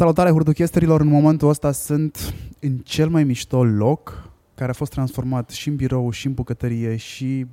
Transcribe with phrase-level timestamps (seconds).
[0.00, 5.50] Salutare hurduchesterilor, în momentul ăsta sunt în cel mai mișto loc care a fost transformat
[5.50, 7.46] și în birou, și în bucătărie, și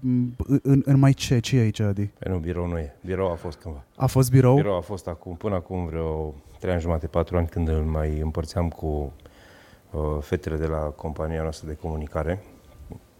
[0.61, 1.39] în, în mai ce?
[1.39, 2.05] Ce e aici, Adi?
[2.05, 2.95] Păi nu, birou nu e.
[3.05, 3.83] Birou a fost cândva.
[3.95, 4.55] A fost birou?
[4.55, 8.19] Birou a fost acum, până acum vreo trei ani jumate, patru ani, când îl mai
[8.19, 9.13] împărțeam cu
[9.91, 12.43] uh, fetele de la compania noastră de comunicare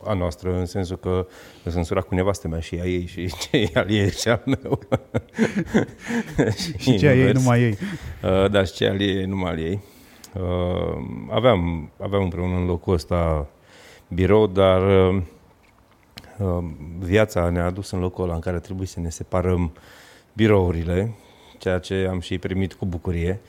[0.03, 1.27] a noastră, în sensul că
[1.69, 4.41] sunt sura cu nevastă mea și a ei și ce e al ei și al
[4.45, 4.79] meu.
[6.57, 7.77] și, și ce a ei numai ei.
[8.23, 9.81] Uh, da, și ce al ei numai al ei.
[10.33, 10.97] Uh,
[11.29, 13.47] aveam, aveam împreună în locul ăsta
[14.07, 15.21] birou, dar uh,
[16.37, 16.63] uh,
[16.99, 19.71] viața ne-a adus în locul ăla în care trebuie să ne separăm
[20.33, 21.13] birourile,
[21.57, 23.39] ceea ce am și primit cu bucurie.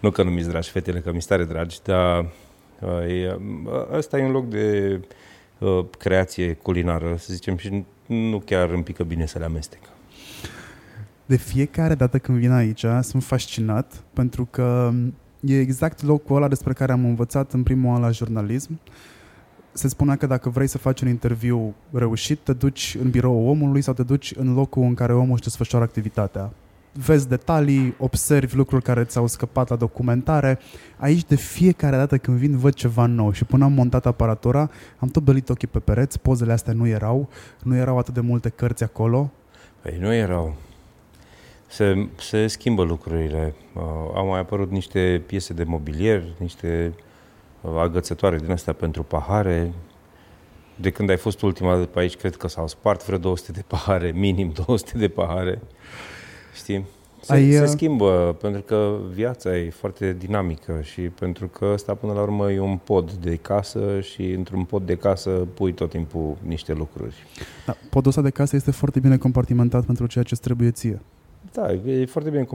[0.00, 2.26] Nu că nu mi-s dragi fetele, că mi stare dragi, dar
[2.80, 3.36] uh,
[3.92, 5.06] ăsta e un loc de uh,
[5.98, 9.80] creație culinară, să zicem, și nu chiar îmi pică bine să le amestec.
[11.26, 14.92] De fiecare dată când vin aici, sunt fascinat pentru că
[15.40, 18.80] e exact locul ăla despre care am învățat în primul an la jurnalism.
[19.72, 23.80] Se spunea că dacă vrei să faci un interviu reușit, te duci în biroul omului
[23.80, 26.52] sau te duci în locul în care omul își desfășoară activitatea
[26.92, 30.58] vezi detalii, observi lucruri care ți-au scăpat la documentare.
[30.96, 35.08] Aici de fiecare dată când vin văd ceva nou și până am montat aparatura am
[35.08, 37.28] tot belit ochii pe pereți, pozele astea nu erau,
[37.62, 39.30] nu erau atât de multe cărți acolo.
[39.82, 40.56] Păi nu erau.
[41.66, 43.54] Se, se schimbă lucrurile.
[43.74, 43.82] Uh,
[44.14, 46.94] au mai apărut niște piese de mobilier, niște
[47.60, 49.72] uh, agățătoare din astea pentru pahare.
[50.74, 53.64] De când ai fost ultima dată pe aici, cred că s-au spart vreo 200 de
[53.66, 55.60] pahare, minim 200 de pahare
[56.58, 56.84] știi?
[57.20, 61.94] Se, Ai, se uh, schimbă, pentru că viața e foarte dinamică și pentru că ăsta
[61.94, 65.90] până la urmă e un pod de casă și într-un pod de casă pui tot
[65.90, 67.14] timpul niște lucruri.
[67.66, 71.00] Da, podul ăsta de casă este foarte bine compartimentat pentru ceea ce trebuie ție.
[71.52, 72.46] Da, e foarte bine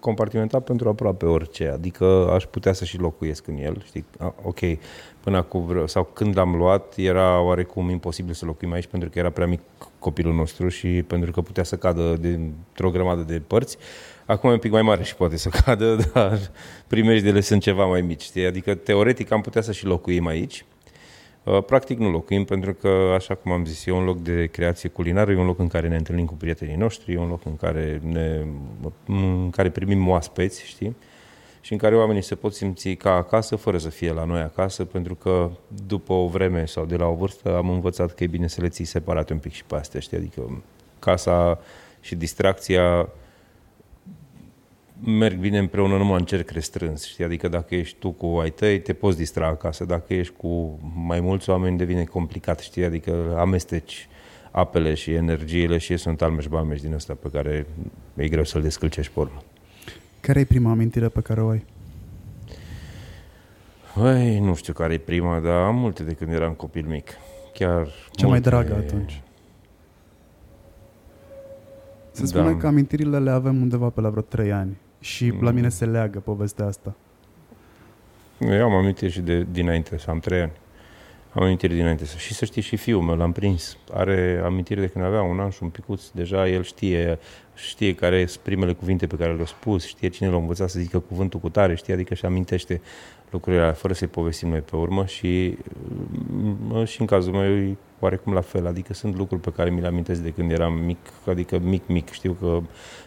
[0.00, 4.04] compartimentat pentru aproape orice, adică aș putea să și locuiesc în el, știi,
[4.42, 4.60] ok,
[5.26, 9.18] până acum vreau, sau când l-am luat era oarecum imposibil să locuim aici pentru că
[9.18, 9.60] era prea mic
[9.98, 13.76] copilul nostru și pentru că putea să cadă dintr-o grămadă de părți.
[14.26, 16.38] Acum e un pic mai mare și poate să cadă, dar
[16.86, 18.46] primejdele sunt ceva mai mici, știi?
[18.46, 20.64] adică teoretic am putea să și locuim aici,
[21.44, 24.88] Uh, practic nu locuim pentru că, așa cum am zis, e un loc de creație
[24.88, 27.56] culinară, e un loc în care ne întâlnim cu prietenii noștri, e un loc în
[27.56, 28.46] care, ne,
[29.06, 30.96] în care primim oaspeți, știi?
[31.66, 34.84] Și în care oamenii se pot simți ca acasă, fără să fie la noi acasă,
[34.84, 35.50] pentru că
[35.86, 38.68] după o vreme sau de la o vârstă am învățat că e bine să le
[38.68, 40.16] ții separate un pic și pe astea, știi?
[40.16, 40.62] Adică
[40.98, 41.58] casa
[42.00, 43.08] și distracția
[45.04, 47.24] merg bine împreună numai în cerc restrâns, știi?
[47.24, 49.84] Adică dacă ești tu cu ai tăi, te poți distra acasă.
[49.84, 52.84] Dacă ești cu mai mulți oameni, devine complicat, știi?
[52.84, 54.08] Adică amesteci
[54.50, 57.66] apele și energiile și sunt almeș-balmeș din ăsta pe care
[58.14, 59.42] e greu să-l descălcești pe urmă.
[60.26, 61.64] Care e prima amintire pe care o ai?
[63.96, 67.10] Băi, nu știu care e prima, dar am multe de când eram copil mic.
[67.52, 68.26] Chiar Cea multe...
[68.26, 69.22] mai dragă atunci?
[72.10, 72.56] Se spune da.
[72.56, 74.76] că amintirile le avem undeva pe la vreo 3 ani.
[75.00, 75.42] Și mm.
[75.42, 76.94] la mine se leagă povestea asta.
[78.38, 80.52] Eu am amintiri și de dinainte, să am trei ani.
[81.36, 82.04] Am amintiri dinainte.
[82.16, 83.76] Și să știi, și fiul meu l-am prins.
[83.92, 86.08] Are amintiri de când avea un an și un picuț.
[86.08, 87.18] Deja el știe,
[87.54, 90.98] știe care sunt primele cuvinte pe care le-au spus, știe cine l-a învățat să zică
[90.98, 92.80] cuvântul cu tare, știe, adică și amintește
[93.30, 95.58] lucrurile alea, fără să-i povestim noi pe urmă și,
[96.84, 100.20] și în cazul meu oarecum la fel, adică sunt lucruri pe care mi le amintesc
[100.20, 102.60] de când eram mic, adică mic-mic, știu că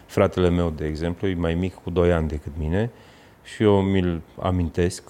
[0.06, 2.90] fratele meu, de exemplu, e mai mic cu 2 ani decât mine
[3.42, 5.02] și eu mi-l amintesc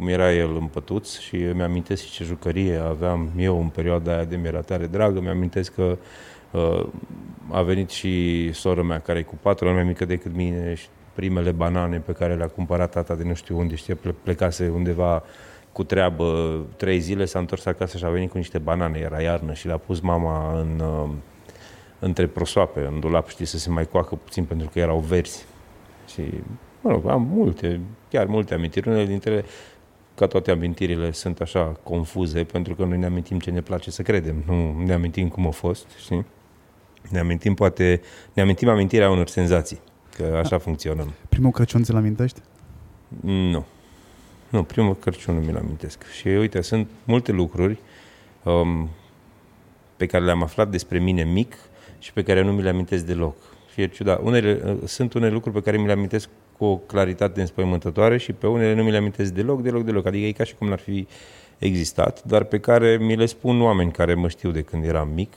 [0.00, 4.12] cum era el în pătuț și mi amintesc și ce jucărie aveam eu în perioada
[4.12, 5.98] aia de mi-era tare dragă, mi-amintesc că
[6.50, 6.86] uh,
[7.50, 10.86] a venit și sora mea care e cu patru ani mai mică decât mine și
[11.14, 15.22] primele banane pe care le-a cumpărat tata de nu știu unde, știe, plecase undeva
[15.72, 19.52] cu treabă trei zile, s-a întors acasă și a venit cu niște banane, era iarnă
[19.52, 21.10] și le-a pus mama în, uh,
[21.98, 25.44] între prosoape, în dulap, știi, să se mai coacă puțin pentru că erau verzi.
[26.12, 26.22] Și,
[26.80, 27.80] mă rog, am multe,
[28.10, 28.88] chiar multe amintiri.
[28.88, 29.44] Unele dintre ele,
[30.20, 34.02] ca toate amintirile, sunt așa confuze, pentru că noi ne amintim ce ne place să
[34.02, 36.26] credem, nu ne amintim cum a fost, știi?
[37.08, 38.00] Ne amintim, poate,
[38.32, 39.80] ne amintim amintirea unor senzații,
[40.16, 40.58] că așa da.
[40.58, 41.12] funcționăm.
[41.28, 42.40] Primul Crăciun ți-l amintești?
[43.20, 43.64] Nu.
[44.48, 46.04] Nu, primul Crăciun nu mi-l amintesc.
[46.18, 47.78] Și uite, sunt multe lucruri
[48.42, 48.88] um,
[49.96, 51.56] pe care le-am aflat despre mine mic
[51.98, 53.36] și pe care nu mi le amintesc deloc.
[53.72, 54.20] Și e ciudat.
[54.22, 58.32] Unele, uh, sunt unele lucruri pe care mi le amintesc cu o claritate înspăimântătoare și
[58.32, 60.06] pe unele nu mi le amintesc deloc, deloc, deloc.
[60.06, 61.06] Adică e ca și cum n-ar fi
[61.58, 65.32] existat, dar pe care mi le spun oameni care mă știu de când eram mic.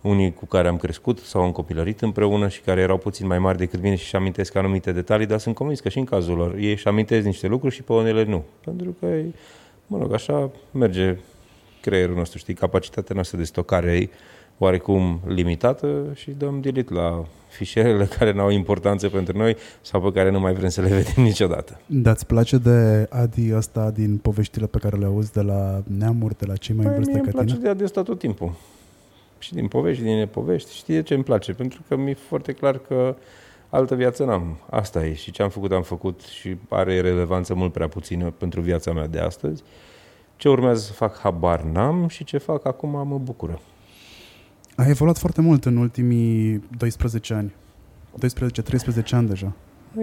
[0.00, 3.58] unii cu care am crescut sau am copilărit împreună și care erau puțin mai mari
[3.58, 6.54] decât mine și își amintesc anumite detalii, dar sunt convins că și în cazul lor
[6.54, 8.44] ei își amintesc niște lucruri și pe unele nu.
[8.64, 9.06] Pentru că,
[9.86, 11.16] mă rog, așa merge
[11.80, 14.08] creierul nostru, știi, capacitatea noastră de stocare e
[14.58, 17.24] oarecum limitată și dăm delete la
[17.54, 20.88] fișierele care nu au importanță pentru noi sau pe care nu mai vrem să le
[20.88, 21.80] vedem niciodată.
[21.86, 26.38] Da, îți place de Adi ăsta din poveștile pe care le auzi de la neamuri,
[26.38, 27.58] de la cei mai Păi, în vârstă mie ca îmi tine?
[27.58, 28.52] place de Adi ăsta tot timpul.
[29.38, 30.74] Și din povești, și din nepovești.
[30.74, 31.52] Știi de ce îmi place?
[31.52, 33.16] Pentru că mi-e foarte clar că
[33.68, 34.56] altă viață n-am.
[34.70, 35.14] Asta e.
[35.14, 39.06] Și ce am făcut, am făcut și are relevanță mult prea puțină pentru viața mea
[39.06, 39.62] de astăzi.
[40.36, 43.60] Ce urmează să fac, habar n-am și ce fac acum mă bucură.
[44.76, 47.54] Ai evoluat foarte mult în ultimii 12 ani.
[49.04, 49.52] 12-13 ani deja.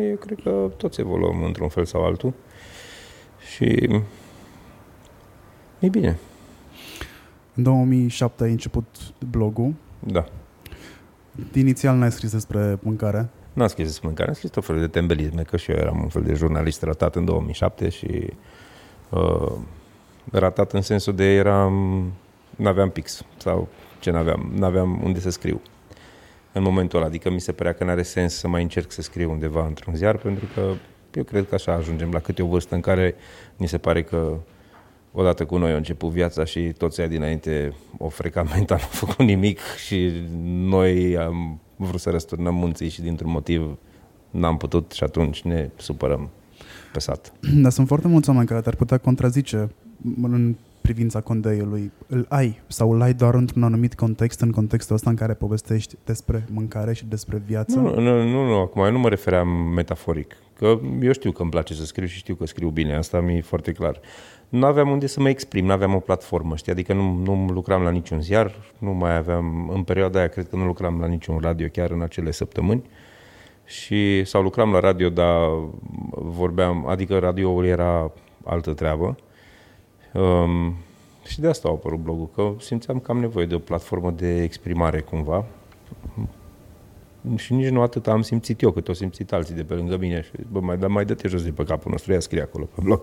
[0.10, 2.34] Eu cred că toți evoluăm într-un fel sau altul.
[3.56, 3.90] Și
[5.80, 6.18] e bine.
[7.56, 8.86] În 2007 ai început
[9.30, 9.74] blogul.
[10.00, 10.26] Da.
[11.54, 13.30] Inițial n-ai scris despre mâncare.
[13.54, 16.10] N-am scris despre mâncare, am scris tot felul de tembelisme, că și eu eram un
[16.10, 18.34] fel de jurnalist ratat în 2007 și
[19.10, 19.52] uh,
[20.32, 22.06] ratat în sensul de eram,
[22.56, 23.68] n-aveam pix sau
[24.02, 25.62] ce n-aveam, n-aveam unde să scriu
[26.52, 27.08] în momentul ăla.
[27.08, 30.18] Adică mi se părea că n-are sens să mai încerc să scriu undeva într-un ziar,
[30.18, 30.74] pentru că
[31.14, 33.16] eu cred că așa ajungem la câte o vârstă în care
[33.56, 34.38] ni se pare că
[35.12, 39.60] odată cu noi a început viața și toți aia dinainte o frecament, am făcut nimic
[39.86, 40.12] și
[40.46, 43.78] noi am vrut să răsturnăm munții și dintr-un motiv
[44.30, 46.30] n-am putut și atunci ne supărăm
[46.94, 47.34] pe sat.
[47.54, 49.70] Dar sunt foarte mulți oameni care te-ar putea contrazice
[50.22, 51.92] în privința condeiului.
[52.08, 55.96] Îl ai sau îl ai doar într-un anumit context, în contextul ăsta în care povestești
[56.06, 57.80] despre mâncare și despre viață?
[57.80, 60.36] Nu, nu, nu, nu, acum eu nu mă refeream metaforic.
[60.58, 63.42] Că eu știu că îmi place să scriu și știu că scriu bine, asta mi-e
[63.42, 64.00] foarte clar.
[64.50, 66.72] Nu aveam unde să mă exprim, nu aveam o platformă, știi?
[66.72, 70.56] Adică nu, nu lucram la niciun ziar, nu mai aveam, în perioada aia cred că
[70.56, 72.84] nu lucram la niciun radio chiar în acele săptămâni.
[73.66, 75.48] Și, sau lucram la radio, dar
[76.12, 78.12] vorbeam, adică radioul era
[78.44, 79.16] altă treabă.
[80.14, 80.76] Um,
[81.26, 84.42] și de asta a apărut blogul, că simțeam că am nevoie de o platformă de
[84.42, 85.46] exprimare cumva.
[87.36, 90.22] Și nici nu atât am simțit eu, cât o simțit alții de pe lângă mine.
[90.22, 92.82] Și, bă, mai, dar mai dă-te jos de pe capul nostru, ia scrie acolo pe
[92.84, 93.02] blog.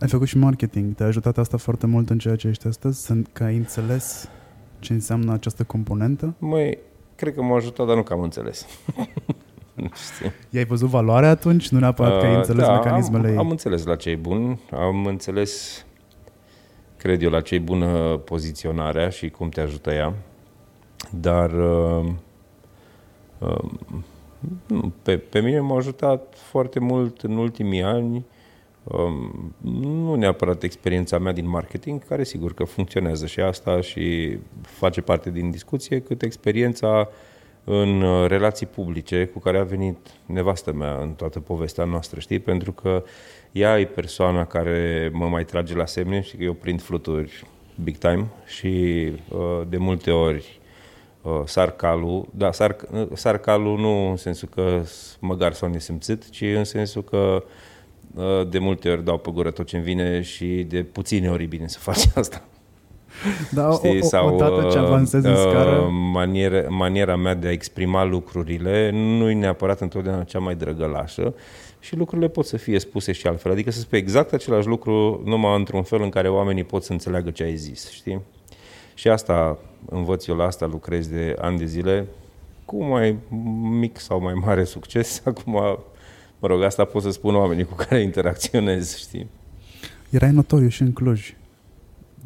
[0.00, 0.94] Ai făcut și marketing.
[0.94, 3.04] Te-a ajutat asta foarte mult în ceea ce ești astăzi?
[3.04, 4.28] Sunt că ai înțeles
[4.78, 6.34] ce înseamnă această componentă?
[6.38, 6.78] Măi,
[7.14, 8.66] cred că m-a ajutat, dar nu că am înțeles.
[9.76, 10.32] Știi?
[10.50, 11.68] I-ai văzut valoarea atunci?
[11.68, 13.38] Nu neapărat că ai Uh, înțeles da, mecanismele am, ei.
[13.38, 15.84] am înțeles la ce e bun, am înțeles,
[16.96, 20.14] cred eu, la ce e bună poziționarea și cum te ajută ea,
[21.10, 22.04] dar uh,
[23.38, 23.70] uh,
[24.66, 28.24] nu, pe, pe mine m-a ajutat foarte mult în ultimii ani,
[28.82, 35.00] um, nu neapărat experiența mea din marketing, care sigur că funcționează și asta și face
[35.00, 37.08] parte din discuție, cât experiența
[37.64, 39.96] în uh, relații publice cu care a venit
[40.26, 42.38] nevastă mea în toată povestea noastră, știi?
[42.38, 43.02] Pentru că
[43.52, 47.46] ea e persoana care mă mai trage la semne și că eu prind fluturi
[47.84, 48.66] big time și
[49.28, 50.60] uh, de multe ori
[51.22, 55.68] uh, sar calul, da, sar, uh, sar calul nu în sensul că s- măgar sau
[55.68, 57.44] nesimțit, ci în sensul că
[58.14, 61.46] uh, de multe ori dau pe gură tot ce-mi vine și de puține ori e
[61.46, 62.44] bine să faci asta.
[63.50, 64.00] Da, o, Știi?
[64.00, 68.04] o, Sau, odată ce uh, avansezi în uh, scară, maniera, maniera mea de a exprima
[68.04, 71.34] lucrurile nu e neapărat întotdeauna cea mai drăgălașă
[71.80, 73.52] și lucrurile pot să fie spuse și altfel.
[73.52, 77.30] Adică să spui exact același lucru, numai într-un fel în care oamenii pot să înțeleagă
[77.30, 78.20] ce ai zis, știi?
[78.94, 79.58] Și asta
[79.90, 82.06] învăț eu la asta, lucrez de ani de zile,
[82.64, 83.16] cu mai
[83.70, 85.20] mic sau mai mare succes.
[85.24, 85.52] Acum,
[86.38, 89.26] mă rog, asta pot să spun oamenii cu care interacționez, știi?
[90.10, 91.34] erai notoriu și în Cluj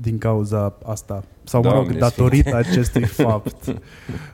[0.00, 1.24] din cauza asta.
[1.44, 3.74] Sau, mă Doamne rog, datorită acestui fapt.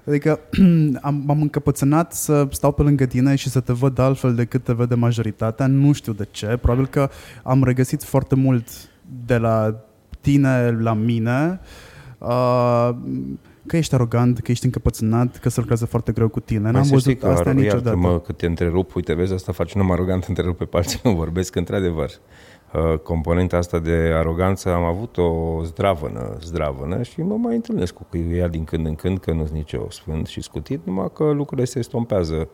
[0.07, 0.41] Adică
[1.01, 4.73] am, m-am încăpățânat să stau pe lângă tine și să te văd altfel decât te
[4.73, 5.67] vede majoritatea.
[5.67, 6.47] Nu știu de ce.
[6.47, 7.11] Probabil că
[7.43, 8.69] am regăsit foarte mult
[9.27, 9.75] de la
[10.21, 11.61] tine la mine.
[12.19, 12.91] Uh,
[13.67, 16.61] că ești arogant, că ești încăpățânat, că se lucrează foarte greu cu tine.
[16.61, 17.89] Mai N-am să știi văzut că, asta ar- niciodată.
[17.89, 21.15] Iartă-mă că te întrerup, uite, vezi, asta face un om arogant, întrerupe pe alții când
[21.17, 22.11] vorbesc, într-adevăr.
[22.75, 28.17] Uh, Componenta asta de aroganță am avut o zdravănă, zdravănă și mă mai întâlnesc cu
[28.17, 31.67] ea din când în când, că nu sunt nicio sfânt și scutit, numai că lucrurile
[31.67, 32.49] se estompează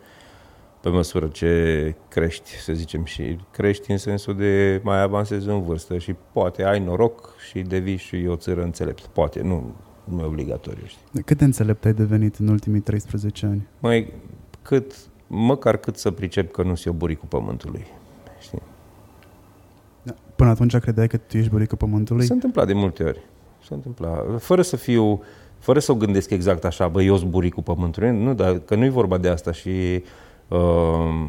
[0.81, 5.99] pe măsură ce crești, să zicem, și crești în sensul de mai avansezi în vârstă
[5.99, 9.07] și poate ai noroc și devii și o țără înțelept.
[9.07, 9.75] Poate, nu,
[10.05, 11.23] nu e obligatoriu, știi.
[11.23, 13.69] Cât de înțelept ai devenit în ultimii 13 ani?
[13.79, 14.13] Mai
[14.63, 14.95] cât,
[15.27, 17.87] măcar cât să pricep că nu se buricul pământului.
[18.41, 18.63] Știi?
[20.41, 22.25] Până atunci credeai că tu ești buricul pământului?
[22.25, 23.21] S-a întâmplat de multe ori.
[23.67, 24.25] Se întâmpla.
[24.39, 25.23] Fără să fiu,
[25.59, 28.05] fără să o gândesc exact așa, băi, eu zburi cu pământul.
[28.05, 30.03] Nu, dar că nu e vorba de asta și
[30.49, 31.27] uh,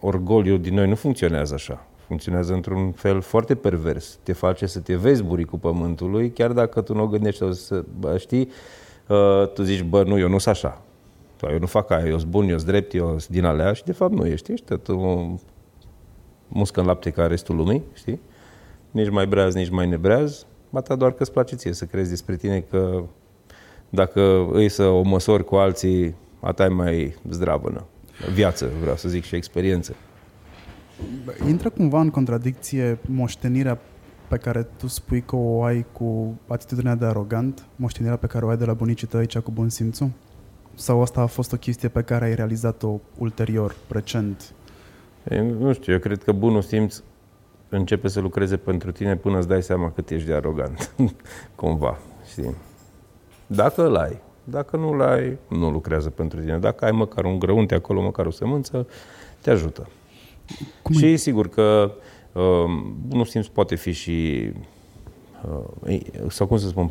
[0.00, 1.86] orgoliul din noi nu funcționează așa.
[2.06, 4.18] Funcționează într-un fel foarte pervers.
[4.22, 8.16] Te face să te vezi buricul pământului, chiar dacă tu nu o gândești, să, bă,
[8.18, 8.48] știi,
[9.08, 10.82] uh, tu zici, bă, nu, eu nu sunt așa.
[11.50, 13.84] Eu nu fac aia, eu sunt bun, eu sunt drept, eu sunt din alea și
[13.84, 14.52] de fapt nu ești.
[14.52, 15.38] Ești tot un
[16.48, 18.20] muscă în lapte ca restul lumii, știi?
[18.90, 22.36] Nici mai breaz, nici mai nebreaz, bata doar că îți place ție să crezi despre
[22.36, 23.02] tine că
[23.88, 27.84] dacă îi să o măsori cu alții, a ta e mai zdravănă.
[28.32, 29.94] Viață, vreau să zic, și experiență.
[31.48, 33.78] Intră cumva în contradicție moștenirea
[34.28, 38.48] pe care tu spui că o ai cu atitudinea de arogant, moștenirea pe care o
[38.48, 40.10] ai de la bunicii tăi, cea cu bun simțul?
[40.74, 44.54] Sau asta a fost o chestie pe care ai realizat-o ulterior, recent?
[45.28, 47.02] E, nu știu, eu cred că bunul simț
[47.76, 50.94] începe să lucreze pentru tine până îți dai seama cât ești de arogant,
[51.56, 51.98] cumva,
[52.30, 52.54] știi?
[53.46, 54.20] Dacă îl ai.
[54.44, 56.58] Dacă nu îl ai, nu lucrează pentru tine.
[56.58, 58.86] Dacă ai măcar un grăunte acolo, măcar o sămânță,
[59.40, 59.88] te ajută.
[60.82, 61.16] Cum și e?
[61.16, 61.92] sigur că
[62.32, 62.64] uh,
[63.06, 64.50] bunul simț poate fi și,
[65.86, 66.90] uh, sau cum să spun,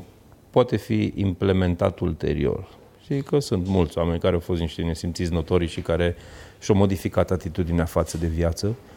[0.50, 2.68] poate fi implementat ulterior.
[3.06, 6.16] Și că sunt mulți oameni care au fost niște nesimțiți notorii și care
[6.60, 8.89] și-au modificat atitudinea față de viață Uh,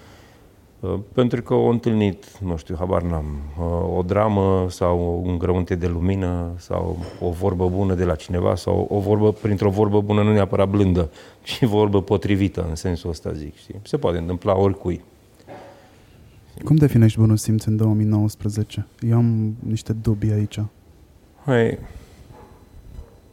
[1.13, 3.25] pentru că au întâlnit, nu știu, habar n-am,
[3.59, 8.55] uh, o dramă sau un grăunte de lumină sau o vorbă bună de la cineva
[8.55, 11.11] sau o vorbă, printr-o vorbă bună, nu neapărat blândă,
[11.43, 13.75] ci vorbă potrivită, în sensul ăsta zic, știi?
[13.83, 15.05] Se poate întâmpla oricui.
[16.65, 18.87] Cum definești bunul simț în 2019?
[19.01, 20.61] Eu am niște dubii aici.
[21.45, 21.79] Hai.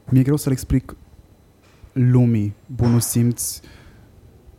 [0.10, 0.96] Mi-e greu să-l explic
[1.92, 3.60] lumii bunul simț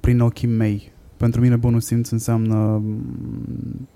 [0.01, 3.89] prin ochii mei pentru mine bunul simț înseamnă mm,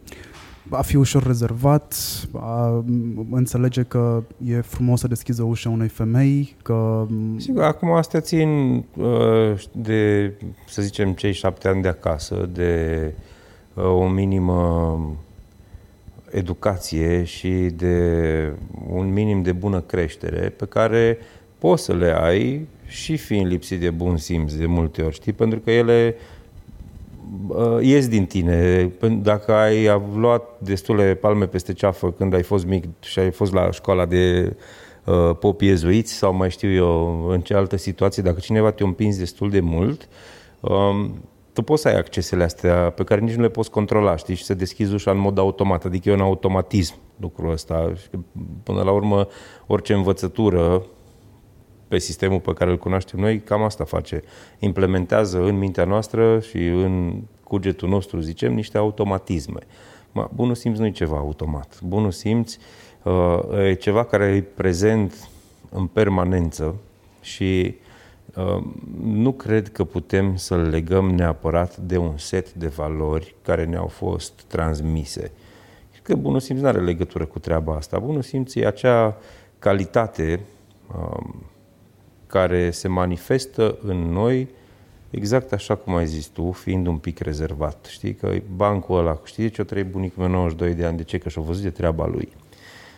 [0.69, 1.95] a fi ușor rezervat,
[2.33, 2.85] a
[3.31, 7.07] înțelege că e frumos să deschiză ușa unei femei, că...
[7.09, 8.49] Mm, Sigur, acum astea țin
[8.97, 10.33] uh, de,
[10.69, 13.13] să zicem, cei șapte ani de acasă, de
[13.75, 14.99] uh, o minimă
[16.31, 18.53] educație și de
[18.91, 21.19] un minim de bună creștere pe care
[21.59, 25.33] poți să le ai și fiind lipsit de bun simț de multe ori, știi?
[25.33, 26.34] Pentru că ele uh,
[27.81, 28.93] ies din tine.
[29.23, 33.71] Dacă ai luat destule palme peste ceafă când ai fost mic și ai fost la
[33.71, 34.57] școala de
[35.05, 39.19] uh, popi ezuiți sau mai știu eu în ce altă situație, dacă cineva te-a împins
[39.19, 40.09] destul de mult,
[40.61, 41.15] um,
[41.53, 44.45] tu poți să ai accesele astea pe care nici nu le poți controla, știi, și
[44.45, 47.93] să deschizi ușa în mod automat, adică e un automatism lucrul ăsta.
[48.63, 49.29] Până la urmă,
[49.67, 50.87] orice învățătură
[51.89, 54.23] pe sistemul pe care îl cunoaștem noi, cam asta face.
[54.59, 59.61] Implementează în mintea noastră și în cugetul nostru, zicem, niște automatisme.
[60.13, 61.81] Ma, bunul simț nu e ceva automat.
[61.83, 62.57] Bunul simț
[63.03, 63.39] uh,
[63.69, 65.29] e ceva care e prezent
[65.71, 66.75] în permanență
[67.21, 67.75] și
[68.35, 68.65] uh,
[69.03, 74.45] nu cred că putem să-l legăm neapărat de un set de valori care ne-au fost
[74.47, 75.33] transmise.
[76.03, 77.99] Că bunul simț nu are legătură cu treaba asta.
[77.99, 79.17] Bunul simț e acea
[79.59, 80.41] calitate
[80.99, 81.25] uh,
[82.35, 84.49] care se manifestă în noi
[85.11, 87.87] exact așa cum ai zis tu, fiind un pic rezervat.
[87.89, 91.03] Știi că bancul ăla, știi de ce o trăi bunicul meu 92 de ani, de
[91.03, 91.19] ce?
[91.19, 92.29] Că și-a văzut de treaba lui.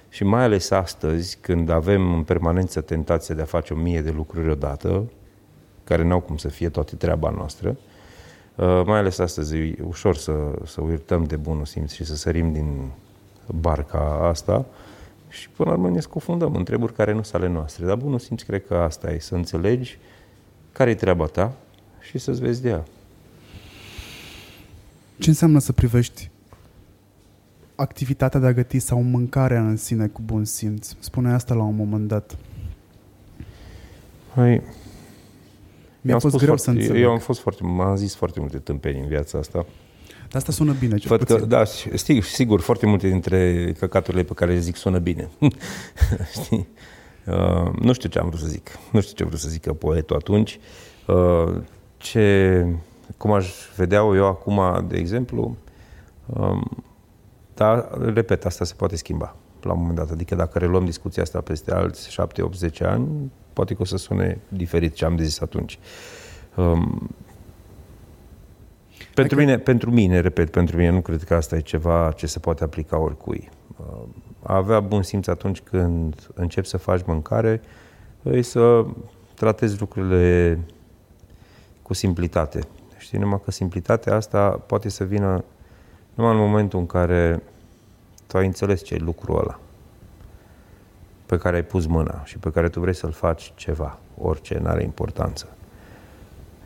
[0.08, 4.10] Și mai ales astăzi, când avem în permanență tentația de a face o mie de
[4.10, 5.04] lucruri odată,
[5.84, 7.76] care n-au cum să fie toate treaba noastră,
[8.54, 10.32] uh, mai ales astăzi e ușor să,
[10.64, 12.90] să uităm de bunul simț și să sărim din
[13.46, 14.64] barca asta,
[15.36, 17.86] și până la urmă ne scufundăm în treburi care nu sunt ale noastre.
[17.86, 19.98] Dar bunul simț cred că asta e, să înțelegi
[20.72, 21.52] care e treaba ta
[22.00, 22.84] și să-ți vezi de ea.
[25.18, 26.30] Ce înseamnă să privești
[27.74, 30.92] activitatea de a găti sau mâncarea în sine cu bun simț?
[30.98, 32.36] Spune asta la un moment dat.
[34.34, 34.62] Hai.
[36.00, 37.02] Mi-a fost greu foarte, să înțeleg.
[37.02, 39.66] Eu am fost foarte, m-am zis foarte multe tâmpeni în viața asta.
[40.36, 41.64] Dar asta sună bine, cel Că, da,
[41.94, 45.30] sigur, sigur, foarte multe dintre căcaturile pe care le zic sună bine.
[46.42, 46.68] Știi?
[47.26, 48.70] Uh, nu știu ce am vrut să zic.
[48.92, 50.58] Nu știu ce am vrut să zică poetul atunci.
[51.06, 51.60] Uh,
[51.96, 52.66] ce,
[53.16, 55.56] cum aș vedea eu acum, de exemplu,
[56.26, 56.84] um,
[57.54, 60.10] dar, repet, asta se poate schimba la un moment dat.
[60.10, 63.96] Adică dacă reluăm discuția asta peste alți 7, 8, 10 ani, poate că o să
[63.96, 65.78] sune diferit ce am de zis atunci.
[66.54, 67.10] Um,
[69.16, 72.38] pentru mine, pentru mine, repet, pentru mine, nu cred că asta e ceva ce se
[72.38, 73.48] poate aplica oricui.
[74.42, 77.60] A avea bun simț atunci când începi să faci mâncare,
[78.22, 78.84] e să
[79.34, 80.58] tratezi lucrurile
[81.82, 82.60] cu simplitate.
[82.98, 85.44] Știi, numai că simplitatea asta poate să vină
[86.14, 87.42] numai în momentul în care
[88.26, 89.58] tu ai înțeles ce e lucrul ăla.
[91.26, 94.68] pe care ai pus mâna și pe care tu vrei să-l faci ceva, orice, nu
[94.68, 95.48] are importanță.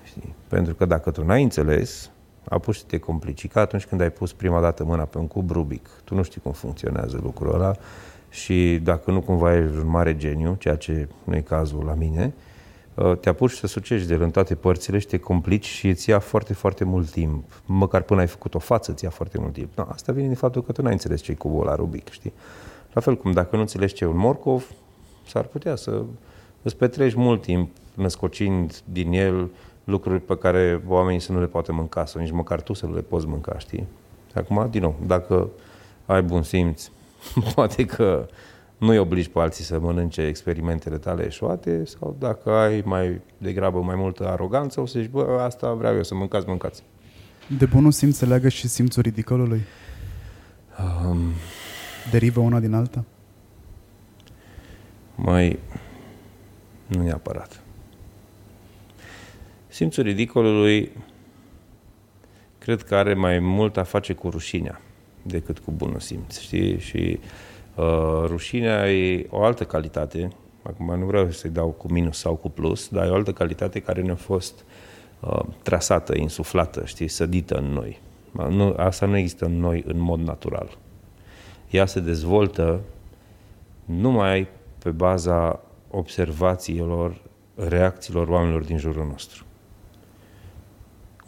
[0.02, 0.34] Știi?
[0.48, 2.10] Pentru că dacă tu n-ai înțeles,
[2.50, 3.48] apuci să te complici.
[3.48, 6.40] Ca atunci când ai pus prima dată mâna pe un cub Rubic, tu nu știi
[6.40, 7.76] cum funcționează lucrul ăla
[8.28, 12.34] și dacă nu cumva ești un mare geniu, ceea ce nu e cazul la mine,
[12.94, 16.10] uh, te apuci să sucești de el în toate părțile și te complici și îți
[16.10, 17.62] ia foarte, foarte mult timp.
[17.66, 19.68] Măcar până ai făcut o față, îți ia foarte mult timp.
[19.74, 22.32] No, asta vine din faptul că tu n-ai înțeles ce e cubul la Rubic, știi?
[22.92, 24.70] La fel cum dacă nu înțelegi ce e un morcov,
[25.26, 26.02] s-ar putea să
[26.62, 29.50] îți petreci mult timp născocind din el
[29.90, 32.94] lucruri pe care oamenii să nu le poate mânca sau nici măcar tu să nu
[32.94, 33.86] le poți mânca, știi?
[34.34, 35.48] Acum, din nou, dacă
[36.06, 36.90] ai bun simț,
[37.54, 38.26] poate că
[38.78, 43.94] nu-i obligi pe alții să mănânce experimentele tale eșuate sau dacă ai mai degrabă mai
[43.94, 46.82] multă aroganță, o să zici, bă, asta vreau eu, să mâncați, mâncați.
[47.58, 49.60] De bunul simț se leagă și simțul ridicolului?
[51.08, 51.18] Um,
[52.10, 53.04] Derivă una din alta?
[55.14, 55.58] Mai...
[56.86, 57.62] Nu neapărat.
[59.72, 60.92] Simțul ridicolului
[62.58, 64.80] cred că are mai mult a face cu rușinea
[65.22, 66.78] decât cu bunul simț, știi?
[66.78, 67.18] Și
[67.74, 72.50] uh, rușinea e o altă calitate, acum nu vreau să-i dau cu minus sau cu
[72.50, 74.64] plus, dar e o altă calitate care ne-a fost
[75.20, 78.00] uh, trasată, insuflată, știi, sădită în noi.
[78.48, 80.78] Nu, asta nu există în noi în mod natural.
[81.70, 82.80] Ea se dezvoltă
[83.84, 84.48] numai
[84.78, 85.60] pe baza
[85.90, 87.20] observațiilor,
[87.54, 89.44] reacțiilor oamenilor din jurul nostru.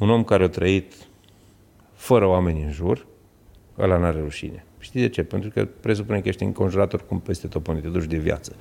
[0.03, 0.93] Un om care a trăit
[1.95, 3.07] fără oameni în jur,
[3.79, 4.65] ăla n-are rușine.
[4.79, 5.23] Știi de ce?
[5.23, 8.53] Pentru că presupune că ești înconjurat oricum peste tot până te duci de viață.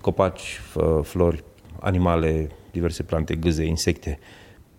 [0.00, 0.60] Copaci,
[1.02, 1.44] flori,
[1.80, 4.18] animale, diverse plante, gâze, insecte.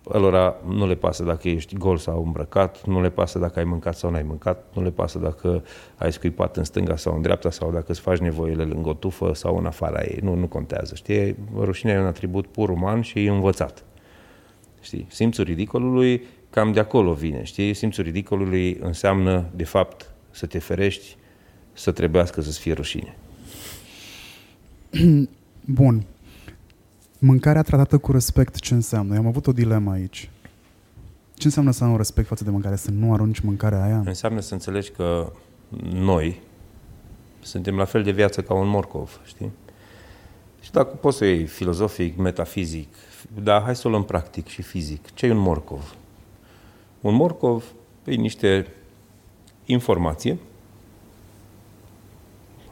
[0.08, 3.96] Alora nu le pasă dacă ești gol sau îmbrăcat, nu le pasă dacă ai mâncat
[3.96, 5.64] sau n-ai mâncat, nu le pasă dacă
[5.96, 9.34] ai scuipat în stânga sau în dreapta sau dacă îți faci nevoile lângă o tufă
[9.34, 10.18] sau în afara ei.
[10.22, 10.94] Nu, nu contează.
[10.94, 11.36] Știi?
[11.56, 13.84] Rușinea e un atribut pur uman și e învățat.
[14.80, 15.06] Știi?
[15.10, 17.42] Simțul ridicolului cam de acolo vine.
[17.42, 17.74] Știi?
[17.74, 21.16] Simțul ridicolului înseamnă, de fapt, să te ferești,
[21.72, 23.16] să trebuiască să-ți fie rușine.
[25.64, 26.04] Bun.
[27.18, 29.14] Mâncarea tratată cu respect ce înseamnă?
[29.14, 30.30] Eu am avut o dilemă aici.
[31.34, 32.76] Ce înseamnă să am respect față de mâncare?
[32.76, 34.02] Să nu arunci mâncarea aia?
[34.04, 35.32] Înseamnă să înțelegi că
[35.92, 36.40] noi
[37.42, 39.50] suntem la fel de viață ca un morcov, știi?
[40.60, 42.88] Și dacă poți să iei filozofic, metafizic,
[43.42, 45.14] dar hai să o luăm practic și fizic.
[45.14, 45.94] Ce e un morcov?
[47.00, 47.64] Un morcov
[48.04, 48.66] e niște
[49.64, 50.38] informație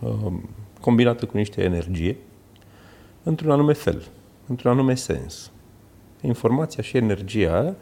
[0.00, 0.48] um,
[0.80, 2.16] combinată cu niște energie
[3.22, 4.08] într-un anume fel,
[4.46, 5.50] într-un anume sens.
[6.20, 7.74] Informația și energia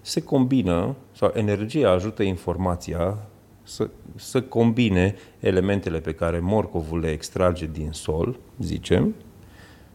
[0.00, 3.18] se combină, sau energia ajută informația
[3.62, 9.14] să, să combine elementele pe care morcovul le extrage din sol, zicem,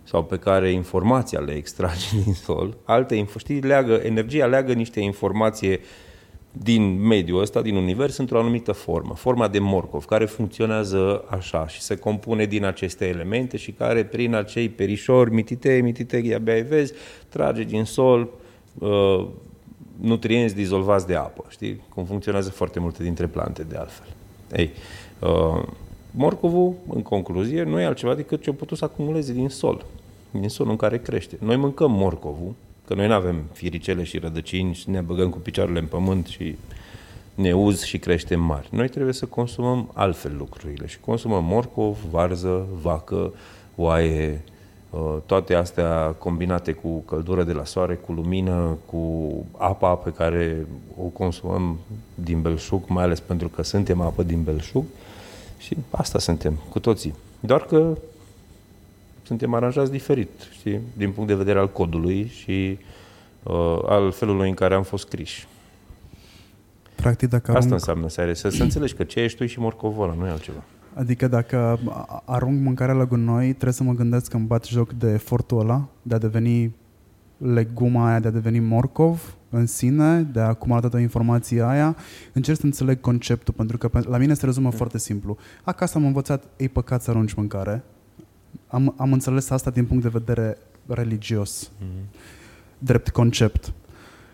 [0.10, 5.80] sau pe care informația le extrage din sol, alte știi, leagă, energia leagă niște informație
[6.52, 11.82] din mediul ăsta, din univers, într-o anumită formă, forma de morcov, care funcționează așa și
[11.82, 16.94] se compune din aceste elemente și care prin acei perișori mititei, mititei, abia vezi,
[17.30, 18.30] trage din sol
[18.80, 19.28] uh,
[20.02, 21.46] nutrienți dizolvați de apă.
[21.50, 24.08] Știi cum funcționează foarte multe dintre plante de altfel.
[24.56, 24.72] Ei,
[25.20, 25.64] uh,
[26.12, 29.86] morcovul, în concluzie, nu e altceva decât ce a putut să acumuleze din sol
[30.32, 31.38] din solul în care crește.
[31.40, 32.54] Noi mâncăm morcovul,
[32.88, 36.56] că noi nu avem firicele și rădăcini și ne băgăm cu picioarele în pământ și
[37.36, 38.68] ne uz și creștem mari.
[38.72, 43.34] Noi trebuie să consumăm altfel lucrurile și consumăm morcov, varză, vacă,
[43.76, 44.42] oaie,
[44.90, 50.68] uh, toate astea combinate cu căldură de la soare, cu lumină, cu apa pe care
[50.98, 51.78] o consumăm
[52.16, 54.84] din belșug, mai ales pentru că suntem apă din belșug
[55.58, 57.14] și asta suntem cu toții.
[57.40, 57.98] Doar că
[59.30, 60.80] suntem aranjați diferit, știi?
[60.98, 62.78] din punct de vedere al codului și
[63.44, 65.48] uh, al felului în care am fost scriși.
[66.96, 67.64] Practic, dacă arunc...
[67.64, 70.30] Asta înseamnă să, ai, să, să înțelegi că ce ești tu și morcovola, nu e
[70.30, 70.64] altceva.
[70.94, 71.80] Adică dacă
[72.26, 75.88] arunc mâncarea la gunoi, trebuie să mă gândesc că îmi bat joc de efortul ăla,
[76.02, 76.76] de a deveni
[77.38, 81.96] leguma aia, de a deveni morcov în sine, de a acumula toată informația aia,
[82.34, 84.78] încerc să înțeleg conceptul, pentru că la mine se rezumă mm.
[84.78, 85.38] foarte simplu.
[85.64, 87.84] Acasă am învățat, e păcat să arunci mâncare,
[88.68, 90.58] am, am înțeles asta din punct de vedere
[90.88, 92.10] religios, mm-hmm.
[92.78, 93.74] drept concept.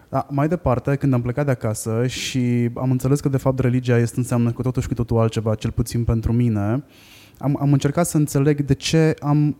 [0.09, 3.97] Da, mai departe, când am plecat de acasă și am înțeles că de fapt religia
[3.97, 6.83] este înseamnă cu totul și cu totul altceva, cel puțin pentru mine,
[7.37, 9.55] am, am încercat să înțeleg de ce am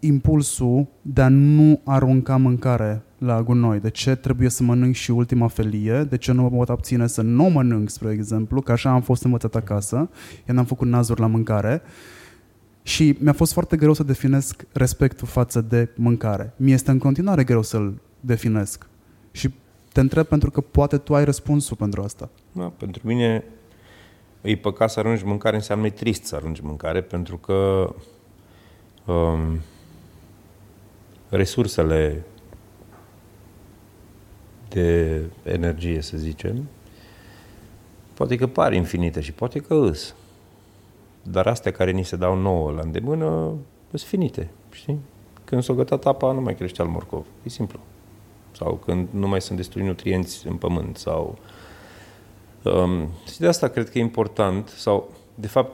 [0.00, 5.48] impulsul de a nu arunca mâncare la gunoi, de ce trebuie să mănânc și ultima
[5.48, 9.00] felie, de ce nu mă pot abține să nu mănânc, spre exemplu, că așa am
[9.00, 10.10] fost învățat acasă,
[10.48, 11.82] eu n-am făcut nazuri la mâncare
[12.82, 16.52] Și mi-a fost foarte greu să definesc respectul față de mâncare.
[16.56, 18.86] Mi este în continuare greu să-l definesc.
[19.30, 19.50] Și
[19.92, 22.28] te întreb pentru că poate tu ai răspunsul pentru asta.
[22.52, 23.44] Da, pentru mine
[24.40, 27.88] e păcat să arunci mâncare, înseamnă e trist să arunci mâncare, pentru că
[29.06, 29.60] um,
[31.28, 32.24] resursele
[34.68, 36.68] de energie, să zicem,
[38.14, 40.14] poate că par infinite și poate că îs.
[41.22, 43.52] Dar astea care ni se dau nouă la îndemână
[43.88, 44.98] sunt finite, știi?
[45.44, 47.24] Când s-o gătat apa, nu mai crește al morcov.
[47.42, 47.78] E simplu.
[48.56, 50.96] Sau când nu mai sunt destui nutrienți în pământ.
[50.96, 51.38] Sau...
[52.62, 55.72] Um, și de asta cred că e important, sau, de fapt,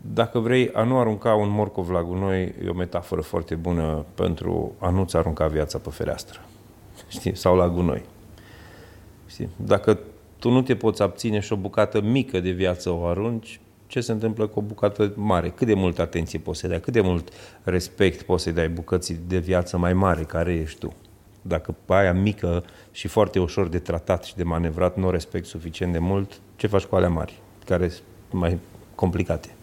[0.00, 4.72] dacă vrei a nu arunca un morcov la gunoi, e o metaforă foarte bună pentru
[4.78, 6.40] a nu-ți arunca viața pe fereastră.
[7.08, 7.36] Știi?
[7.36, 8.02] Sau la gunoi.
[9.26, 9.48] Știi?
[9.56, 9.98] Dacă
[10.38, 13.60] tu nu te poți abține și o bucată mică de viață o arunci,
[13.92, 15.48] ce se întâmplă cu o bucată mare?
[15.48, 16.80] Cât de multă atenție poți să dai?
[16.80, 20.92] Cât de mult respect poți să dai bucății de viață mai mare care ești tu?
[21.42, 25.92] Dacă pe aia mică și foarte ușor de tratat și de manevrat nu respect suficient
[25.92, 28.58] de mult, ce faci cu alea mari, care sunt mai
[28.94, 29.54] complicate?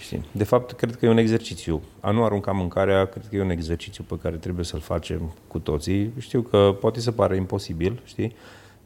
[0.00, 0.24] Știi?
[0.32, 1.82] De fapt, cred că e un exercițiu.
[2.00, 5.58] A nu arunca mâncarea, cred că e un exercițiu pe care trebuie să-l facem cu
[5.58, 6.12] toții.
[6.18, 8.34] Știu că poate să pare imposibil, știi?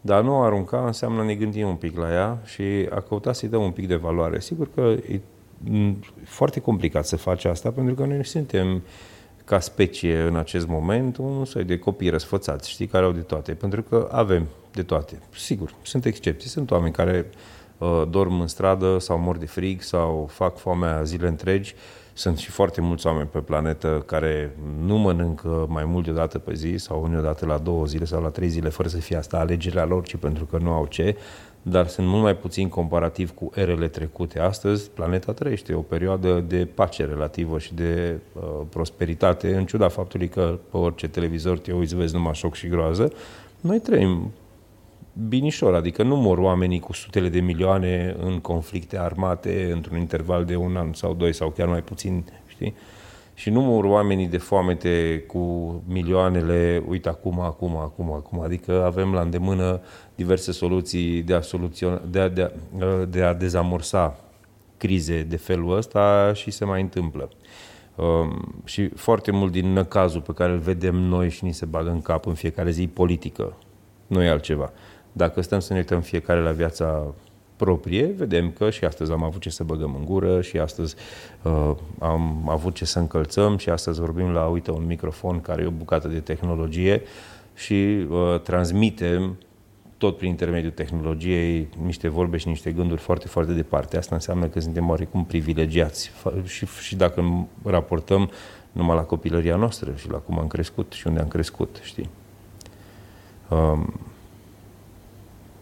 [0.06, 3.62] Dar nu arunca înseamnă ne gândim un pic la ea și a căuta să-i dăm
[3.62, 4.40] un pic de valoare.
[4.40, 5.20] Sigur că e
[6.24, 8.82] foarte complicat să faci asta pentru că noi suntem
[9.44, 13.52] ca specie în acest moment un soi de copii răsfățați, știi, care au de toate,
[13.52, 15.18] pentru că avem de toate.
[15.34, 17.30] Sigur, sunt excepții, sunt oameni care
[17.78, 21.74] uh, dorm în stradă sau mor de frig sau fac foamea zile întregi,
[22.16, 26.38] sunt și foarte mulți oameni pe planetă care nu mănâncă mai mult de o dată
[26.38, 29.16] pe zi sau unii odată la două zile sau la trei zile fără să fie
[29.16, 31.16] asta alegerea lor, ci pentru că nu au ce,
[31.62, 34.38] dar sunt mult mai puțin comparativ cu erele trecute.
[34.40, 40.28] Astăzi, planeta trăiește o perioadă de pace relativă și de uh, prosperitate, în ciuda faptului
[40.28, 43.12] că pe orice televizor te uiți, vezi numai șoc și groază.
[43.60, 44.32] Noi trăim
[45.28, 50.56] binișor, adică nu mor oamenii cu sutele de milioane în conflicte armate într-un interval de
[50.56, 52.74] un an sau doi sau chiar mai puțin, știi?
[53.34, 59.12] Și nu mor oamenii de foamete cu milioanele, uite acum, acum, acum, acum, adică avem
[59.12, 59.80] la îndemână
[60.14, 64.18] diverse soluții de a, soluționa, de a, de a, de a dezamorsa
[64.76, 67.28] crize de felul ăsta și se mai întâmplă.
[67.96, 71.90] Um, și foarte mult din năcazul pe care îl vedem noi și ni se bagă
[71.90, 73.56] în cap în fiecare zi politică,
[74.06, 74.72] nu e altceva.
[75.16, 77.14] Dacă stăm să ne uităm fiecare la viața
[77.56, 80.94] proprie, vedem că și astăzi am avut ce să băgăm în gură și astăzi
[81.42, 85.66] uh, am avut ce să încălțăm și astăzi vorbim la, uite, un microfon care e
[85.66, 87.02] o bucată de tehnologie
[87.54, 89.36] și uh, transmitem
[89.98, 93.96] tot prin intermediul tehnologiei niște vorbe și niște gânduri foarte, foarte departe.
[93.96, 96.10] Asta înseamnă că suntem oarecum privilegiați
[96.44, 98.30] și, și dacă raportăm
[98.72, 102.08] numai la copilăria noastră și la cum am crescut și unde am crescut, știi?
[103.48, 103.94] Um,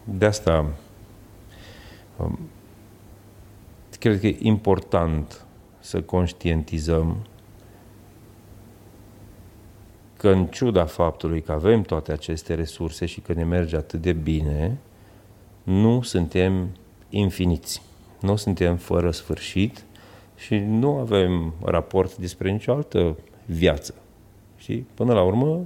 [0.05, 0.73] de asta
[2.17, 2.39] um,
[3.99, 5.45] cred că e important
[5.79, 7.17] să conștientizăm
[10.17, 14.13] că în ciuda faptului că avem toate aceste resurse și că ne merge atât de
[14.13, 14.77] bine,
[15.63, 16.69] nu suntem
[17.09, 17.81] infiniți.
[18.21, 19.85] Nu suntem fără sfârșit
[20.35, 23.93] și nu avem raport despre nicio altă viață.
[24.57, 25.61] Și până la urmă,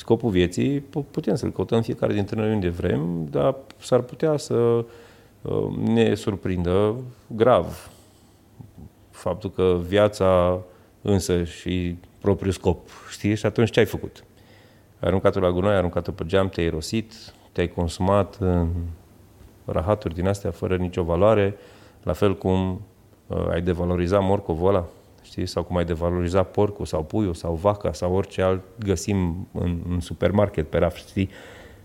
[0.00, 5.76] scopul vieții putem să-l căutăm fiecare dintre noi unde vrem, dar s-ar putea să uh,
[5.76, 6.94] ne surprindă
[7.26, 7.90] grav
[9.10, 10.60] faptul că viața
[11.02, 13.34] însă și propriul scop, știi?
[13.34, 14.24] Și atunci ce ai făcut?
[15.00, 17.12] Ai aruncat-o la gunoi, ai aruncat-o pe geam, te-ai rosit,
[17.52, 18.68] te-ai consumat în
[19.64, 21.56] rahaturi din astea fără nicio valoare,
[22.02, 22.80] la fel cum
[23.26, 24.86] uh, ai devalorizat morcovul ăla,
[25.30, 25.46] știi?
[25.46, 30.00] Sau cum ai devalorizat porcul sau puiul sau vaca sau orice alt găsim în, în
[30.00, 31.30] supermarket pe raft, știi?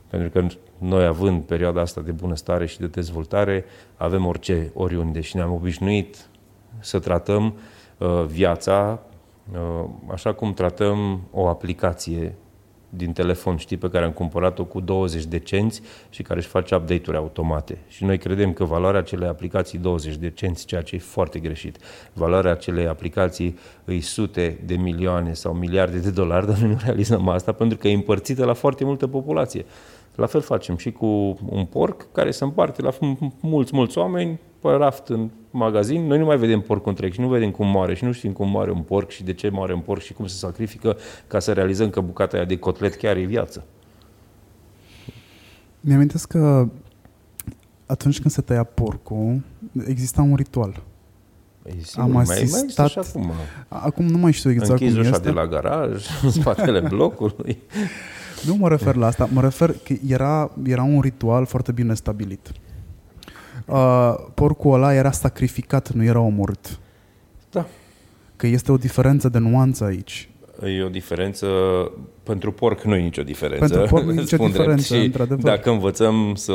[0.07, 5.35] Pentru că noi având perioada asta de bunăstare și de dezvoltare, avem orice oriunde și
[5.35, 6.29] ne-am obișnuit
[6.79, 7.57] să tratăm
[7.97, 8.99] uh, viața
[9.53, 12.35] uh, așa cum tratăm o aplicație
[12.95, 16.75] din telefon, știi, pe care am cumpărat-o cu 20 de cenți și care își face
[16.75, 17.77] update-uri automate.
[17.87, 21.77] Și noi credem că valoarea acelei aplicații 20 de cenți, ceea ce e foarte greșit.
[22.13, 27.27] Valoarea acelei aplicații îi sute de milioane sau miliarde de dolari, dar noi nu realizăm
[27.29, 29.65] asta pentru că e împărțită la foarte multă populație.
[30.15, 32.91] La fel facem și cu un porc care se împarte la
[33.39, 36.05] mulți, mulți oameni pe raft în magazin.
[36.07, 38.49] Noi nu mai vedem porc întreg și nu vedem cum moare și nu știm cum
[38.49, 40.97] moare un porc și de ce moare un porc și cum se sacrifică
[41.27, 43.63] ca să realizăm că bucata aia de cotlet chiar e viață.
[45.79, 46.67] Mi-amintesc că
[47.85, 49.41] atunci când se tăia porcul,
[49.87, 50.83] exista un ritual.
[51.65, 53.31] E sigur, Am mai, mai asistat- există și acum.
[53.67, 55.23] Acum nu mai știu exact Închizi cum ușa este.
[55.23, 57.57] de la garaj, în spatele blocului.
[58.45, 62.51] Nu mă refer la asta, mă refer că era, era un ritual foarte bine stabilit.
[63.65, 66.79] Uh, porcul ăla era sacrificat, nu era omorât.
[67.51, 67.65] Da.
[68.35, 70.29] Că este o diferență de nuanță aici.
[70.63, 71.47] E o diferență,
[72.23, 73.67] pentru porc nu e nicio diferență.
[73.67, 74.57] Pentru porc nu e nicio spun drept.
[74.57, 75.43] diferență, Și într-adevăr.
[75.43, 76.53] Dacă învățăm să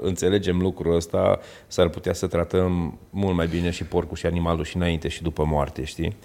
[0.00, 4.76] înțelegem lucrul ăsta, s-ar putea să tratăm mult mai bine și porcul și animalul și
[4.76, 6.16] înainte și după moarte, știi?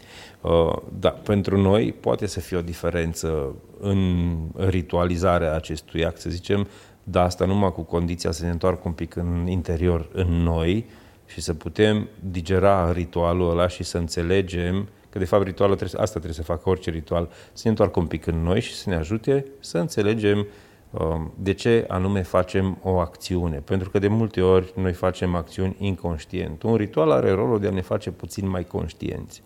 [0.41, 6.67] Uh, Da, pentru noi poate să fie o diferență în ritualizarea acestui act, să zicem,
[7.04, 10.86] dar asta numai cu condiția să ne întoarcă un pic în interior, în noi,
[11.26, 16.20] și să putem digera ritualul ăla și să înțelegem că de fapt ritualul trebuie, asta
[16.20, 18.96] trebuie să facă orice ritual, să ne întoarcă un pic în noi și să ne
[18.96, 20.48] ajute să înțelegem
[20.90, 23.58] um, de ce anume facem o acțiune.
[23.58, 26.64] Pentru că de multe ori noi facem acțiuni inconștient.
[26.64, 29.44] Un ritual are rolul de a ne face puțin mai conștienți.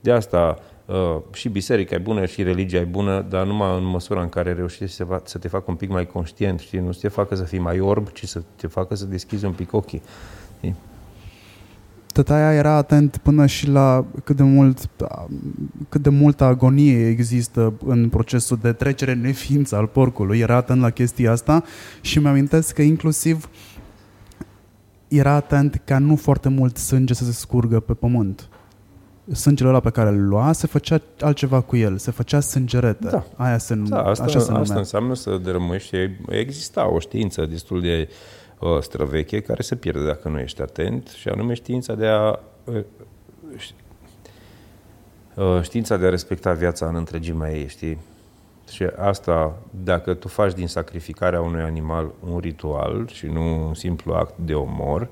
[0.00, 0.73] De asta uh,
[1.32, 4.96] și biserica e bună și religia e bună, dar numai în măsura în care reușești
[4.96, 6.78] să, fa- să te facă un pic mai conștient, știi?
[6.78, 9.52] nu să te facă să fii mai orb, ci să te facă să deschizi un
[9.52, 10.02] pic ochii.
[10.56, 10.74] Știi?
[12.14, 14.90] Tătaia era atent până și la cât de mult
[15.88, 20.38] cât de multă agonie există în procesul de trecere în neființă al porcului.
[20.38, 21.64] Era atent la chestia asta
[22.00, 23.48] și mi-amintesc că inclusiv
[25.08, 28.48] era atent ca nu foarte mult sânge să se scurgă pe pământ.
[29.32, 33.08] Sângele ăla pe care îl lua, se făcea altceva cu el, se făcea sângerete.
[33.08, 33.24] Da.
[33.36, 34.60] Aia se, Da, asta, așa se numea.
[34.62, 35.96] asta înseamnă să dărâmăști.
[36.28, 38.08] Exista o știință destul de
[38.58, 42.80] uh, străveche care se pierde dacă nu ești atent și anume știința de a uh,
[43.56, 43.74] ș-
[45.34, 47.98] uh, știința de a respecta viața în întregimea ei, știi?
[48.70, 54.12] Și asta, dacă tu faci din sacrificarea unui animal un ritual și nu un simplu
[54.14, 55.08] act de omor,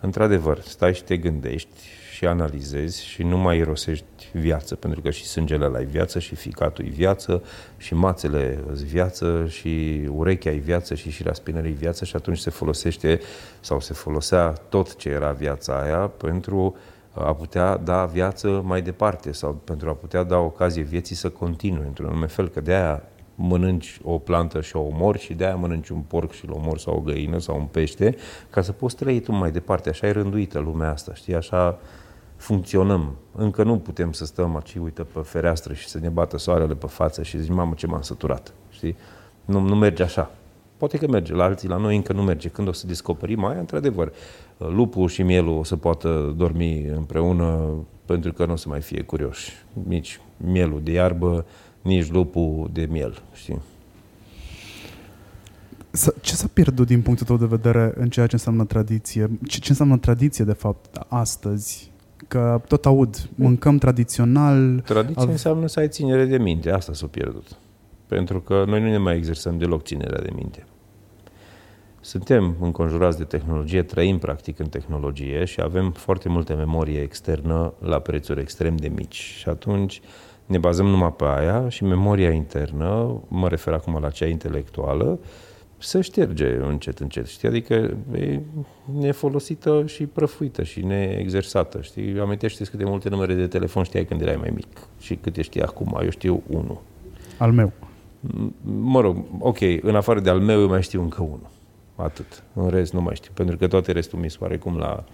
[0.00, 1.68] într-adevăr, stai și te gândești
[2.16, 6.34] și analizezi și nu mai irosești viață, pentru că și sângele ăla e viață, și
[6.34, 7.42] ficatul e viață,
[7.76, 12.38] și mațele îți viață, și urechea e viață, și șirea spinării e viață și atunci
[12.38, 13.20] se folosește
[13.60, 16.76] sau se folosea tot ce era viața aia pentru
[17.12, 21.86] a putea da viață mai departe sau pentru a putea da ocazie vieții să continue
[21.86, 23.02] într-un anume fel, că de aia
[23.34, 26.80] mănânci o plantă și o omori și de aia mănânci un porc și îl omori
[26.80, 28.16] sau o găină sau un pește,
[28.50, 29.88] ca să poți trăi tu mai departe.
[29.88, 31.34] Așa e rânduită lumea asta, știi?
[31.34, 31.78] Așa
[32.36, 33.14] funcționăm.
[33.34, 36.86] Încă nu putem să stăm aici, uite, pe fereastră și să ne bată soarele pe
[36.86, 38.96] față și zici, mamă, ce m-am săturat, știi?
[39.44, 40.30] Nu, nu merge așa.
[40.76, 42.48] Poate că merge, la alții, la noi încă nu merge.
[42.48, 44.12] Când o să descoperim aia, într-adevăr,
[44.56, 49.02] lupul și mielul o să poată dormi împreună pentru că nu o să mai fie
[49.02, 49.52] curioși.
[49.86, 51.46] Nici mielul de iarbă,
[51.82, 53.58] nici lupul de miel, știi?
[55.90, 59.30] S- Ce s-a pierdut din punctul tău de vedere în ceea ce înseamnă tradiție?
[59.46, 61.90] Ce, ce înseamnă tradiție, de fapt, astăzi?
[62.28, 66.70] Că tot aud, mâncăm tradițional, Tradiția Ave- înseamnă să ai ținere de minte.
[66.70, 67.46] Asta s-a pierdut.
[68.06, 70.66] Pentru că noi nu ne mai exersăm deloc ținerea de minte.
[72.00, 77.98] Suntem înconjurați de tehnologie, trăim practic în tehnologie și avem foarte multe memorie externă la
[77.98, 79.14] prețuri extrem de mici.
[79.14, 80.00] Și atunci
[80.46, 85.18] ne bazăm numai pe aia și memoria internă, mă refer acum la cea intelectuală,
[85.86, 87.48] se șterge încet, încet, știi?
[87.48, 88.40] Adică e
[88.98, 92.18] nefolosită și prăfuită și neexersată, știi?
[92.20, 94.66] Amintește-ți câte multe numere de telefon știai când erai mai mic
[95.00, 96.80] și câte știi acum, eu știu unul.
[97.38, 97.72] al meu.
[98.62, 101.48] Mă rog, ok, în afară de al meu eu mai știu încă unul.
[101.96, 102.42] Atât.
[102.54, 105.04] În rest nu mai știu, pentru că toate restul mi se pare cum la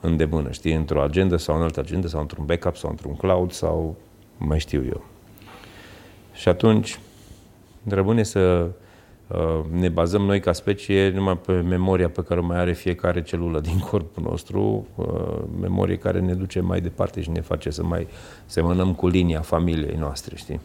[0.00, 3.96] îndemână, știi, într-o agenda sau în altă agenda sau într-un backup sau într-un cloud sau
[4.38, 5.04] mai știu eu.
[6.32, 6.98] Și atunci
[7.84, 8.82] rămâne să uh,
[9.70, 13.60] ne bazăm noi ca specie numai pe memoria pe care o mai are fiecare celulă
[13.60, 18.06] din corpul nostru, uh, memorie care ne duce mai departe și ne face să mai
[18.46, 20.60] semănăm cu linia familiei noastre, știi?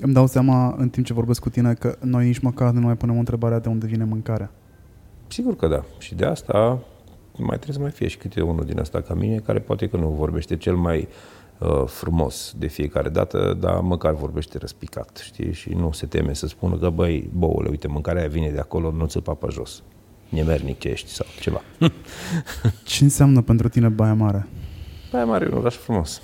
[0.00, 2.96] Îmi dau seama în timp ce vorbesc cu tine că noi nici măcar nu mai
[2.96, 4.50] punem întrebarea de unde vine mâncarea.
[5.26, 5.84] Sigur că da.
[5.98, 6.78] Și de asta
[7.36, 9.96] mai trebuie să mai fie și câte unul din asta ca mine, care poate că
[9.96, 11.37] nu vorbește cel mai uh,
[11.86, 15.52] frumos de fiecare dată, dar măcar vorbește răspicat, știi?
[15.52, 18.90] Și nu se teme să spună că, băi, boule, uite, mâncarea aia vine de acolo,
[18.90, 19.82] nu ți papa jos.
[20.28, 21.60] Nemernic ce ești sau ceva.
[22.84, 24.48] Ce înseamnă pentru tine Baia Mare?
[25.12, 26.22] Baia Mare e un oraș frumos.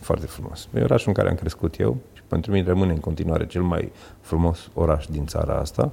[0.00, 0.68] Foarte frumos.
[0.74, 3.92] E orașul în care am crescut eu și pentru mine rămâne în continuare cel mai
[4.20, 5.92] frumos oraș din țara asta.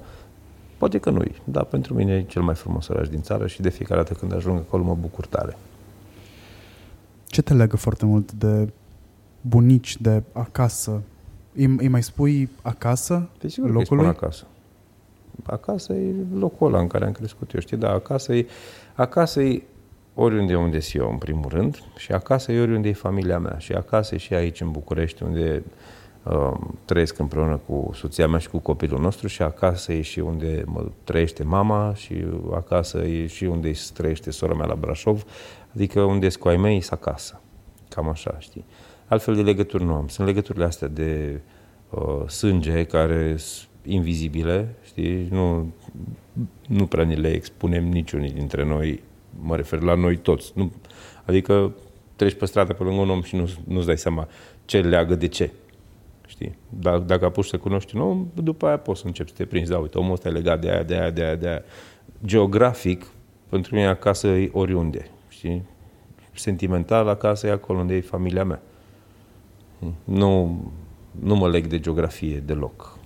[0.76, 3.70] Poate că nu-i, dar pentru mine e cel mai frumos oraș din țară și de
[3.70, 5.56] fiecare dată când ajung acolo mă bucur tare.
[7.36, 8.68] Ce te legă foarte mult de
[9.40, 11.02] bunici, de acasă?
[11.54, 13.28] Îi, îi mai spui acasă?
[13.38, 14.04] Pe sigur că îi locului?
[14.04, 14.44] spun acasă.
[15.42, 17.76] Acasă e locul ăla în care am crescut eu, știi?
[17.76, 18.46] Da, acasă e,
[18.94, 19.62] acasă e
[20.14, 23.58] oriunde unde sunt eu, în primul rând, și acasă e oriunde e familia mea.
[23.58, 25.62] Și acasă e și aici, în București, unde
[26.22, 26.52] uh,
[26.84, 30.84] trăiesc împreună cu soția mea și cu copilul nostru și acasă e și unde mă
[31.04, 35.24] trăiește mama și acasă e și unde trăiește sora mea la Brașov,
[35.76, 37.40] adică unde sunt cu ai mei, acasă.
[37.88, 38.64] Cam așa, știi?
[39.06, 40.08] Altfel de legături nu am.
[40.08, 41.40] Sunt legăturile astea de
[41.90, 45.28] uh, sânge care sunt invizibile, știi?
[45.30, 45.72] Nu,
[46.66, 49.02] nu prea ni le expunem niciunii dintre noi,
[49.40, 50.52] mă refer la noi toți.
[50.54, 50.72] Nu,
[51.24, 51.74] adică
[52.16, 54.28] treci pe stradă pe lângă un om și nu, nu-ți dai seama
[54.64, 55.50] ce leagă de ce.
[56.26, 56.56] Știi?
[56.68, 59.70] Dacă, dacă apuci să cunoști un om, după aia poți să începi să te prinzi.
[59.70, 61.62] Da, uite, omul ăsta e legat de aia, de aia, de aia, de aia.
[62.24, 63.06] Geografic,
[63.48, 65.10] pentru mine acasă e oriunde.
[65.36, 65.62] Știi?
[66.32, 68.62] Sentimental, acasă e acolo unde e familia mea.
[70.04, 70.60] Nu,
[71.20, 72.98] nu mă leg de geografie deloc.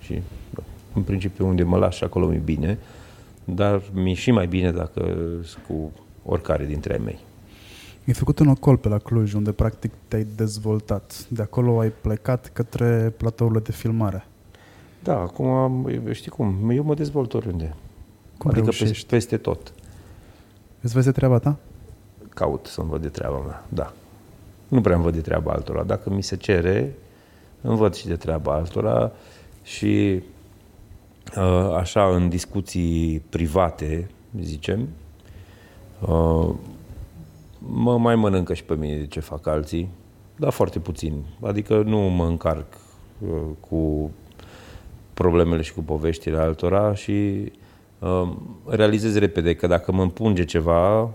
[0.00, 0.22] Și
[0.94, 2.78] în principiu unde mă las acolo mi bine,
[3.44, 5.92] dar mi-e și mai bine dacă sunt cu
[6.24, 7.18] oricare dintre ai mei.
[8.06, 11.26] Ai făcut un ocol pe la Cluj, unde practic te-ai dezvoltat.
[11.28, 14.26] De acolo ai plecat către platourile de filmare.
[15.02, 17.74] Da, acum, știi cum, eu mă dezvolt oriunde.
[18.38, 18.92] Cum adică reușești?
[18.92, 19.72] peste, peste tot.
[20.82, 21.56] Îți vezi de treaba ta?
[22.28, 23.92] Caut să-mi văd de treaba mea, da.
[24.68, 25.82] Nu prea îmi văd de treaba altora.
[25.82, 26.94] Dacă mi se cere,
[27.60, 29.12] îmi văd și de treaba altora
[29.62, 30.22] și
[31.36, 34.88] uh, așa în discuții private, zicem,
[36.00, 36.54] uh,
[37.58, 39.88] mă mai mănâncă și pe mine de ce fac alții,
[40.36, 41.24] dar foarte puțin.
[41.40, 42.66] Adică nu mă încarc
[43.18, 44.10] uh, cu
[45.14, 47.61] problemele și cu poveștile altora și uh,
[48.66, 51.10] realizez repede că dacă mă împunge ceva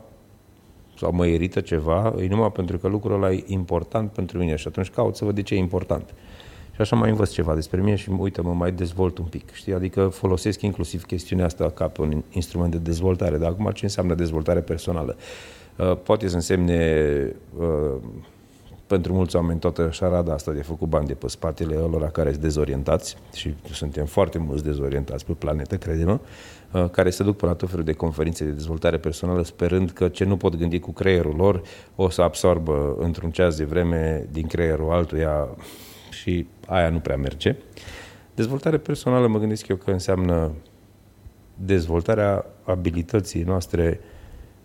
[0.97, 4.67] sau mă irită ceva, e numai pentru că lucrul ăla e important pentru mine și
[4.67, 6.13] atunci caut să văd de ce e important.
[6.73, 9.53] Și așa mai învăț ceva despre mine și uite, mă mai dezvolt un pic.
[9.53, 9.73] Știi?
[9.73, 13.37] Adică folosesc inclusiv chestiunea asta ca pe un instrument de dezvoltare.
[13.37, 15.15] Dar acum ce înseamnă dezvoltare personală?
[15.75, 17.11] Uh, poate să însemne
[17.59, 17.95] uh,
[18.87, 22.41] pentru mulți oameni toată șarada asta de făcut bani de pe spatele lor care sunt
[22.41, 26.19] dezorientați și suntem foarte mulți dezorientați pe planetă, crede-mă, uh,
[26.91, 30.23] care se duc pe la tot felul de conferințe de dezvoltare personală sperând că ce
[30.23, 31.61] nu pot gândi cu creierul lor
[31.95, 35.47] o să absorbă într-un ceas de vreme din creierul altuia
[36.09, 37.55] și aia nu prea merge.
[38.35, 40.51] Dezvoltare personală mă gândesc eu că înseamnă
[41.53, 43.99] dezvoltarea abilității noastre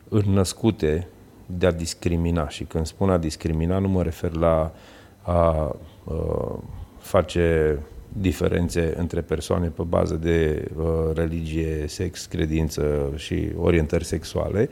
[0.09, 1.09] înnăscute
[1.47, 2.49] de a discrimina.
[2.49, 4.73] Și când spun a discrimina, nu mă refer la
[5.23, 5.75] a, a
[6.99, 7.79] face
[8.13, 14.69] diferențe între persoane pe bază de a, religie, sex, credință și orientări sexuale,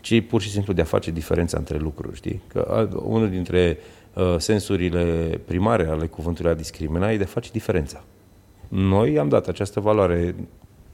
[0.00, 2.16] ci pur și simplu de a face diferența între lucruri.
[2.16, 2.42] Știi?
[2.46, 3.78] Că a, unul dintre
[4.12, 5.04] a, sensurile
[5.44, 8.04] primare ale cuvântului a discrimina e de a face diferența.
[8.68, 10.34] Noi am dat această valoare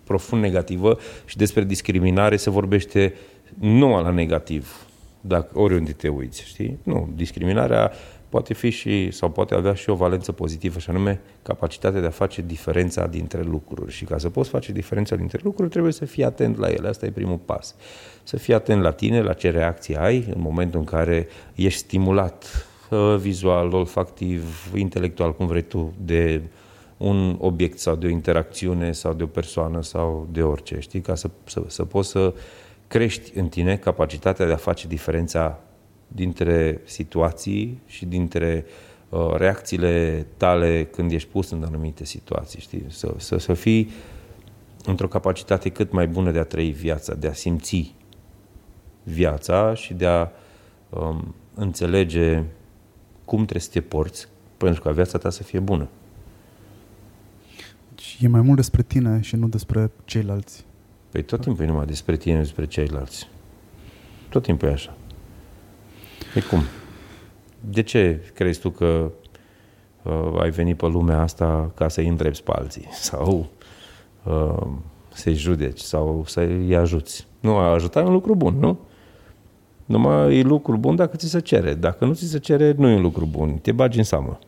[0.04, 3.14] profund negativă și despre discriminare se vorbește
[3.58, 4.86] nu la negativ,
[5.20, 6.78] dacă oriunde te uiți, știi?
[6.82, 7.92] Nu, discriminarea
[8.34, 12.10] poate fi și, sau poate avea și o valență pozitivă, și anume capacitatea de a
[12.10, 13.92] face diferența dintre lucruri.
[13.92, 16.88] Și ca să poți face diferența dintre lucruri, trebuie să fii atent la ele.
[16.88, 17.74] Asta e primul pas.
[18.22, 22.66] Să fii atent la tine, la ce reacție ai în momentul în care ești stimulat
[22.90, 26.42] uh, vizual, olfactiv, intelectual, cum vrei tu, de
[26.96, 31.00] un obiect sau de o interacțiune sau de o persoană sau de orice, știi?
[31.00, 32.34] Ca să, să, să poți să
[32.88, 35.58] crești în tine capacitatea de a face diferența
[36.14, 38.64] dintre situații și dintre
[39.08, 42.84] uh, reacțiile tale când ești pus în anumite situații, știi?
[42.88, 43.90] Să, să, să fii
[44.84, 47.94] într-o capacitate cât mai bună de a trăi viața, de a simți
[49.02, 50.28] viața și de a
[50.88, 52.42] um, înțelege
[53.24, 55.88] cum trebuie să te porți pentru ca viața ta să fie bună.
[57.94, 60.64] Deci e mai mult despre tine și nu despre ceilalți.
[61.10, 63.28] Păi tot timpul e numai despre tine, despre ceilalți.
[64.28, 64.96] Tot timpul e așa.
[66.34, 66.62] E cum?
[67.60, 69.10] De ce crezi tu că
[70.02, 72.88] uh, ai venit pe lumea asta ca să-i întrebi pe alții?
[73.10, 73.50] Sau
[74.22, 74.66] uh,
[75.12, 75.80] să-i judeci?
[75.80, 77.26] Sau să-i ajuți?
[77.40, 78.78] Nu, a ajuta e un lucru bun, nu?
[79.84, 81.74] Numai e lucru bun dacă ți se cere.
[81.74, 83.58] Dacă nu ți se cere, nu e un lucru bun.
[83.58, 84.38] Te bagi în seamă.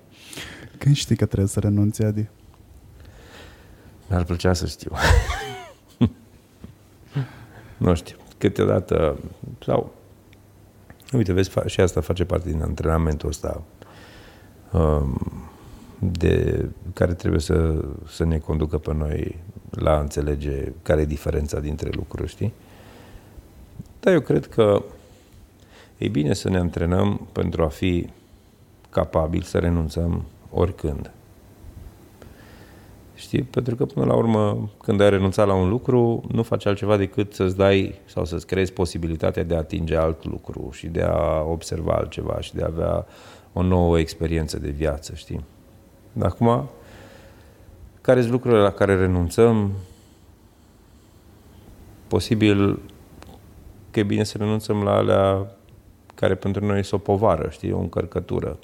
[0.79, 2.29] Când știi că trebuie să renunți, Adi?
[4.09, 4.91] Mi-ar plăcea să știu.
[7.77, 8.17] nu știu.
[8.39, 9.19] Câteodată,
[9.65, 9.93] sau
[11.13, 13.63] Uite, vezi, și asta face parte din antrenamentul ăsta
[14.73, 15.21] um,
[15.99, 19.39] de, care trebuie să, să ne conducă pe noi
[19.71, 22.53] la a înțelege care e diferența dintre lucruri, știi?
[24.01, 24.83] Dar eu cred că
[25.99, 28.09] e bine să ne antrenăm pentru a fi
[28.91, 31.11] capabili să renunțăm oricând.
[33.17, 33.43] Știi?
[33.43, 37.33] Pentru că până la urmă, când ai renunțat la un lucru, nu faci altceva decât
[37.33, 41.93] să-ți dai sau să-ți creezi posibilitatea de a atinge alt lucru și de a observa
[41.93, 43.07] altceva și de a avea
[43.53, 45.45] o nouă experiență de viață, știi?
[46.13, 46.69] Dar acum,
[48.01, 49.73] care sunt lucrurile la care renunțăm?
[52.09, 52.79] Posibil
[53.91, 55.47] că e bine să renunțăm la alea
[56.15, 58.59] care pentru noi sunt o povară, știi, o încărcătură.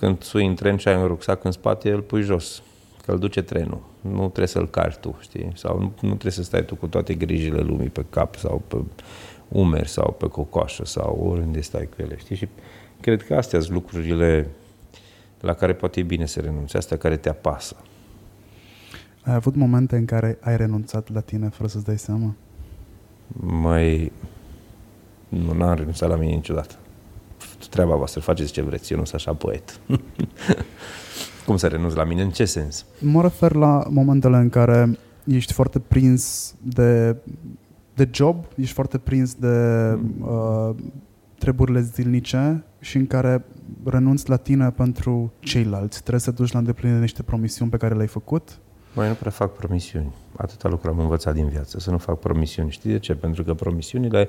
[0.00, 2.62] Când sui în tren și ai un rucsac în spate, îl pui jos,
[3.04, 3.82] că îl duce trenul.
[4.00, 5.52] Nu trebuie să-l cari tu, știi?
[5.54, 8.76] Sau nu, nu trebuie să stai tu cu toate grijile lumii pe cap sau pe
[9.48, 12.36] umeri sau pe cocoașă sau oriunde stai cu ele, știi?
[12.36, 12.48] Și
[13.00, 14.48] cred că astea sunt lucrurile
[15.40, 17.76] la care poate e bine să renunți, astea care te apasă.
[19.22, 22.34] Ai avut momente în care ai renunțat la tine fără să-ți dai seama?
[23.40, 24.12] Mai...
[25.28, 26.74] Nu, n-am renunțat la mine niciodată.
[27.70, 29.80] Treaba voastră, faceți ce vreți, eu nu sunt așa poet.
[31.46, 32.22] Cum să renunț la mine?
[32.22, 32.84] În ce sens?
[32.98, 37.16] Mă refer la momentele în care ești foarte prins de,
[37.94, 39.48] de job, ești foarte prins de
[40.20, 40.74] uh,
[41.38, 43.44] treburile zilnice și în care
[43.84, 45.98] renunți la tine pentru ceilalți.
[45.98, 48.58] Trebuie să duci la îndeplinire niște promisiuni pe care le-ai făcut
[48.94, 50.12] mai nu prea fac promisiuni.
[50.42, 52.70] Atâta lucru am învățat din viață, să nu fac promisiuni.
[52.70, 53.14] Știi de ce?
[53.14, 54.28] Pentru că promisiunile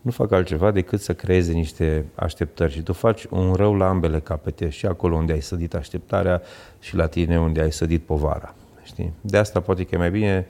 [0.00, 4.20] nu fac altceva decât să creeze niște așteptări și tu faci un rău la ambele
[4.20, 6.42] capete, și acolo unde ai sădit așteptarea
[6.80, 8.54] și la tine unde ai sădit povara.
[8.82, 9.12] Știi?
[9.20, 10.46] De asta poate că e mai bine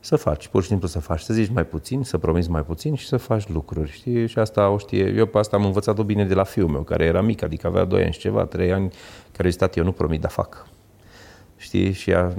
[0.00, 2.94] să faci, pur și simplu să faci, să zici mai puțin, să promiți mai puțin
[2.94, 4.26] și să faci lucruri, știi?
[4.26, 7.04] Și asta o știe, eu pe asta am învățat-o bine de la fiul meu, care
[7.04, 8.92] era mic, adică avea 2 ani și ceva, 3 ani,
[9.36, 10.66] care zis, eu nu promit, dar fac
[11.56, 11.92] știi?
[11.92, 12.32] Și a,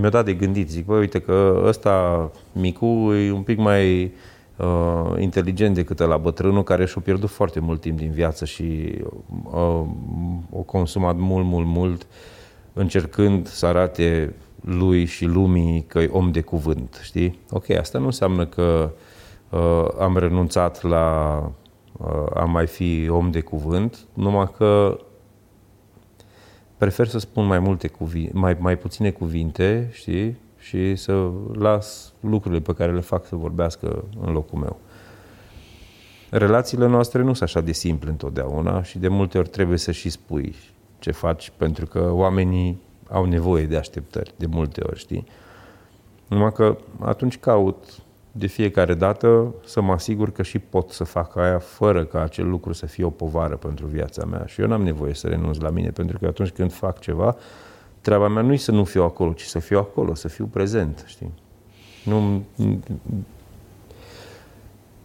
[0.00, 0.70] mi-a dat de gândit.
[0.70, 4.12] Zic, bă, uite că ăsta micu e un pic mai
[4.56, 8.94] uh, inteligent decât la bătrânul care și-a pierdut foarte mult timp din viață și
[9.52, 9.82] uh,
[10.50, 12.06] o consumat mult, mult, mult
[12.72, 17.38] încercând să arate lui și lumii că e om de cuvânt, știi?
[17.50, 18.90] Ok, asta nu înseamnă că
[19.50, 21.36] uh, am renunțat la
[21.92, 24.98] uh, a mai fi om de cuvânt, numai că
[26.76, 30.36] prefer să spun mai multe cuvinte, mai, mai puține cuvinte, știi?
[30.58, 34.78] Și să las lucrurile pe care le fac să vorbească în locul meu.
[36.30, 40.10] Relațiile noastre nu sunt așa de simple întotdeauna și de multe ori trebuie să și
[40.10, 40.54] spui
[40.98, 45.26] ce faci, pentru că oamenii au nevoie de așteptări, de multe ori, știi?
[46.28, 48.02] Numai că atunci caut
[48.36, 52.48] de fiecare dată să mă asigur că și pot să fac aia fără ca acel
[52.48, 54.44] lucru să fie o povară pentru viața mea.
[54.46, 57.36] Și eu n-am nevoie să renunț la mine, pentru că atunci când fac ceva,
[58.00, 61.04] treaba mea nu e să nu fiu acolo, ci să fiu acolo, să fiu prezent,
[61.06, 61.32] știi?
[62.04, 62.44] Nu,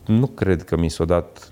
[0.05, 1.51] nu cred că mi s-a dat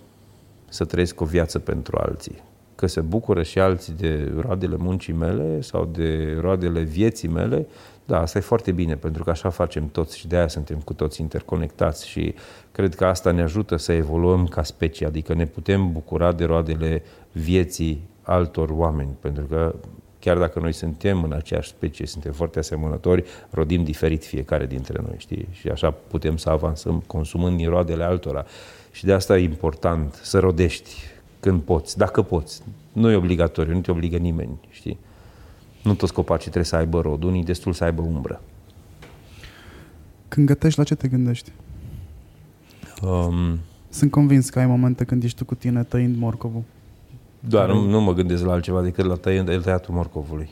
[0.69, 2.43] să trăiesc o viață pentru alții.
[2.75, 7.67] Că se bucură și alții de roadele muncii mele sau de roadele vieții mele,
[8.08, 10.93] da, asta e foarte bine, pentru că așa facem toți și de aia suntem cu
[10.93, 12.36] toți interconectați și
[12.72, 17.03] cred că asta ne ajută să evoluăm ca specie, adică ne putem bucura de roadele
[17.32, 19.76] vieții altor oameni, pentru că
[20.20, 25.16] chiar dacă noi suntem în aceeași specie, suntem foarte asemănători, rodim diferit fiecare dintre noi,
[25.18, 25.47] știi?
[25.51, 28.45] Și așa putem să avansăm consumând din roadele altora.
[28.91, 30.95] Și de asta e important să rodești
[31.39, 32.62] când poți, dacă poți.
[32.91, 34.97] Nu e obligatoriu, nu te obligă nimeni, știi?
[35.88, 38.42] Nu toți copacii trebuie să aibă rod, unii destul să aibă umbră.
[40.28, 41.52] Când gătești, la ce te gândești?
[43.02, 43.60] Um,
[43.90, 46.64] Sunt convins că ai momente când ești tu cu tine tăind morcovul.
[47.40, 50.50] Da, nu, nu mă gândesc la altceva decât la tăind, tăiatul morcovului.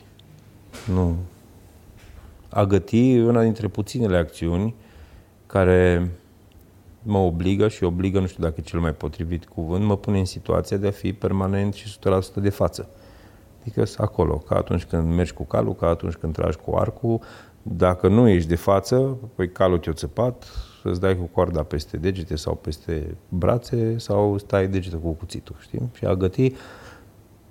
[0.92, 1.16] Nu.
[2.48, 4.74] A găti e una dintre puținele acțiuni
[5.46, 6.10] care
[7.02, 10.24] mă obligă și obligă, nu știu dacă e cel mai potrivit cuvânt, mă pune în
[10.24, 12.88] situația de a fi permanent și 100% de față.
[13.66, 17.20] Adică acolo, ca atunci când mergi cu calul, ca atunci când tragi cu arcul,
[17.62, 20.44] dacă nu ești de față, păi calul te-o țăpat,
[20.82, 25.90] să-ți dai cu coarda peste degete sau peste brațe sau stai degete cu cuțitul, știi?
[25.94, 26.54] Și a găti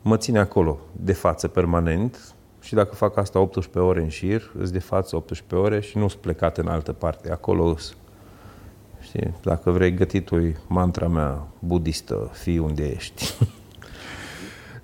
[0.02, 4.72] mă ține acolo, de față, permanent, și dacă fac asta 18 ore în șir, îți
[4.72, 7.96] de față 18 ore și nu-s plecat în altă parte, acolo îs.
[9.00, 9.34] Știi?
[9.44, 13.34] Dacă vrei gătitul mantra mea budistă, fii unde ești.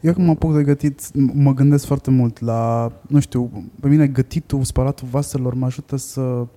[0.02, 4.08] Eu când mă apuc de gătit, mă gândesc foarte mult la, nu știu, pe mine
[4.08, 6.48] gătitul, spălatul vaselor mă ajută să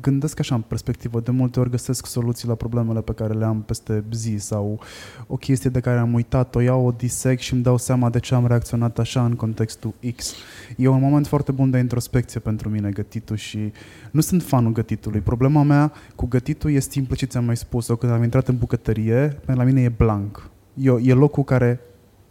[0.00, 1.20] gândesc așa în perspectivă.
[1.20, 4.80] De multe ori găsesc soluții la problemele pe care le am peste zi sau
[5.26, 8.18] o chestie de care am uitat, o iau, o disec și îmi dau seama de
[8.18, 10.34] ce am reacționat așa în contextul X.
[10.76, 13.72] E un moment foarte bun de introspecție pentru mine gătitul și
[14.10, 15.20] nu sunt fanul gătitului.
[15.20, 17.96] Problema mea cu gătitul e simplu ce ți-am mai spus-o.
[17.96, 20.50] Când am intrat în bucătărie, pe la mine e blank.
[20.74, 21.80] E, e locul care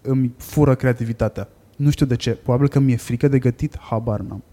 [0.03, 1.47] îmi fură creativitatea.
[1.75, 2.31] Nu știu de ce.
[2.31, 4.43] Probabil că mi-e frică de gătit, habar n-am.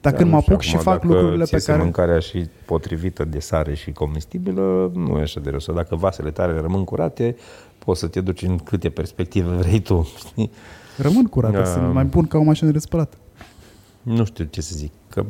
[0.00, 1.70] Dar Da, când nu mă știu apuc și acum, fac dacă lucrurile ți pe iese
[1.70, 1.82] care...
[1.82, 5.58] mâncarea și potrivită de sare și comestibilă, nu e așa de rău.
[5.58, 7.36] Sau dacă vasele tale rămân curate,
[7.78, 10.50] poți să te duci în câte perspective vrei tu, știi?
[10.96, 11.64] Rămân curate, Da.
[11.64, 13.14] sunt mai bun ca o mașină de spălat.
[14.02, 14.92] Nu știu ce să zic.
[15.08, 15.24] Că,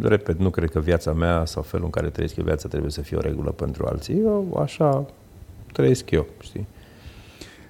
[0.00, 3.00] repet, nu cred că viața mea sau felul în care trăiesc eu viața trebuie să
[3.00, 4.20] fie o regulă pentru alții.
[4.20, 5.06] Eu așa
[5.72, 6.66] trăiesc eu, știi?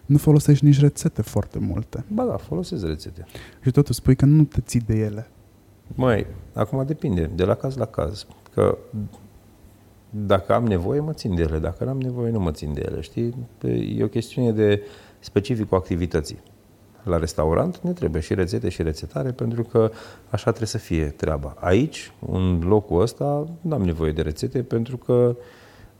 [0.06, 2.04] Nu folosești nici rețete foarte multe.
[2.12, 3.26] Ba da, folosesc rețete.
[3.62, 5.30] Și totuși spui că nu te ții de ele.
[5.94, 8.26] Măi, acum depinde, de la caz la caz.
[8.52, 8.78] Că
[10.10, 11.58] dacă am nevoie, mă țin de ele.
[11.58, 13.34] Dacă nu am nevoie, nu mă țin de ele, știi?
[13.96, 14.82] E o chestiune de
[15.18, 16.38] specificul activității.
[17.02, 19.90] La restaurant ne trebuie și rețete și rețetare pentru că
[20.30, 21.56] așa trebuie să fie treaba.
[21.60, 25.36] Aici, în locul ăsta, nu am nevoie de rețete pentru că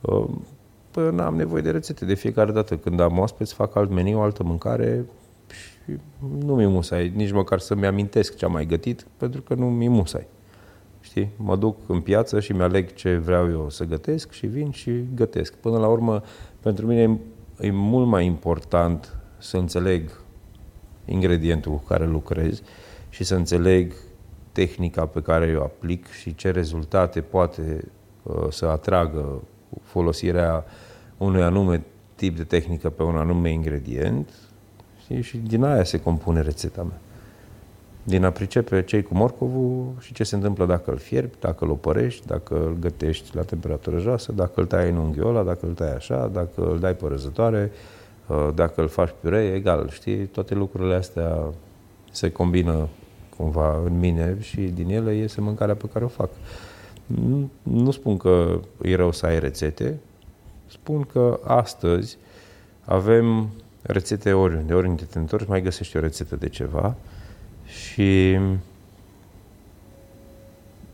[0.01, 0.25] uh,
[0.56, 0.56] păi,
[1.01, 2.05] n-am nevoie de rețete.
[2.05, 5.05] De fiecare dată când am oaspeți, fac alt meniu, altă mâncare
[5.51, 5.99] și
[6.45, 9.87] nu mi musai nici măcar să-mi amintesc ce am mai gătit pentru că nu mi
[9.87, 10.27] musai.
[11.01, 11.29] Știi?
[11.35, 15.53] Mă duc în piață și mi-aleg ce vreau eu să gătesc și vin și gătesc.
[15.53, 16.23] Până la urmă,
[16.59, 20.11] pentru mine e, e mult mai important să înțeleg
[21.05, 22.61] ingredientul cu care lucrez
[23.09, 23.93] și să înțeleg
[24.51, 27.91] tehnica pe care eu aplic și ce rezultate poate
[28.23, 29.41] uh, să atragă
[29.83, 30.65] folosirea
[31.17, 31.83] unui anume
[32.15, 34.29] tip de tehnică pe un anume ingredient
[35.01, 35.21] știi?
[35.21, 36.99] și din aia se compune rețeta mea.
[38.03, 41.71] Din a pricepe cei cu morcovul și ce se întâmplă dacă îl fierbi, dacă îl
[41.71, 45.93] opărești, dacă îl gătești la temperatură joasă, dacă îl tai în unghiola, dacă îl tai
[45.93, 47.71] așa, dacă îl dai pe răzătoare,
[48.27, 50.25] uh, dacă îl faci puree, egal, știi?
[50.25, 51.43] Toate lucrurile astea
[52.11, 52.87] se combină
[53.37, 56.29] cumva în mine și din ele iese mâncarea pe care o fac.
[57.05, 59.99] Nu, nu spun că e rău să ai rețete,
[60.87, 62.17] spun că astăzi
[62.85, 63.49] avem
[63.81, 66.95] rețete oriunde, oriunde te întorci, mai găsești o rețetă de ceva
[67.65, 68.39] și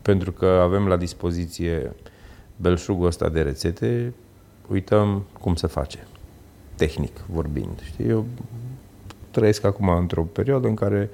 [0.02, 1.92] pentru că avem la dispoziție
[2.56, 4.12] belșugul ăsta de rețete,
[4.68, 6.06] uităm cum se face,
[6.74, 7.82] tehnic vorbind.
[7.82, 8.08] Știi?
[8.08, 8.26] Eu
[9.30, 11.10] trăiesc acum într-o perioadă în care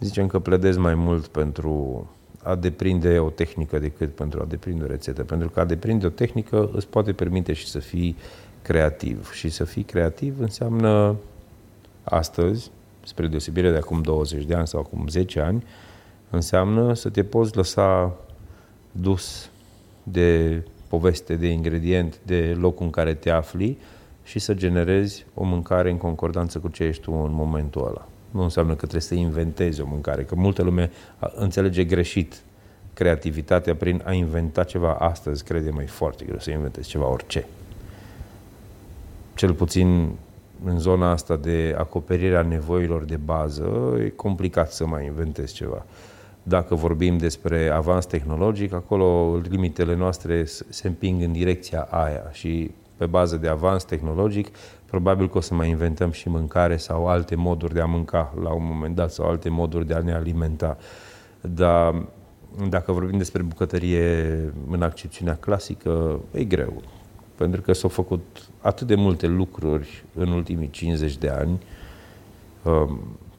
[0.00, 2.06] zicem că pledez mai mult pentru
[2.46, 5.24] a deprinde o tehnică decât pentru a deprinde o rețetă.
[5.24, 8.16] Pentru că a deprinde o tehnică îți poate permite și să fii
[8.62, 9.32] creativ.
[9.32, 11.16] Și să fii creativ înseamnă
[12.02, 12.70] astăzi,
[13.04, 15.64] spre deosebire de acum 20 de ani sau acum 10 ani,
[16.30, 18.16] înseamnă să te poți lăsa
[18.92, 19.50] dus
[20.02, 23.78] de poveste, de ingredient, de locul în care te afli
[24.24, 28.08] și să generezi o mâncare în concordanță cu ce ești tu în momentul ăla.
[28.36, 30.90] Nu înseamnă că trebuie să inventezi o mâncare, că multă lume
[31.34, 32.42] înțelege greșit
[32.94, 37.46] creativitatea prin a inventa ceva astăzi, crede-mă, e foarte greu să inventezi ceva orice.
[39.34, 40.10] Cel puțin
[40.64, 45.84] în zona asta de acoperire a nevoilor de bază, e complicat să mai inventezi ceva.
[46.42, 53.06] Dacă vorbim despre avans tehnologic, acolo limitele noastre se împing în direcția aia și pe
[53.06, 54.48] bază de avans tehnologic,
[54.86, 58.52] probabil că o să mai inventăm și mâncare sau alte moduri de a mânca la
[58.52, 60.76] un moment dat sau alte moduri de a ne alimenta.
[61.40, 61.94] Dar
[62.68, 64.24] dacă vorbim despre bucătărie
[64.70, 66.82] în accepțiunea clasică, e greu.
[67.34, 71.60] Pentru că s-au făcut atât de multe lucruri în ultimii 50 de ani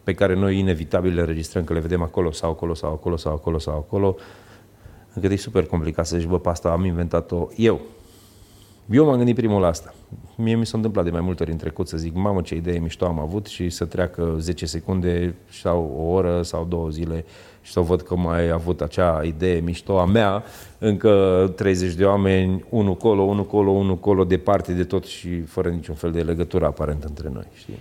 [0.03, 3.33] pe care noi inevitabil le registrăm, că le vedem acolo sau acolo sau acolo sau
[3.33, 4.15] acolo sau acolo,
[5.13, 7.81] încât e super complicat să zici, bă, pe asta am inventat-o eu.
[8.91, 9.93] Eu m-am gândit primul la asta.
[10.37, 12.79] Mie mi s-a întâmplat de mai multe ori în trecut să zic, mamă, ce idee
[12.79, 17.25] mișto am avut și să treacă 10 secunde sau o oră sau două zile
[17.61, 20.43] și să văd că mai avut acea idee mișto a mea,
[20.79, 25.69] încă 30 de oameni, unul colo, unul colo, unul colo, departe de tot și fără
[25.69, 27.79] niciun fel de legătură aparent între noi, știi?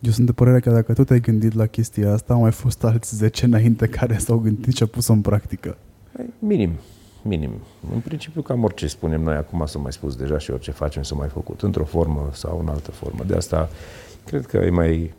[0.00, 2.84] Eu sunt de părere că dacă tu te-ai gândit la chestia asta, au mai fost
[2.84, 5.76] alți 10 înainte care s-au gândit și au pus-o în practică.
[6.38, 6.70] Minim,
[7.24, 7.50] minim.
[7.92, 11.14] În principiu, cam orice spunem noi acum, s-a mai spus deja și orice facem s-a
[11.14, 13.24] mai făcut, într-o formă sau în altă formă.
[13.26, 13.68] De asta,
[14.24, 15.14] cred că e mai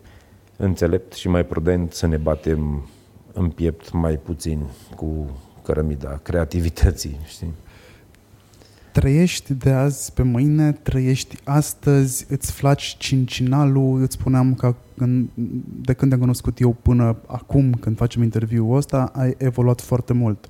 [0.57, 2.89] înțelept și mai prudent să ne batem
[3.33, 4.59] în piept mai puțin
[4.95, 5.29] cu
[5.63, 7.53] cărămida creativității, știi?
[8.91, 15.27] Trăiești de azi pe mâine, trăiești astăzi, îți flaci cincinalul, îți spuneam că în,
[15.81, 20.49] de când te-am cunoscut eu până acum, când facem interviul ăsta, ai evoluat foarte mult.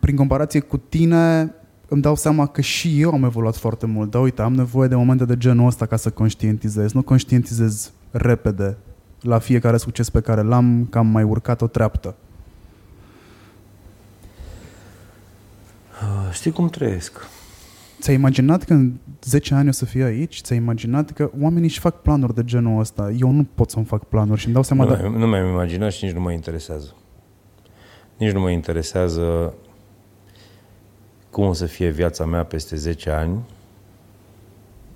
[0.00, 1.54] Prin comparație cu tine,
[1.88, 4.94] îmi dau seama că și eu am evoluat foarte mult, dar uite, am nevoie de
[4.94, 6.92] momente de genul ăsta ca să conștientizez.
[6.92, 8.76] Nu conștientizez repede
[9.20, 12.14] la fiecare succes pe care l-am, că am mai urcat o treaptă.
[16.32, 17.28] Știi cum trăiesc?
[18.00, 18.92] Ți-ai imaginat că în
[19.22, 20.40] 10 ani o să fii aici?
[20.40, 23.10] Ți-ai imaginat că oamenii își fac planuri de genul ăsta?
[23.18, 24.84] Eu nu pot să-mi fac planuri și îmi dau seama...
[24.84, 25.18] Nu, de...
[25.18, 26.94] nu mi-am imaginat și nici nu mă interesează.
[28.18, 29.54] Nici nu mă interesează
[31.30, 33.38] cum o să fie viața mea peste 10 ani.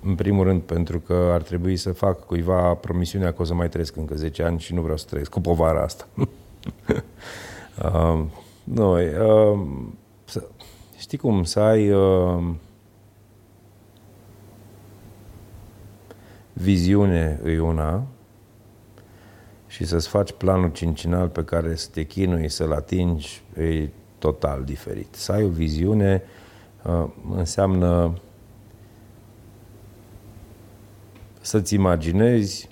[0.03, 3.69] În primul rând pentru că ar trebui să fac cuiva promisiunea că o să mai
[3.69, 6.07] trăiesc încă 10 ani și nu vreau să trăiesc cu povara asta.
[6.15, 6.27] uh,
[8.63, 9.59] nu, uh,
[10.97, 12.43] știi cum, să ai uh,
[16.53, 18.03] viziune e una
[19.67, 25.15] și să-ți faci planul cincinal pe care să te chinui să-l atingi e total diferit.
[25.15, 26.23] Să ai o viziune
[26.83, 28.17] uh, înseamnă
[31.41, 32.69] să-ți imaginezi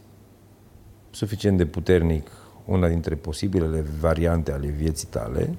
[1.12, 2.28] suficient de puternic
[2.66, 5.56] una dintre posibilele variante ale vieții tale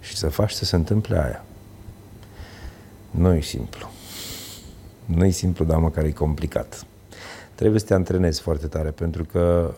[0.00, 1.44] și să faci să se întâmple aia.
[3.10, 3.90] Nu e simplu.
[5.04, 6.86] Nu e simplu, dar măcar e complicat.
[7.54, 9.74] Trebuie să te antrenezi foarte tare, pentru că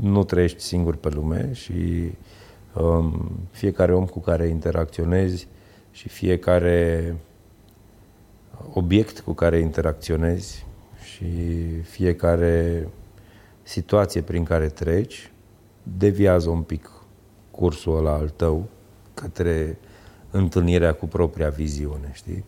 [0.00, 2.14] nu trăiești singur pe lume și um,
[3.50, 5.48] fiecare om cu care interacționezi
[5.90, 7.16] și fiecare
[8.72, 10.66] obiect cu care interacționezi
[11.02, 11.24] și
[11.82, 12.88] fiecare
[13.62, 15.32] situație prin care treci
[15.82, 16.90] deviază un pic
[17.50, 18.68] cursul ăla al tău
[19.14, 19.78] către
[20.30, 22.44] întâlnirea cu propria viziune, știi?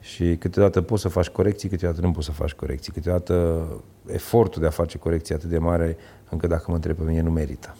[0.00, 2.92] Și câteodată poți să faci corecții, câteodată nu poți să faci corecții.
[2.92, 3.66] Câteodată
[4.06, 5.96] efortul de a face corecții atât de mare
[6.28, 7.76] încât dacă mă întreb pe mine nu merită.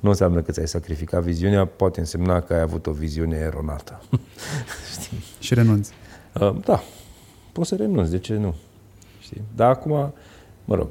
[0.00, 4.02] Nu înseamnă că ți-ai sacrificat viziunea, poate însemna că ai avut o viziune eronată.
[5.00, 5.24] Știi?
[5.40, 5.92] Și renunți.
[6.40, 6.82] Uh, da,
[7.52, 8.54] poți să renunți, de ce nu?
[9.20, 9.42] Știi?
[9.54, 10.12] Dar acum,
[10.64, 10.88] mă rog,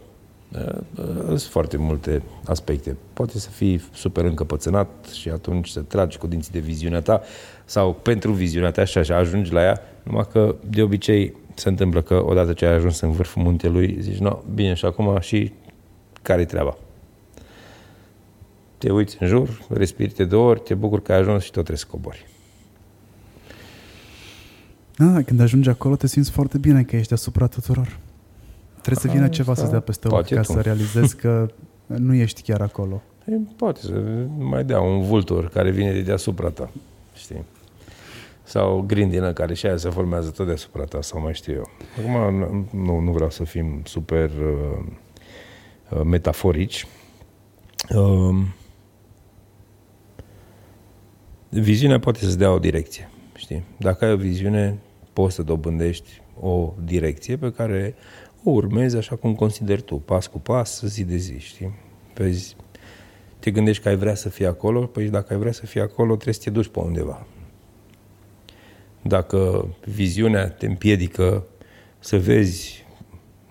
[1.27, 2.95] sunt foarte multe aspecte.
[3.13, 7.21] Poate să fii super încăpățânat și atunci să tragi cu dinții de viziunea ta
[7.65, 12.01] sau pentru viziunea ta și așa ajungi la ea, numai că de obicei se întâmplă
[12.01, 15.53] că odată ce ai ajuns în vârful muntelui, zici, no, bine, și acum și
[16.21, 16.77] care-i treaba?
[18.79, 21.63] Te uiți în jur, respiri de două ori, te bucuri că ai ajuns și tot
[21.63, 22.27] trebuie să cobori.
[24.97, 27.99] Ah, când ajungi acolo te simți foarte bine că ești asupra tuturor.
[28.81, 30.51] Trebuie să vină ceva să-ți dea peste ochi ca tu.
[30.51, 31.47] să realizezi că
[31.85, 33.01] nu ești chiar acolo.
[33.25, 34.03] E, poate să
[34.37, 36.69] mai dea un vultur care vine de deasupra ta,
[37.15, 37.43] știi?
[38.43, 41.69] Sau o grindină care și aia se formează tot deasupra ta, sau mai știu eu.
[41.99, 44.85] Acum nu, nu vreau să fim super uh,
[45.89, 46.87] uh, metaforici.
[47.95, 48.35] Uh,
[51.49, 53.63] viziunea poate să-ți dea o direcție, știi?
[53.77, 54.77] Dacă ai o viziune,
[55.13, 57.95] poți să dobândești o direcție pe care
[58.43, 61.73] o urmezi așa cum consideri tu, pas cu pas, zi de zi, știi?
[62.13, 62.55] Vezi,
[63.39, 66.13] te gândești că ai vrea să fii acolo, păi dacă ai vrea să fii acolo,
[66.13, 67.27] trebuie să te duci pe undeva.
[69.01, 71.45] Dacă viziunea te împiedică
[71.99, 72.85] să vezi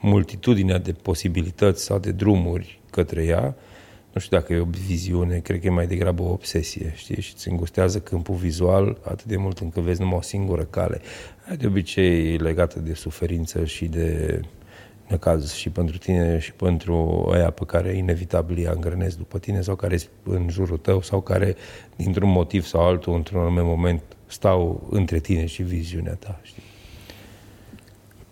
[0.01, 3.57] multitudinea de posibilități sau de drumuri către ea,
[4.19, 7.21] nu știu dacă e o viziune, cred că e mai degrabă o obsesie, știi?
[7.21, 11.01] Și îți îngustează câmpul vizual atât de mult încât vezi numai o singură cale.
[11.59, 14.41] De obicei legată de suferință și de
[15.09, 19.75] necaz și pentru tine și pentru aia pe care inevitabil îi îngrănezi după tine sau
[19.77, 21.57] care în jurul tău sau care
[21.97, 26.41] dintr-un motiv sau altul într-un anume moment stau între tine și viziunea ta.
[26.43, 26.63] Știi?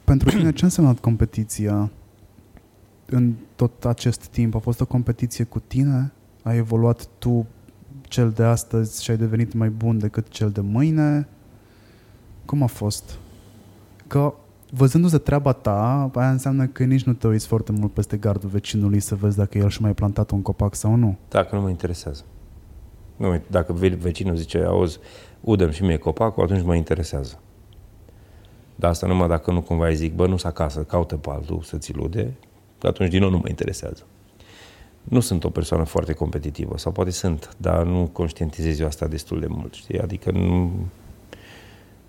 [0.05, 1.91] Pentru tine ce a însemnat competiția
[3.07, 4.55] în tot acest timp?
[4.55, 6.13] A fost o competiție cu tine?
[6.43, 7.47] Ai evoluat tu
[8.03, 11.29] cel de astăzi și ai devenit mai bun decât cel de mâine?
[12.45, 13.19] Cum a fost?
[14.07, 14.35] Că
[14.71, 19.01] văzându-se treaba ta, aia înseamnă că nici nu te uiți foarte mult peste gardul vecinului
[19.01, 21.17] să vezi dacă el și mai plantat un copac sau nu.
[21.29, 22.25] Dacă nu mă interesează.
[23.17, 24.99] Nu, dacă vecinul zice, auzi,
[25.41, 27.41] udăm și mie copacul, atunci mă interesează.
[28.75, 31.77] Dar asta numai dacă nu cumva îi zic, bă, nu-s acasă, caută pe altul să
[31.79, 32.37] ți lude,
[32.87, 34.07] atunci din nou nu mă interesează.
[35.03, 39.41] Nu sunt o persoană foarte competitivă, sau poate sunt, dar nu conștientizez eu asta destul
[39.41, 40.01] de mult, știi?
[40.01, 40.73] Adică nu,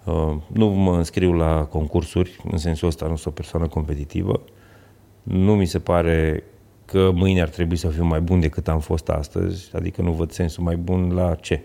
[0.08, 4.42] Uh, nu mă înscriu la concursuri, în sensul ăsta nu sunt o persoană competitivă.
[5.24, 6.44] Nu mi se pare
[6.86, 10.32] că mâine ar trebui să fiu mai bun decât am fost astăzi, adică nu văd
[10.32, 11.62] sensul mai bun la ce.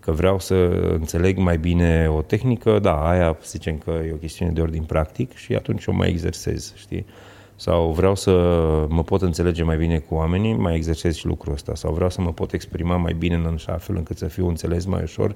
[0.00, 0.54] Că vreau să
[0.92, 5.34] înțeleg mai bine o tehnică, da, aia zicem că e o chestiune de ordin practic
[5.34, 7.06] și atunci o mai exersez, știi?
[7.56, 8.30] Sau vreau să
[8.88, 11.74] mă pot înțelege mai bine cu oamenii, mai exersez și lucrul ăsta.
[11.74, 14.84] Sau vreau să mă pot exprima mai bine în așa fel încât să fiu înțeles
[14.84, 15.34] mai ușor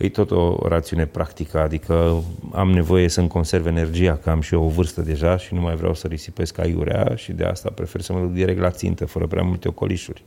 [0.00, 2.22] e tot o rațiune practică, adică
[2.52, 5.76] am nevoie să-mi conserv energia, că am și eu o vârstă deja și nu mai
[5.76, 9.26] vreau să risipesc aiurea și de asta prefer să mă duc direct la țintă, fără
[9.26, 10.24] prea multe ocolișuri.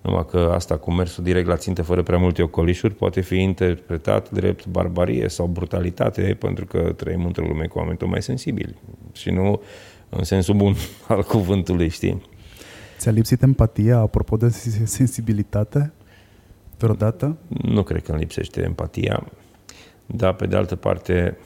[0.00, 4.30] Numai că asta cu mersul direct la țintă fără prea multe ocolișuri poate fi interpretat
[4.30, 8.76] drept barbarie sau brutalitate pentru că trăim într-o lume cu oameni tot mai sensibili
[9.12, 9.62] și nu
[10.16, 10.74] în sensul bun
[11.08, 12.22] al cuvântului, știi?
[12.98, 14.48] Ți-a lipsit empatia apropo de
[14.98, 15.92] sensibilitate
[16.78, 17.36] vreodată?
[17.48, 19.26] Nu cred că îmi lipsește empatia,
[20.06, 21.38] dar pe de altă parte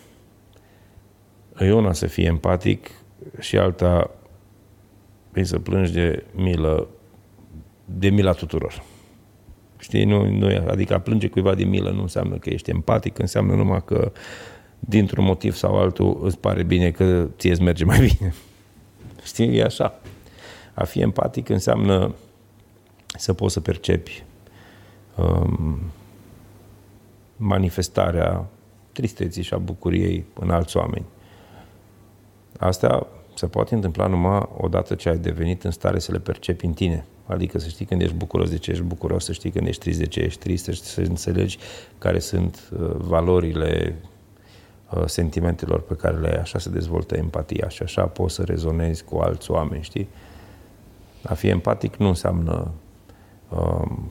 [1.59, 2.91] e una să fie empatic
[3.39, 4.11] și alta
[5.35, 6.89] e să plângi de milă
[7.85, 8.83] de mila tuturor.
[9.79, 13.55] Știi, nu, nu, adică a plânge cuiva de milă nu înseamnă că ești empatic, înseamnă
[13.55, 14.13] numai că
[14.81, 18.35] dintr-un motiv sau altul îți pare bine că ție îți merge mai bine.
[19.27, 20.01] Știi, e așa.
[20.75, 22.15] A fi empatic înseamnă
[23.07, 24.25] să poți să percepi
[25.15, 25.81] um,
[27.37, 28.47] manifestarea
[28.93, 31.05] tristeții și a bucuriei în alți oameni.
[32.59, 36.73] Asta se poate întâmpla numai odată ce ai devenit în stare să le percepi în
[36.73, 37.07] tine.
[37.27, 39.99] Adică să știi când ești bucuros de ce ești bucuros, să știi când ești trist
[39.99, 41.59] de ce ești trist, să înțelegi
[41.99, 44.16] care sunt uh, valorile uh,
[45.07, 49.17] sentimentelor pe care le ai, așa se dezvoltă empatia și așa poți să rezonezi cu
[49.17, 50.09] alți oameni, știi?
[51.23, 52.71] A fi empatic nu înseamnă
[53.49, 54.11] um,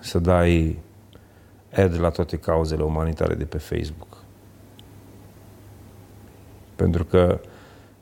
[0.00, 0.78] să dai
[1.76, 4.16] ad la toate cauzele umanitare de pe Facebook.
[6.76, 7.40] Pentru că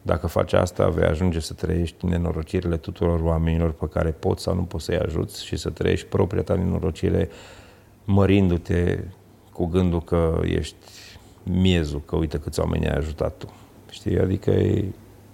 [0.02, 4.62] dacă faci asta, vei ajunge să trăiești nenorocirile tuturor oamenilor pe care poți sau nu
[4.62, 7.28] poți să-i ajuți și să trăiești propria ta nenorocire
[8.04, 8.98] mărindu-te
[9.52, 10.81] cu gândul că ești
[11.44, 13.46] miezul, că uite câți oameni ai ajutat tu.
[13.90, 14.18] Știi?
[14.18, 14.84] Adică e,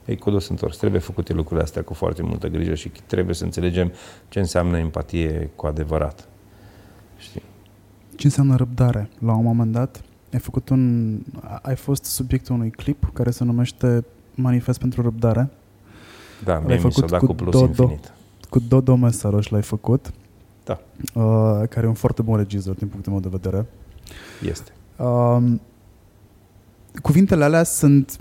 [0.04, 0.76] e cu dos întors.
[0.76, 3.92] Trebuie făcute lucrurile astea cu foarte multă grijă și trebuie să înțelegem
[4.28, 6.28] ce înseamnă empatie cu adevărat.
[7.16, 7.42] Știi?
[8.16, 9.08] Ce înseamnă răbdare?
[9.18, 10.02] La un moment dat
[10.32, 11.14] ai făcut un...
[11.62, 14.04] ai fost subiectul unui clip care se numește
[14.34, 15.50] Manifest pentru răbdare.
[16.44, 18.12] Da, mie mi s-a dat cu plus Dodo, infinit.
[18.50, 20.12] Cu Dodo Mesaroș l-ai făcut.
[20.64, 20.80] Da.
[21.14, 23.66] Uh, care e un foarte bun regizor din punctul meu de vedere.
[24.42, 24.72] Este.
[24.96, 25.42] Uh,
[27.02, 28.16] cuvintele alea sunt...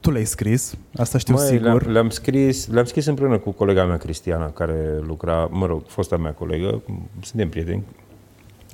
[0.00, 1.62] Tu le-ai scris, asta știu Măi, sigur.
[1.62, 6.16] Le-am, le-am, scris, le-am scris împreună cu colega mea Cristiana, care lucra, mă rog, fosta
[6.16, 6.82] mea colegă,
[7.22, 7.84] suntem prieteni.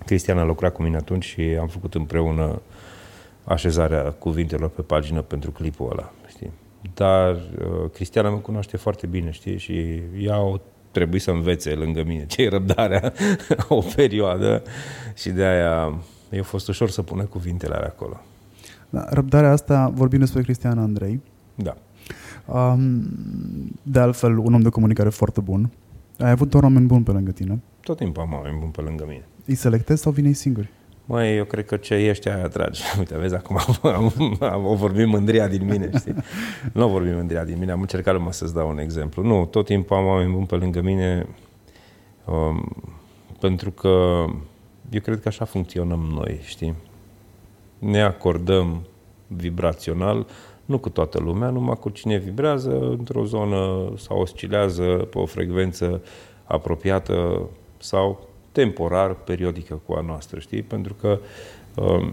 [0.07, 2.61] Cristiana lucra cu mine atunci și am făcut împreună
[3.45, 6.51] așezarea cuvintelor pe pagină pentru clipul ăla, știi?
[6.95, 9.59] Dar uh, Cristiana mă cunoaște foarte bine, știi?
[9.59, 10.59] Și ea o
[10.91, 13.13] trebuie să învețe lângă mine ce e răbdarea
[13.69, 14.63] o perioadă
[15.15, 15.95] și de aia
[16.31, 18.21] i-a fost ușor să pună cuvintele alea acolo.
[18.91, 21.21] Da, răbdarea asta, vorbim despre Cristiana Andrei.
[21.55, 21.77] Da.
[22.47, 23.03] Um,
[23.83, 25.71] de altfel, un om de comunicare foarte bun.
[26.19, 27.61] Ai avut doar oameni buni pe lângă tine.
[27.81, 29.25] Tot timpul am oameni buni pe lângă mine.
[29.47, 30.71] Îi selectezi sau vine singuri?
[31.05, 32.83] Măi, eu cred că ce ești aia atragi.
[32.99, 36.15] Uite, vezi, acum am, am, o vorbim mândria din mine, știi?
[36.73, 39.23] nu o vorbim mândria din mine, am încercat numai să-ți dau un exemplu.
[39.23, 41.27] Nu, tot timpul am oameni buni pe lângă mine
[42.25, 42.77] um,
[43.41, 44.25] pentru că
[44.91, 46.75] eu cred că așa funcționăm noi, știi?
[47.79, 48.87] Ne acordăm
[49.27, 50.27] vibrațional,
[50.65, 56.03] nu cu toată lumea, numai cu cine vibrează într-o zonă sau oscilează pe o frecvență
[56.45, 60.63] apropiată sau temporar, periodică cu a noastră, știi?
[60.63, 61.19] Pentru că
[61.75, 62.13] um,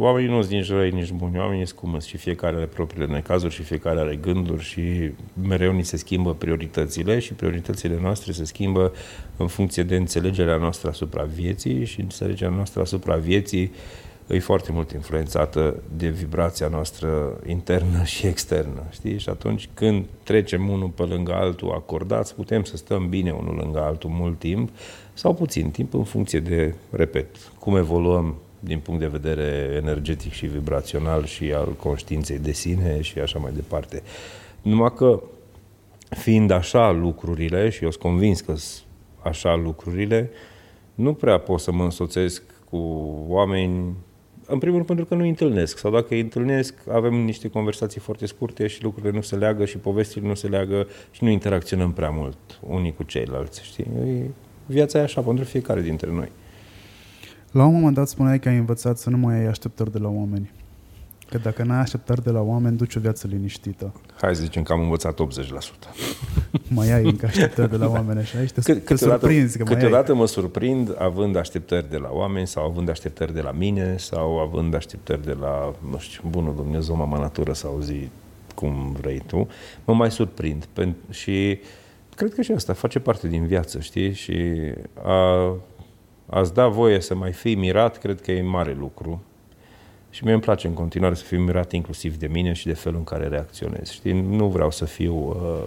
[0.00, 3.54] oamenii nu sunt nici răi, nici buni, oamenii sunt cum și fiecare are propriile necazuri
[3.54, 5.10] și fiecare are gânduri și
[5.42, 8.92] mereu ni se schimbă prioritățile și prioritățile noastre se schimbă
[9.36, 13.72] în funcție de înțelegerea noastră asupra vieții și înțelegerea noastră asupra vieții
[14.26, 19.18] e foarte mult influențată de vibrația noastră internă și externă, știi?
[19.18, 23.80] Și atunci când trecem unul pe lângă altul acordați, putem să stăm bine unul lângă
[23.80, 24.70] altul mult timp
[25.12, 27.26] sau puțin timp în funcție de, repet,
[27.58, 33.18] cum evoluăm din punct de vedere energetic și vibrațional și al conștiinței de sine și
[33.18, 34.02] așa mai departe.
[34.62, 35.22] Numai că
[36.08, 38.54] fiind așa lucrurile, și eu sunt convins că
[39.22, 40.30] așa lucrurile,
[40.94, 42.76] nu prea pot să mă însoțesc cu
[43.28, 43.94] oameni
[44.46, 48.00] în primul rând pentru că nu îi întâlnesc sau dacă îi întâlnesc avem niște conversații
[48.00, 51.92] foarte scurte și lucrurile nu se leagă și povestile nu se leagă și nu interacționăm
[51.92, 53.86] prea mult unii cu ceilalți, știi?
[54.66, 56.28] Viața e așa pentru fiecare dintre noi.
[57.50, 60.08] La un moment dat spuneai că ai învățat să nu mai ai așteptări de la
[60.08, 60.50] oameni.
[61.30, 63.92] Că dacă n-ai așteptări de la oameni, duci o viață liniștită.
[64.20, 65.24] Hai să zicem că am învățat 80%.
[66.68, 68.44] mai ai încă așteptări de la oameni așa?
[68.44, 72.46] Și te, Cât, te surprinzi că Câteodată mai mă surprind având așteptări de la oameni
[72.46, 76.96] sau având așteptări de la mine sau având așteptări de la, nu știu, bunul Dumnezeu,
[76.96, 78.08] mama natură sau zi
[78.54, 79.48] cum vrei tu.
[79.84, 80.66] Mă mai surprind
[81.10, 81.58] și
[82.14, 84.12] cred că și asta face parte din viață, știi?
[84.12, 84.52] Și
[85.02, 85.54] a,
[86.30, 89.22] a-ți da voie să mai fii mirat, cred că e mare lucru
[90.10, 92.98] și mie îmi place în continuare să fiu mirat inclusiv de mine și de felul
[92.98, 93.90] în care reacționez.
[93.90, 94.20] Știi?
[94.20, 95.62] Nu vreau să fiu uh,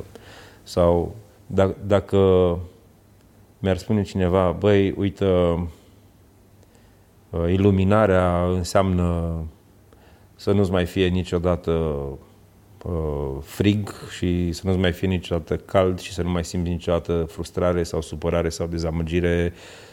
[0.63, 2.59] sau dacă, dacă
[3.59, 5.59] mi-ar spune cineva, băi, uite, uh,
[7.47, 9.33] iluminarea înseamnă
[10.35, 11.71] să nu-ți mai fie niciodată
[12.83, 17.25] uh, frig și să nu-ți mai fie niciodată cald și să nu mai simți niciodată
[17.29, 19.53] frustrare sau supărare sau dezamăgire.
[19.55, 19.91] Uh,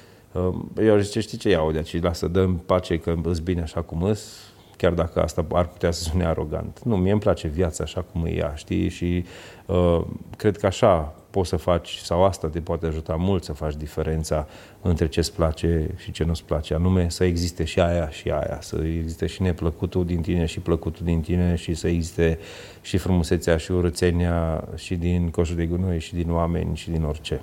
[0.76, 2.02] eu zice, știi ce iau de aici?
[2.02, 6.02] Lasă, dă pace că îți bine așa cum îs, chiar dacă asta ar putea să
[6.02, 6.80] sune arogant.
[6.84, 8.88] Nu, mie îmi place viața așa cum e ea, știi?
[8.88, 9.24] Și
[9.66, 10.00] uh,
[10.36, 14.46] cred că așa poți să faci, sau asta te poate ajuta mult să faci diferența
[14.82, 18.82] între ce-ți place și ce nu-ți place, anume să existe și aia și aia, să
[18.84, 22.38] existe și neplăcutul din tine și plăcutul din tine și să existe
[22.80, 27.40] și frumusețea și urățenia și din coșul de gunoi și din oameni și din orice.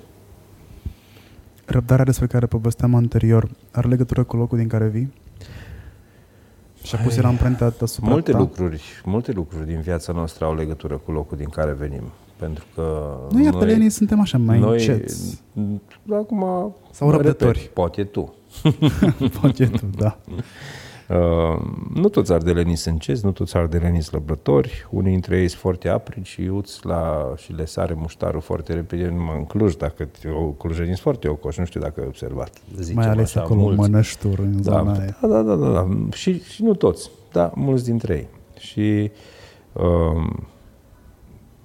[1.70, 5.12] Răbdarea despre care povesteam anterior are legătură cu locul din care vii?
[6.82, 8.38] Și a pus era amprenta asupra Multe ta?
[8.38, 12.02] lucruri, multe lucruri din viața noastră au legătură cu locul din care venim.
[12.36, 15.42] Pentru că Nu, iar noi, suntem așa mai noi, înceți.
[16.12, 17.58] Acum, Sau răbdători.
[17.58, 18.34] Repet, poate tu.
[19.40, 20.18] poate tu, da.
[21.08, 21.60] Uh,
[21.94, 25.88] nu toți ardelenii sunt cezi, nu toți ardelenii sunt lăbrători, unii dintre ei sunt foarte
[25.88, 30.44] apri și iuți la, și le sare muștarul foarte repede, numai în Cluj, dacă o
[30.44, 32.52] clujenii sunt foarte ocoși, nu știu dacă ai observat.
[32.76, 33.78] Zicem Mai ales așa, acolo mulți.
[33.80, 35.16] mănășturi în da, zona aia.
[35.20, 35.88] Da, da, da, da, da.
[36.12, 38.28] Și, și nu toți, da, mulți dintre ei.
[38.58, 39.10] Și
[39.72, 40.32] uh,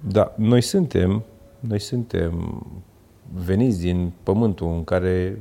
[0.00, 1.22] da, noi suntem,
[1.60, 2.62] noi suntem
[3.44, 5.38] veniți din pământul în care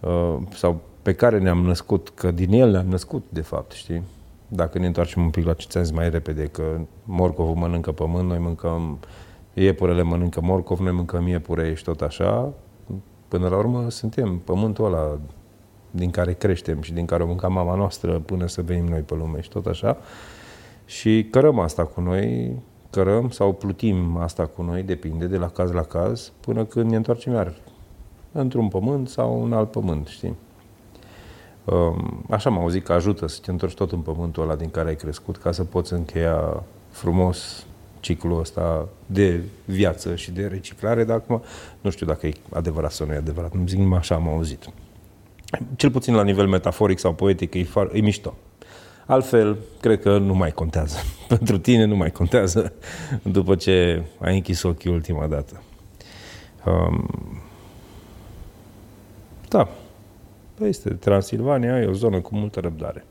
[0.00, 0.80] uh, sau
[1.10, 4.02] pe care ne-am născut, că din el ne-am născut, de fapt, știi?
[4.48, 8.28] Dacă ne întoarcem un pic la ce ți-am zis mai repede, că morcovul mănâncă pământ,
[8.28, 8.98] noi mâncăm,
[9.54, 12.52] iepurele mănâncă morcov, noi mâncăm iepure și tot așa,
[13.28, 15.18] până la urmă suntem pământul ăla
[15.90, 19.14] din care creștem și din care o mânca mama noastră până să venim noi pe
[19.14, 19.96] lume și tot așa.
[20.84, 22.52] Și cărăm asta cu noi,
[22.90, 26.96] cărăm sau plutim asta cu noi, depinde de la caz la caz, până când ne
[26.96, 27.54] întoarcem iar
[28.32, 30.36] într-un pământ sau un alt pământ, știi?
[31.64, 34.88] Um, așa m-au zis că ajută să te întorci tot în pământul ăla din care
[34.88, 37.64] ai crescut ca să poți încheia frumos
[38.00, 41.42] ciclul ăsta de viață și de reciclare, dar acum
[41.80, 44.68] nu știu dacă e adevărat sau nu e adevărat, nu zic numai așa am auzit.
[45.76, 48.34] Cel puțin la nivel metaforic sau poetic e, far, e mișto.
[49.06, 50.96] Altfel, cred că nu mai contează.
[51.28, 52.72] Pentru tine nu mai contează
[53.22, 55.62] după ce ai închis ochii ultima dată.
[56.66, 57.08] Um,
[59.48, 59.68] da,
[60.60, 63.04] Păi este Transilvania, e o zonă cu multă răbdare.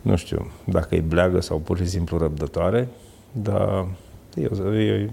[0.00, 2.88] Nu știu dacă e bleagă sau pur și simplu răbdătoare,
[3.32, 3.86] dar
[4.34, 4.48] e,
[4.78, 5.10] e,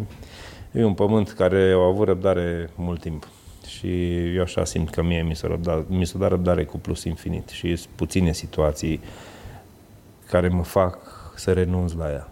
[0.72, 3.28] e un pământ care a avut răbdare mult timp.
[3.68, 7.04] Și eu așa simt că mie mi s-a, răbdat, mi s-a dat răbdare cu plus
[7.04, 9.00] infinit și sunt puține situații
[10.30, 10.98] care mă fac
[11.36, 12.30] să renunț la ea.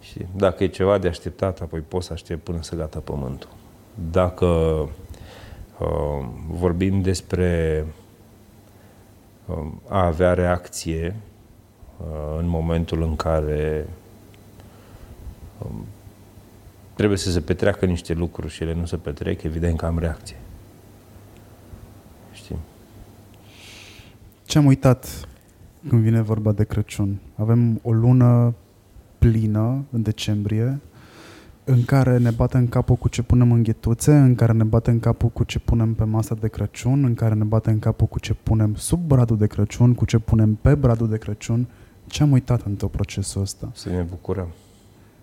[0.00, 3.50] Și dacă e ceva de așteptat, apoi pot să aștept până să gata pământul.
[4.10, 4.88] Dacă uh,
[6.48, 7.84] vorbim despre
[9.46, 11.16] uh, a avea reacție
[11.98, 13.88] uh, în momentul în care
[15.58, 15.70] uh,
[16.94, 20.36] trebuie să se petreacă niște lucruri și ele nu se petrec, evident că am reacție.
[22.32, 22.58] Știi?
[24.44, 25.28] Ce am uitat
[25.88, 27.20] când vine vorba de Crăciun?
[27.36, 28.54] Avem o lună
[29.18, 30.80] plină în decembrie,
[31.68, 35.28] în care ne batem capul cu ce punem în ghetuțe, în care ne batem capul
[35.28, 38.74] cu ce punem pe masa de Crăciun, în care ne batem capul cu ce punem
[38.74, 41.66] sub bradul de Crăciun, cu ce punem pe bradul de Crăciun.
[42.06, 43.70] Ce am uitat în tot procesul ăsta?
[43.74, 44.48] Să ne bucurăm.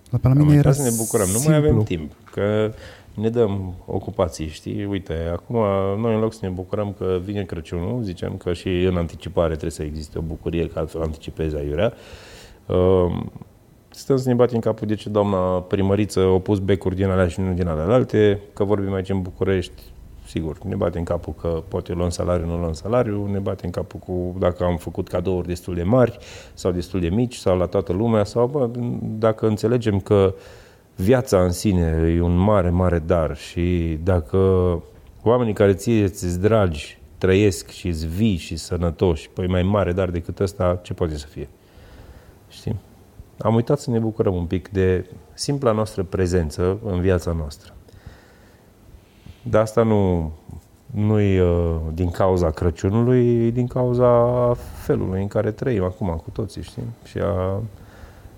[0.10, 1.26] La pe la mine era să ne bucurăm.
[1.26, 1.52] Simplu.
[1.52, 2.74] Nu mai avem timp, că
[3.16, 4.86] ne dăm ocupații, știi?
[4.86, 5.56] Uite, acum
[6.02, 9.72] noi în loc să ne bucurăm că vine Crăciunul, zicem că și în anticipare trebuie
[9.72, 11.94] să existe o bucurie, că altfel anticipezi aiurea.
[12.66, 13.26] Uh,
[13.96, 17.40] stăm să ne batem capul de ce doamna primăriță a pus becuri din alea și
[17.40, 19.82] nu din alea alte, că vorbim aici în București,
[20.28, 24.36] sigur, ne batem capul că poate luăm salariu, nu luăm salariu, ne batem capul cu
[24.40, 26.18] dacă am făcut cadouri destul de mari
[26.54, 28.70] sau destul de mici sau la toată lumea sau bă,
[29.02, 30.34] dacă înțelegem că
[30.96, 34.38] viața în sine e un mare, mare dar și dacă
[35.24, 40.10] oamenii care ție ți dragi trăiesc și îți vii și sănătoși, păi mai mare dar
[40.10, 41.48] decât ăsta, ce poate să fie?
[43.34, 43.46] Știi?
[43.46, 47.74] am uitat să ne bucurăm un pic de simpla noastră prezență în viața noastră.
[49.44, 50.32] Dar asta nu,
[50.86, 56.30] nu e uh, din cauza Crăciunului, e din cauza felului în care trăim acum cu
[56.30, 56.84] toții, știi?
[57.04, 57.62] Și a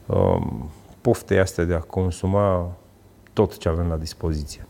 [0.06, 0.70] um,
[1.02, 2.72] poftei astea de a consuma
[3.34, 4.66] tot ce avem la dispoziție.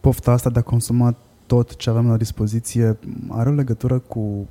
[0.00, 1.14] Pofta asta de a consuma
[1.46, 2.98] tot ce avem la dispoziție
[3.28, 4.46] are o legătură cu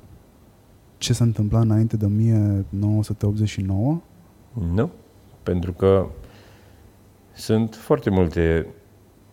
[0.98, 4.00] ce s-a întâmplat înainte de 1989?
[4.72, 4.90] Nu,
[5.42, 6.06] pentru că
[7.32, 8.66] Sunt foarte multe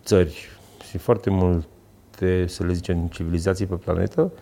[0.04, 0.48] țări
[0.88, 4.32] și foarte multe, să le zicem, civilizații pe planetă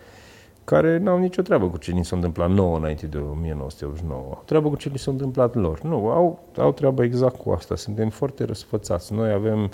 [0.63, 4.21] care n-au nicio treabă cu ce ni s-a întâmplat nouă înainte de 1989.
[4.21, 5.81] Au treabă cu ce ni s-a întâmplat lor.
[5.81, 7.75] Nu, au, au treabă exact cu asta.
[7.75, 9.13] Suntem foarte răsfățați.
[9.13, 9.71] Noi avem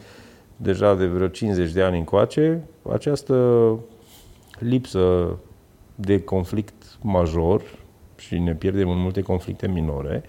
[0.55, 3.77] deja de vreo 50 de ani încoace această
[4.59, 5.35] lipsă
[5.95, 7.61] de conflict major
[8.17, 10.23] și ne pierdem în multe conflicte minore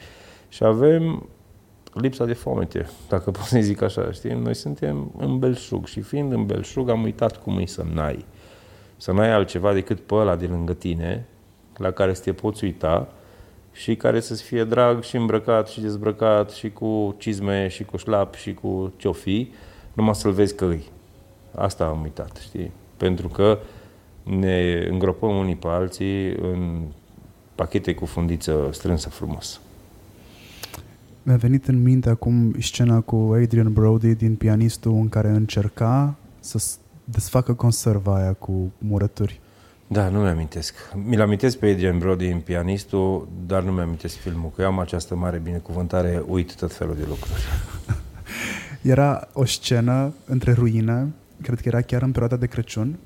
[0.49, 1.29] și avem
[1.93, 4.33] lipsa de foamete, dacă pot să zic așa, știi?
[4.33, 8.25] Noi suntem în belșug și fiind în belșug am uitat cum e să n-ai.
[8.97, 11.27] Să n-ai altceva decât pe ăla de lângă tine,
[11.77, 13.09] la care să te poți uita
[13.73, 18.35] și care să-ți fie drag și îmbrăcat și dezbrăcat și cu cizme și cu șlap
[18.35, 19.49] și cu ce
[19.93, 20.85] numai să-l vezi că îi.
[21.55, 22.73] Asta am uitat, știi?
[22.97, 23.59] Pentru că
[24.23, 26.81] ne îngropăm unii pe alții în
[27.55, 29.61] pachete cu fundiță strânsă frumos.
[31.23, 36.63] Mi-a venit în minte acum scena cu Adrian Brody din pianistul în care încerca să
[37.05, 39.41] desfacă conserva aia cu murături.
[39.87, 40.75] Da, nu mi-amintesc.
[41.05, 45.15] Mi-l amintesc pe Adrian Brody în pianistul, dar nu mi-amintesc filmul, că eu am această
[45.15, 47.43] mare binecuvântare, uit tot felul de lucruri.
[48.95, 51.13] era o scenă între ruine,
[51.43, 52.99] cred că era chiar în perioada de Crăciun,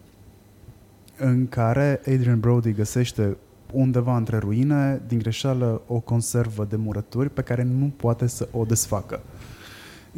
[1.16, 3.36] în care Adrian Brody găsește
[3.72, 8.64] undeva între ruine, din greșeală, o conservă de murături pe care nu poate să o
[8.64, 9.20] desfacă.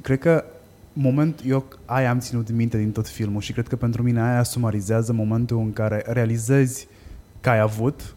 [0.02, 0.44] Cred că
[0.92, 4.42] moment, eu aia am ținut minte din tot filmul și cred că pentru mine aia
[4.42, 6.88] sumarizează momentul în care realizezi
[7.40, 8.14] că ai avut,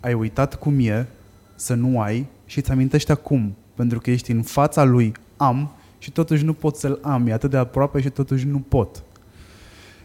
[0.00, 1.06] ai uitat cum e,
[1.54, 6.10] să nu ai și îți amintești acum, pentru că ești în fața lui, am, și
[6.10, 9.02] totuși nu pot să-l am, e atât de aproape și totuși nu pot.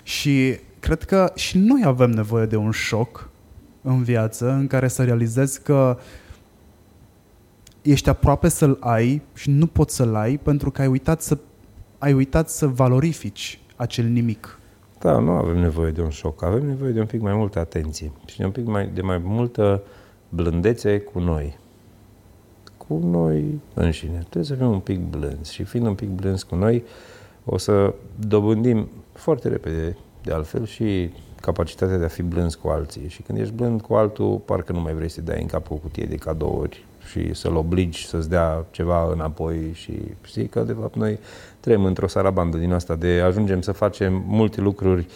[0.04, 3.30] Și cred că și noi avem nevoie de un șoc
[3.82, 5.98] în viață în care să realizezi că
[7.82, 11.38] ești aproape să-l ai și nu poți să-l ai pentru că ai uitat să,
[11.98, 14.60] ai uitat să valorifici acel nimic.
[15.00, 18.12] Da, nu avem nevoie de un șoc, avem nevoie de un pic mai multă atenție
[18.26, 19.84] și de un pic mai, de mai multă
[20.30, 21.58] blândețe cu noi.
[22.78, 24.18] Cu noi înșine.
[24.18, 26.84] Trebuie să fim un pic blânzi și fiind un pic blânzi cu noi,
[27.46, 27.94] o să
[28.28, 29.98] dobândim foarte repede,
[30.28, 31.12] de altfel, și
[31.42, 33.08] capacitatea de a fi blâns cu alții.
[33.08, 35.76] Și când ești blând cu altul, parcă nu mai vrei să dai în cap o
[35.76, 39.92] cutie de cadouri și să-l obligi să-ți dea ceva înapoi și
[40.24, 41.20] știi că de fapt noi
[41.60, 45.08] trăim într-o sarabandă din asta de ajungem să facem multe lucruri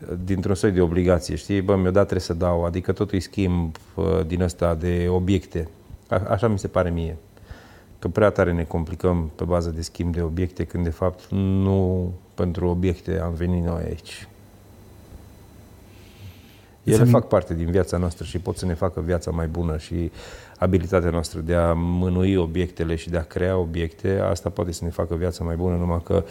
[0.00, 1.60] uh, dintr-un soi de obligație, știi?
[1.60, 5.68] Bă, mi-o dat trebuie să dau, adică totul îi schimb uh, din asta de obiecte.
[6.08, 7.16] A, așa mi se pare mie.
[7.98, 12.12] Că prea tare ne complicăm pe bază de schimb de obiecte, când de fapt nu
[12.34, 14.26] pentru obiecte am venit noi aici.
[16.84, 20.10] Ele fac parte din viața noastră și pot să ne facă viața mai bună și
[20.58, 24.90] abilitatea noastră de a mânui obiectele și de a crea obiecte, asta poate să ne
[24.90, 26.24] facă viața mai bună, numai că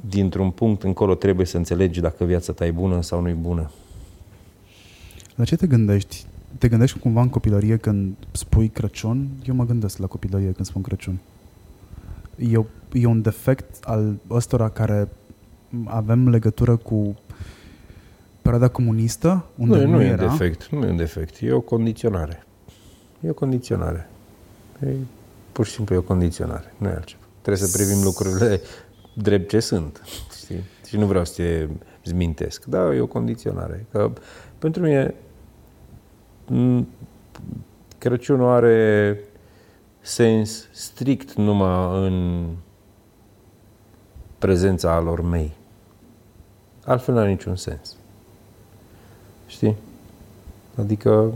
[0.00, 3.70] dintr-un punct încolo trebuie să înțelegi dacă viața ta e bună sau nu e bună.
[5.34, 6.26] La ce te gândești?
[6.58, 9.28] Te gândești cumva în copilărie când spui Crăciun?
[9.46, 11.18] Eu mă gândesc la copilărie când spun Crăciun.
[12.36, 12.60] E,
[12.92, 15.08] e un defect al ăstora care
[15.84, 17.16] avem legătură cu
[18.50, 20.22] perioada comunistă, unde nu, nu, nu era...
[20.22, 22.46] e un defect, nu e un defect, e o condiționare.
[23.20, 24.10] E o condiționare.
[24.86, 24.86] E,
[25.52, 27.22] pur și simplu e o condiționare, nu e altceva.
[27.40, 28.60] Trebuie să privim lucrurile
[29.14, 30.02] drept ce sunt,
[30.42, 30.64] știi?
[30.86, 31.68] Și nu vreau să te
[32.04, 33.86] zmintesc, dar e o condiționare.
[33.90, 34.12] Că
[34.58, 35.14] pentru mine
[37.98, 39.20] Crăciunul are
[40.00, 42.46] sens strict numai în
[44.38, 45.52] prezența lor mei.
[46.84, 47.99] Altfel nu are niciun sens.
[49.50, 49.76] Știi?
[50.76, 51.32] Adică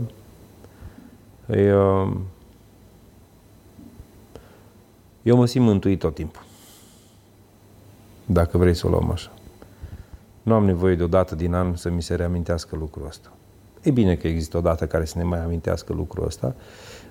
[1.49, 2.21] e, um,
[5.23, 6.43] eu mă simt mântuit tot timpul.
[8.25, 9.31] Dacă vrei să o luăm așa.
[10.41, 13.31] Nu am nevoie de o dată din an să mi se reamintească lucrul ăsta.
[13.83, 16.55] E bine că există o dată care să ne mai amintească lucrul ăsta,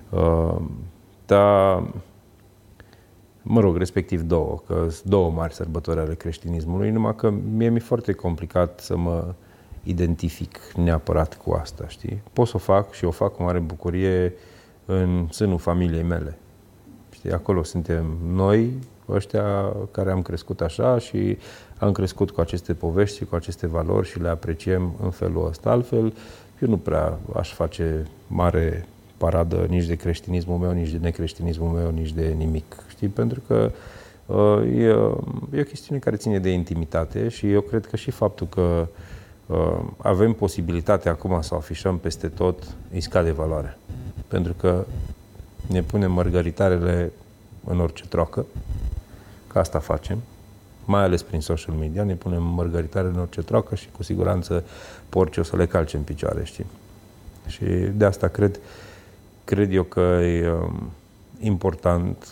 [0.09, 0.55] uh,
[1.25, 1.83] dar,
[3.41, 7.79] mă rog, respectiv două, că sunt două mari sărbători ale creștinismului, numai că mie mi-e
[7.79, 9.33] foarte complicat să mă
[9.85, 12.21] identific neapărat cu asta, știi?
[12.33, 14.33] Pot să o fac și o fac cu mare bucurie
[14.85, 16.37] în sânul familiei mele.
[17.11, 18.73] Știi, acolo suntem noi,
[19.09, 21.37] ăștia care am crescut așa și
[21.77, 25.69] am crescut cu aceste povești și cu aceste valori și le apreciem în felul ăsta.
[25.69, 26.13] Altfel,
[26.61, 28.85] eu nu prea aș face mare
[29.17, 32.75] paradă nici de creștinismul meu, nici de necreștinismul meu, nici de nimic.
[32.87, 33.07] Știi?
[33.07, 33.71] Pentru că
[34.25, 34.83] uh, e,
[35.57, 38.87] e o chestiune care ține de intimitate și eu cred că și faptul că uh,
[38.87, 39.04] Uh,
[39.97, 43.77] avem posibilitatea acum să o afișăm peste tot, îi scade valoarea.
[44.27, 44.85] Pentru că
[45.67, 47.11] ne punem mărgăritarele
[47.63, 48.45] în orice troacă,
[49.47, 50.17] că asta facem,
[50.85, 54.63] mai ales prin social media, ne punem mărgăritare în orice troacă și cu siguranță
[55.09, 56.65] porci o să le calce în picioare, știi?
[57.47, 58.59] Și de asta cred,
[59.43, 60.91] cred eu că e um,
[61.39, 62.27] important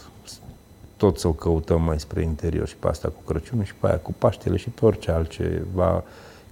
[0.98, 3.98] tot să o căutăm mai spre interior și pe asta cu Crăciunul și pe aia
[3.98, 6.04] cu Paștele și pe orice altceva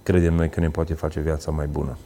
[0.02, 1.96] credem noi că ne poate face viața mai bună.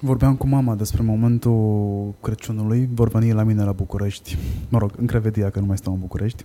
[0.00, 4.38] Vorbeam cu mama despre momentul Crăciunului, vor veni la mine la București,
[4.68, 6.44] mă rog, în Crevedia, că nu mai stau în București.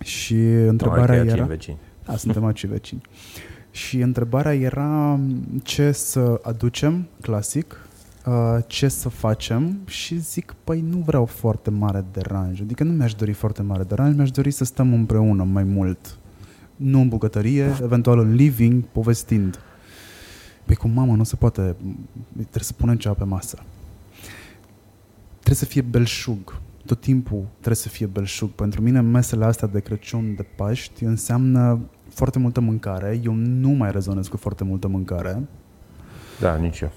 [0.00, 1.44] Și întrebarea no, era...
[1.44, 1.76] Vecini.
[2.04, 3.00] Da, suntem aici vecini.
[3.70, 5.20] Și întrebarea era
[5.62, 7.88] ce să aducem, clasic,
[8.26, 12.60] uh, ce să facem și zic, păi nu vreau foarte mare deranj.
[12.60, 16.18] Adică nu mi-aș dori foarte mare deranj, mi-aș dori să stăm împreună mai mult.
[16.78, 19.58] Nu în bucătărie, eventual în living, povestind.
[20.64, 21.76] Păi cu mama nu se poate,
[22.32, 23.58] trebuie să punem ceva pe masă.
[25.32, 26.60] Trebuie să fie belșug.
[26.86, 28.50] Tot timpul trebuie să fie belșug.
[28.50, 33.20] Pentru mine mesele astea de Crăciun, de Paști, înseamnă foarte multă mâncare.
[33.24, 35.48] Eu nu mai rezonez cu foarte multă mâncare.
[36.40, 36.92] Da, nici eu.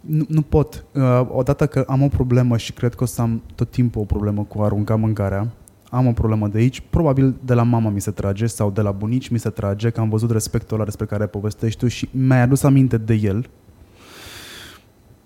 [0.00, 0.84] Nu, nu pot.
[0.94, 4.04] Uh, odată că am o problemă și cred că o să am tot timpul o
[4.04, 5.48] problemă cu a arunca mâncarea,
[5.90, 8.90] am o problemă de aici, probabil de la mama mi se trage sau de la
[8.90, 12.40] bunici mi se trage, că am văzut respectul ăla despre care povestești tu și mi-ai
[12.40, 13.48] adus aminte de el.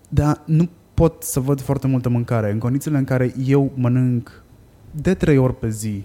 [0.08, 2.50] Dar nu pot să văd foarte multă mâncare.
[2.50, 4.42] În condițiile în care eu mănânc
[4.90, 6.02] de trei ori pe zi,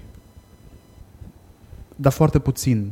[1.95, 2.91] dar foarte puțin,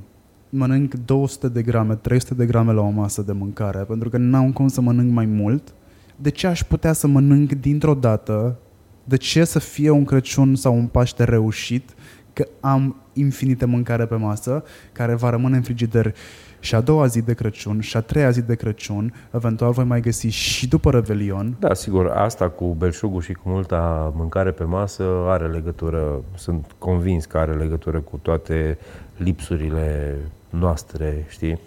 [0.49, 4.51] mănânc 200 de grame, 300 de grame la o masă de mâncare, pentru că n-am
[4.51, 5.73] cum să mănânc mai mult,
[6.15, 8.59] de ce aș putea să mănânc dintr-o dată
[9.07, 11.93] de ce să fie un Crăciun sau un Paște reușit
[12.33, 16.15] că am infinite mâncare pe masă care va rămâne în frigider
[16.59, 20.01] și a doua zi de Crăciun și a treia zi de Crăciun, eventual voi mai
[20.01, 21.55] găsi și după Revelion.
[21.59, 27.25] Da, sigur, asta cu belșugul și cu multa mâncare pe masă are legătură, sunt convins
[27.25, 28.77] că are legătură cu toate
[29.17, 30.17] lipsurile
[30.49, 31.59] noastre, știi?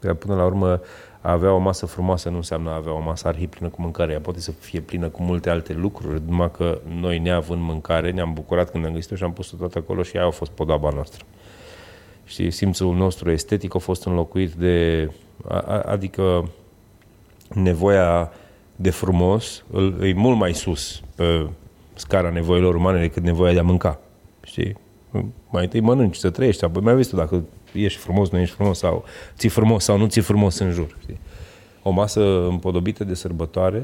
[0.00, 0.80] Că până la urmă
[1.22, 4.12] a avea o masă frumoasă nu înseamnă a avea o masă arhiplină cu mâncare.
[4.12, 8.32] Ea poate să fie plină cu multe alte lucruri, numai că noi, neavând mâncare, ne-am
[8.32, 11.24] bucurat când am găsit-o și am pus-o tot acolo și aia a fost podaba noastră.
[12.24, 15.10] Și simțul nostru estetic a fost înlocuit de...
[15.84, 16.50] adică
[17.54, 18.32] nevoia
[18.76, 19.64] de frumos
[20.02, 21.48] e mult mai sus pe
[21.94, 24.00] scara nevoilor umane decât nevoia de a mânca.
[24.42, 24.76] Știi?
[25.50, 28.78] Mai întâi mănânci, să trăiești, apoi mai vezi tu dacă ești frumos, nu ești frumos,
[28.78, 29.04] sau
[29.36, 30.96] ți frumos sau nu ți frumos în jur.
[31.00, 31.18] Știi?
[31.82, 33.82] O masă împodobită de sărbătoare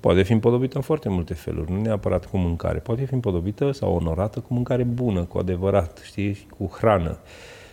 [0.00, 2.78] poate fi împodobită în foarte multe feluri, nu neapărat cu mâncare.
[2.78, 7.18] Poate fi împodobită sau onorată cu mâncare bună, cu adevărat, știi, cu hrană.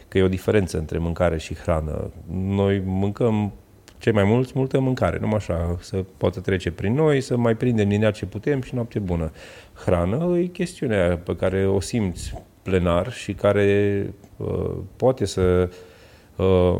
[0.07, 2.11] Că e o diferență între mâncare și hrană.
[2.31, 3.51] Noi mâncăm
[3.99, 7.89] cei mai mulți multă mâncare, numai așa, să poată trece prin noi, să mai prindem
[7.89, 9.31] din ea ce putem și noapte bună.
[9.73, 12.33] Hrană e chestiunea pe care o simți
[12.69, 15.69] plenar și care uh, poate să
[16.35, 16.77] uh,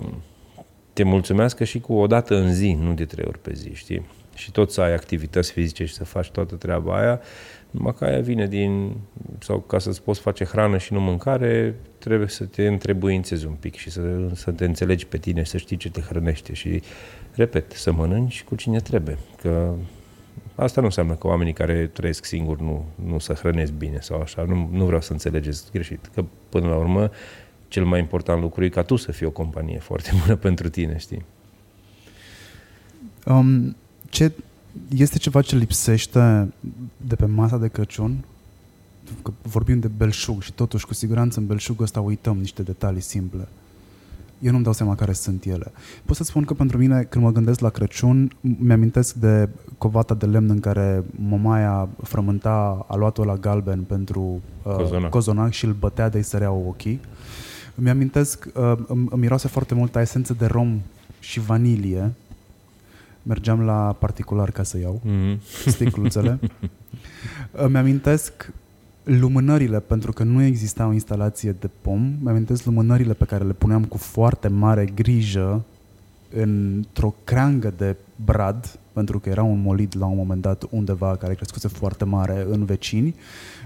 [0.94, 4.06] te mulțumească și cu o dată în zi, nu de trei ori pe zi, știi?
[4.36, 7.22] Și tot să ai activități fizice și să faci toată treaba aia,
[7.72, 8.94] numai că aia vine din,
[9.40, 13.76] sau ca să-ți poți face hrană și nu mâncare, trebuie să te întrebuințezi un pic
[13.76, 14.02] și să,
[14.34, 16.82] să te înțelegi pe tine, să știi ce te hrănește și,
[17.34, 19.74] repet, să mănânci cu cine trebuie, că
[20.58, 24.44] Asta nu înseamnă că oamenii care trăiesc singuri nu, nu se hrănesc bine sau așa.
[24.44, 26.10] Nu, nu vreau să înțelegeți greșit.
[26.14, 27.12] Că până la urmă,
[27.68, 30.98] cel mai important lucru e ca tu să fii o companie foarte bună pentru tine,
[30.98, 31.26] știi?
[33.26, 33.76] Um,
[34.10, 34.32] ce,
[34.96, 36.54] este ceva ce lipsește
[36.98, 38.26] de pe masa de Crăciun?
[39.22, 43.48] Că vorbim de belșug și totuși cu siguranță în belșugul ăsta uităm niște detalii simple
[44.40, 45.72] eu nu-mi dau seama care sunt ele.
[46.06, 50.26] Pot să spun că pentru mine, când mă gândesc la Crăciun, mi-amintesc de covata de
[50.26, 55.10] lemn în care mamaia frământa aluatul la galben pentru uh, cozonac.
[55.10, 57.00] cozonac și îl bătea de-i săreau ochii.
[57.76, 60.82] Îmi amintesc, uh, îmi, îmi miroase foarte mult esență de rom
[61.20, 62.14] și vanilie.
[63.24, 65.38] Mergeam la particular ca să iau mm-hmm.
[65.66, 66.40] sticluțele.
[67.66, 68.52] îmi amintesc
[69.08, 73.54] lumânările, pentru că nu exista o instalație de pom, mi amintesc lumânările pe care le
[73.54, 75.64] puneam cu foarte mare grijă
[76.36, 81.34] într-o creangă de brad, pentru că era un molid la un moment dat undeva care
[81.34, 83.16] crescuse foarte mare în vecini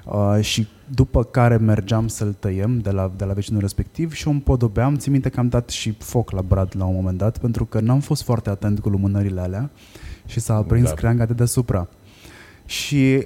[0.05, 4.31] uh, și după care mergeam să-l tăiem de la, de la vecinul respectiv și o
[4.31, 4.95] împodobeam.
[4.95, 7.79] Țin minte că am dat și foc la brad la un moment dat pentru că
[7.79, 9.69] n-am fost foarte atent cu lumânările alea
[10.25, 10.93] și s-a aprins da.
[10.93, 11.87] creanga de deasupra.
[12.65, 13.25] Și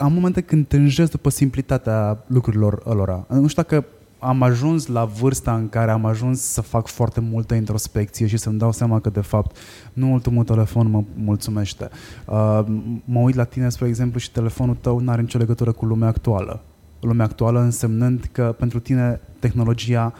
[0.00, 3.24] am momente când tânjesc după simplitatea lucrurilor lor.
[3.28, 3.84] Nu știu dacă
[4.18, 8.58] am ajuns la vârsta în care am ajuns să fac foarte multă introspecție și să-mi
[8.58, 9.56] dau seama că, de fapt,
[9.92, 11.88] nu ultimul telefon mă mulțumește.
[12.26, 12.60] Uh,
[13.04, 16.08] mă uit la tine, spre exemplu, și telefonul tău nu are nicio legătură cu lumea
[16.08, 16.62] actuală.
[17.00, 20.12] lumea actuală, însemnând că pentru tine tehnologia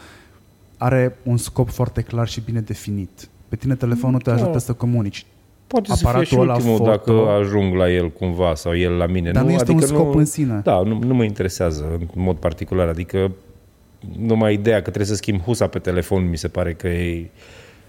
[0.76, 3.28] are un scop foarte clar și bine definit.
[3.48, 4.58] Pe tine telefonul te ajută da.
[4.58, 5.26] să comunici.
[5.72, 9.06] Poate Aparatul să fie și ultimul foto, dacă ajung la el cumva sau el la
[9.06, 9.30] mine.
[9.30, 10.60] Dar nu, nu este adică un scop nu, în sine.
[10.64, 12.88] Da, nu, nu mă interesează în mod particular.
[12.88, 13.32] Adică
[14.18, 17.30] numai ideea că trebuie să schimb husa pe telefon mi se pare că e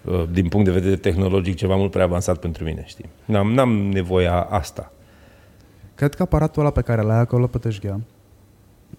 [0.02, 3.10] uh, din punct de vedere tehnologic ceva mult prea avansat pentru mine, știi?
[3.26, 4.92] N-am, n-am nevoia asta.
[5.96, 8.00] Cred că aparatul ăla pe care l-ai acolo pe Tejghea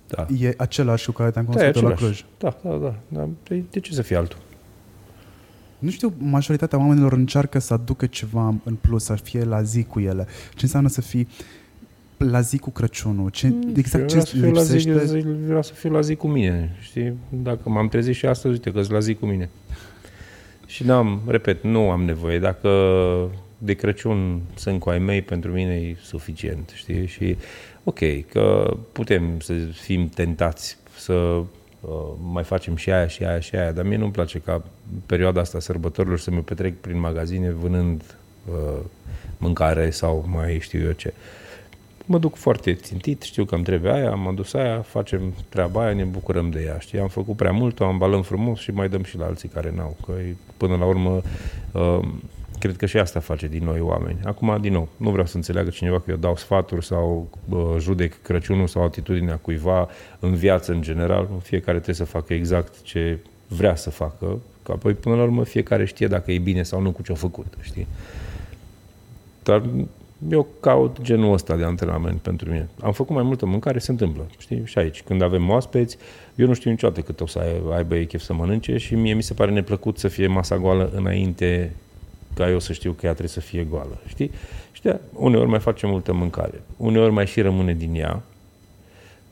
[0.06, 0.26] da.
[0.40, 2.24] e același cu care te-am da, construit da, la Cluj.
[2.38, 2.94] Da, da, da.
[3.09, 3.28] da.
[3.48, 4.38] De, de ce să fie altul?
[5.82, 10.00] Nu știu, majoritatea oamenilor încearcă să aducă ceva în plus, să fie la zi cu
[10.00, 10.26] ele.
[10.54, 11.28] Ce înseamnă să fii
[12.16, 13.30] la zi cu Crăciunul?
[13.30, 14.92] Ce, mm, exact ce să lipsește?
[14.92, 17.12] La zi, vreau să fiu la zi cu mine, știi?
[17.28, 19.50] Dacă m-am trezit și astăzi, uite că la zi cu mine.
[20.66, 22.38] Și n-am, repet, nu am nevoie.
[22.38, 22.68] Dacă
[23.59, 27.06] de Crăciun sunt cu ai mei, pentru mine e suficient, știi?
[27.06, 27.36] Și
[27.84, 27.98] ok,
[28.28, 31.44] că putem să fim tentați să uh,
[32.32, 34.62] mai facem și aia și aia și aia, dar mie nu-mi place ca
[35.06, 38.16] perioada asta sărbătorilor să mă petrec prin magazine vânând
[38.50, 38.80] uh,
[39.38, 41.14] mâncare sau mai știu eu ce.
[42.04, 45.94] Mă duc foarte țintit, știu că îmi trebuie aia, am adus aia, facem treaba aia,
[45.94, 47.00] ne bucurăm de ea, știi?
[47.00, 49.96] Am făcut prea mult, o ambalăm frumos și mai dăm și la alții care n-au,
[50.06, 50.12] că
[50.56, 51.20] până la urmă
[51.72, 52.09] uh,
[52.62, 54.18] Cred că și asta face din noi oameni.
[54.24, 58.22] Acum, din nou, nu vreau să înțeleagă cineva că eu dau sfaturi sau uh, judec
[58.22, 61.28] Crăciunul sau atitudinea cuiva în viață în general.
[61.43, 63.18] Fiecare trebuie să facă exact ce
[63.48, 66.90] vrea să facă, că apoi până la urmă fiecare știe dacă e bine sau nu
[66.90, 67.86] cu ce a făcut, știi?
[69.43, 69.62] Dar
[70.30, 72.68] eu caut genul ăsta de antrenament pentru mine.
[72.80, 74.62] Am făcut mai multă mâncare, se întâmplă, știi?
[74.64, 75.97] Și aici, când avem oaspeți,
[76.34, 77.43] eu nu știu niciodată cât o să
[77.74, 80.90] aibă ei chef să mănânce și mie mi se pare neplăcut să fie masa goală
[80.94, 81.72] înainte
[82.34, 84.30] ca eu să știu că ea trebuie să fie goală, știi?
[84.72, 88.22] Și de uneori mai facem multă mâncare, uneori mai și rămâne din ea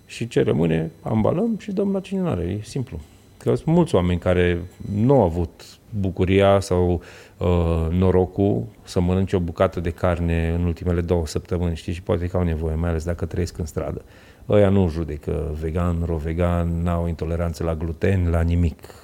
[0.07, 3.01] și ce rămâne, ambalăm și dăm la cine are, e simplu.
[3.37, 4.63] Că sunt mulți oameni care
[4.95, 7.03] nu au avut bucuria sau
[7.37, 12.27] uh, norocul să mănânce o bucată de carne în ultimele două săptămâni, știi, și poate
[12.27, 14.03] că au nevoie, mai ales dacă trăiesc în stradă.
[14.49, 18.95] Ăia nu judecă vegan, ro-vegan, n-au intoleranță la gluten, la nimic,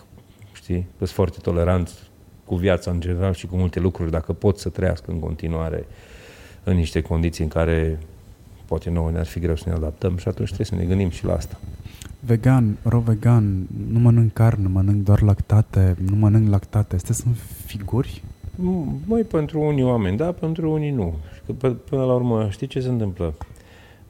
[0.52, 0.86] știi?
[0.96, 1.94] Sunt foarte toleranți
[2.46, 5.84] cu viața în general și cu multe lucruri, dacă pot să trăiască în continuare
[6.64, 7.98] în niște condiții în care
[8.64, 11.24] poate nouă ne-ar fi greu să ne adaptăm și atunci trebuie să ne gândim și
[11.24, 11.58] la asta.
[12.20, 16.94] Vegan, ro-vegan, nu mănânc carne, mănânc doar lactate, nu mănânc lactate.
[16.94, 18.22] Astea sunt figuri?
[19.04, 21.14] Mai pentru unii oameni, da, pentru unii nu.
[21.46, 23.34] Că până la urmă, știi ce se întâmplă?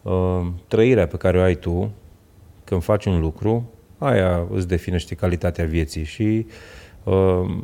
[0.02, 1.90] Uh, trăirea pe care o ai tu
[2.64, 6.46] când faci un lucru, aia îți definește calitatea vieții și
[7.04, 7.54] uh,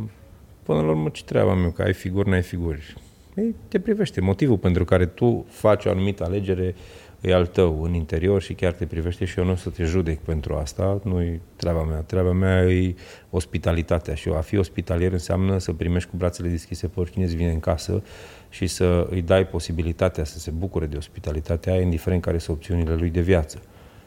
[0.62, 2.97] Până la urmă, ce treaba meu, că ai figuri, n-ai figuri.
[3.34, 4.20] Ei, te privește.
[4.20, 6.74] Motivul pentru care tu faci o anumită alegere
[7.20, 9.84] e al tău în interior și chiar te privește și eu nu o să te
[9.84, 12.01] judec pentru asta, nu e treaba mea.
[12.01, 12.94] Treaba mea e
[13.30, 17.51] ospitalitatea și a fi ospitalier înseamnă să primești cu brațele deschise pe oricine îți vine
[17.51, 18.02] în casă
[18.48, 22.94] și să îi dai posibilitatea să se bucure de ospitalitatea aia, indiferent care sunt opțiunile
[22.94, 23.62] lui de viață.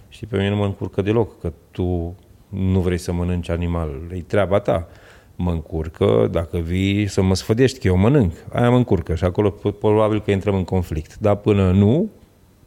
[0.09, 2.15] Și pe mine nu mă încurcă deloc că tu
[2.49, 4.87] nu vrei să mănânci animal, e treaba ta
[5.35, 9.49] mă încurcă, dacă vii să mă sfădești că eu mănânc, aia mă încurcă și acolo
[9.79, 11.17] probabil că intrăm în conflict.
[11.17, 12.09] Dar până nu,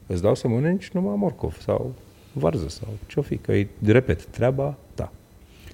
[0.07, 1.95] îți dau să mănânci numai morcov sau
[2.32, 5.12] varză sau ce-o fi, că e, repet, treaba ta.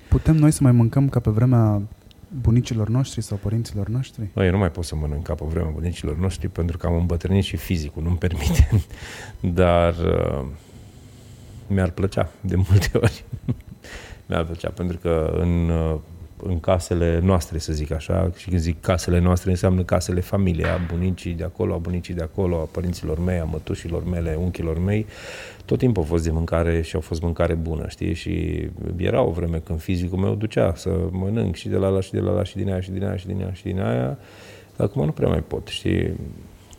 [0.09, 1.83] Putem noi să mai mâncăm ca pe vremea
[2.41, 4.29] bunicilor noștri sau părinților noștri?
[4.35, 6.95] Bă, eu nu mai pot să mănânc ca pe vremea bunicilor noștri pentru că am
[6.95, 8.69] îmbătrânit și fizicul, nu-mi permite.
[9.61, 10.47] Dar uh,
[11.67, 13.25] mi-ar plăcea de multe ori.
[14.29, 15.97] mi-ar plăcea pentru că în uh,
[16.47, 20.79] în casele noastre, să zic așa, și când zic casele noastre, înseamnă casele familiei, a
[20.93, 25.07] bunicii de acolo, a bunicii de acolo, a părinților mei, a mătușilor mele, unchilor mei,
[25.65, 28.15] tot timpul a fost de mâncare și a fost mâncare bună, știi?
[28.15, 28.67] Și
[28.97, 32.21] era o vreme când fizicul meu ducea să mănânc și de la la și de
[32.21, 34.19] la la și din aia și din aia și din aia și din aia.
[34.77, 36.13] Acum nu prea mai pot, știi?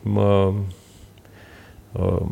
[0.01, 0.53] Mă,
[1.91, 2.25] uh,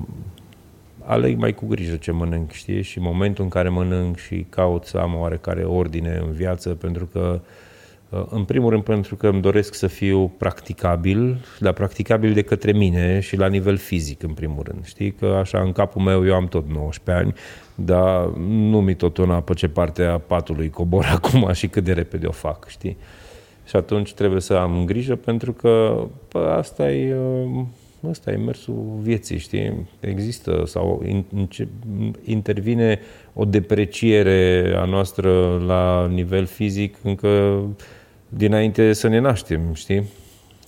[1.06, 2.82] aleg mai cu grijă ce mănânc, știi?
[2.82, 7.42] Și momentul în care mănânc și caut să am oarecare ordine în viață, pentru că,
[8.10, 12.72] uh, în primul rând, pentru că îmi doresc să fiu practicabil, dar practicabil de către
[12.72, 14.86] mine și la nivel fizic, în primul rând.
[14.86, 17.34] Știi că așa, în capul meu, eu am tot 19 ani,
[17.76, 21.94] dar nu mi tot una pe ce parte a patului cobor acum și cât de
[21.94, 22.98] repede o fac, știi?
[23.66, 27.66] Și atunci trebuie să am grijă pentru că pă, asta e uh,
[28.10, 29.88] ăsta e mersul vieții, știi?
[30.00, 31.26] Există sau in,
[32.24, 33.00] intervine
[33.34, 37.64] o depreciere a noastră la nivel fizic încă
[38.30, 40.04] dinainte să ne naștem, știi?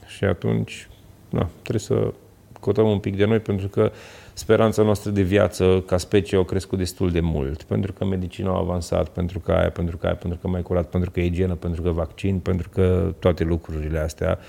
[0.08, 0.88] Și atunci,
[1.30, 2.14] na, trebuie să
[2.60, 3.92] cotăm un pic de noi pentru că
[4.34, 7.64] speranța noastră de viață ca specie a crescut destul de mult.
[7.64, 10.90] Pentru că medicina a avansat, pentru că aia, pentru că aia, pentru că mai curat,
[10.90, 14.40] pentru că igienă, pentru că vaccin, pentru că toate lucrurile astea.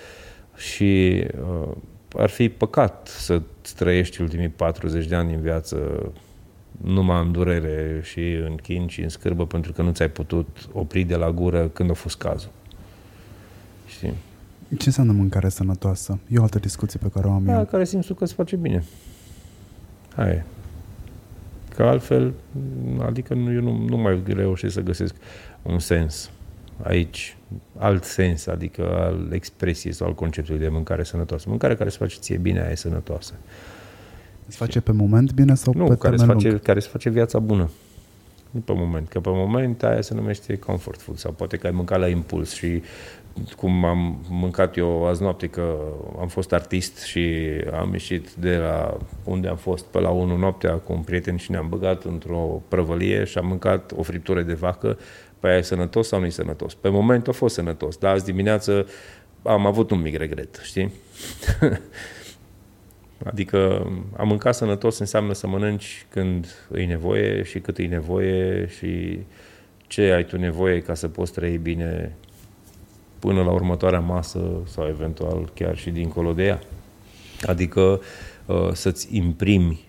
[0.57, 1.77] Și uh,
[2.17, 3.43] ar fi păcat să
[3.77, 5.79] trăiești ultimii 40 de ani din viață
[6.85, 11.03] numai în durere și în chin și în scârbă pentru că nu ți-ai putut opri
[11.03, 12.51] de la gură când a fost cazul.
[13.87, 14.13] Știi?
[14.69, 16.19] Ce înseamnă mâncare sănătoasă?
[16.29, 17.65] E o altă discuție pe care o am Da, eu.
[17.65, 18.85] care simți tu că îți face bine.
[20.15, 20.31] Hai.
[20.31, 20.45] e.
[21.75, 22.33] Că altfel,
[23.01, 25.15] adică nu, eu nu, nu mai reușesc să găsesc
[25.63, 26.31] un sens
[26.83, 27.37] aici,
[27.79, 31.49] alt sens, adică al expresiei sau al conceptului de mâncare sănătoasă.
[31.49, 33.35] Mâncare care se face ție bine, aia e sănătoasă.
[34.47, 36.63] Îți face pe moment bine sau Nu, pe care se, termen face, lung?
[36.63, 37.71] care se face viața bună.
[38.51, 39.09] Nu pe moment.
[39.09, 42.53] Că pe moment aia se numește comfort food sau poate că ai mâncat la impuls
[42.53, 42.83] și
[43.57, 45.77] cum am mâncat eu azi noapte că
[46.21, 47.37] am fost artist și
[47.73, 51.51] am ieșit de la unde am fost pe la 1 noaptea cu un prieten și
[51.51, 54.99] ne-am băgat într-o prăvălie și am mâncat o friptură de vacă.
[55.41, 56.75] Pe aia e sănătos sau nu e sănătos?
[56.75, 58.87] Pe moment a fost sănătos, dar azi dimineață
[59.43, 60.93] am avut un mic regret, știi?
[63.25, 69.19] Adică a mânca sănătos înseamnă să mănânci când îi nevoie și cât îi nevoie și
[69.87, 72.17] ce ai tu nevoie ca să poți trăi bine
[73.19, 76.61] până la următoarea masă sau eventual chiar și dincolo de ea.
[77.43, 78.01] Adică
[78.47, 79.85] uh, să-ți imprimi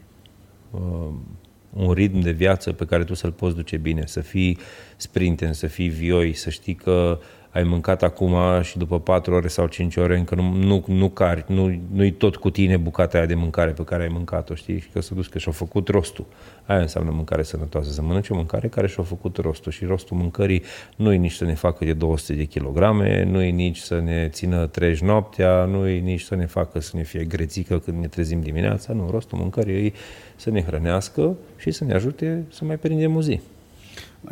[0.71, 1.13] uh,
[1.73, 4.57] un ritm de viață pe care tu să-l poți duce bine, să fii
[4.95, 7.19] sprinten, să fii vioi, să știi că
[7.57, 11.45] ai mâncat acum și după 4 ore sau 5 ore încă nu, nu, nu cari,
[11.47, 14.79] nu, nu-i tot cu tine bucata aia de mâncare pe care ai mâncat-o, știi?
[14.79, 16.25] Și că să duci că și-au făcut rostul.
[16.65, 20.63] Aia înseamnă mâncare sănătoasă, să mănânci o mâncare care și-a făcut rostul și rostul mâncării
[20.95, 24.27] nu e nici să ne facă de 200 de kilograme, nu e nici să ne
[24.27, 28.07] țină treci noaptea, nu e nici să ne facă să ne fie grețică când ne
[28.07, 29.93] trezim dimineața, nu, rostul mâncării e
[30.35, 33.39] să ne hrănească și să ne ajute să mai prindem o zi.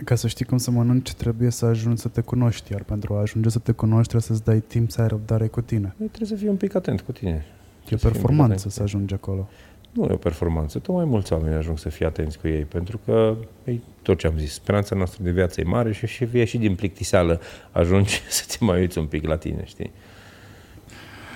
[0.04, 3.20] Ca să știi cum să mănânci, trebuie să ajungi să te cunoști, iar pentru a
[3.20, 5.94] ajunge să te cunoști trebuie să-ți dai timp să ai răbdare cu tine.
[5.98, 7.32] Trebuie să fii un pic atent cu tine.
[7.32, 7.46] E o Trebuie
[7.86, 8.72] să fii un pic performanță atent.
[8.74, 9.50] să ajungi acolo.
[9.92, 13.00] Nu e o performanță, tot mai mulți oameni ajung să fie atenți cu ei, pentru
[13.06, 16.46] că, ei, tot ce am zis, speranța noastră de viață e mare și și fie
[16.46, 17.40] și din plictiseală
[17.72, 19.92] ajungi să te mai uiți un pic la tine, știi?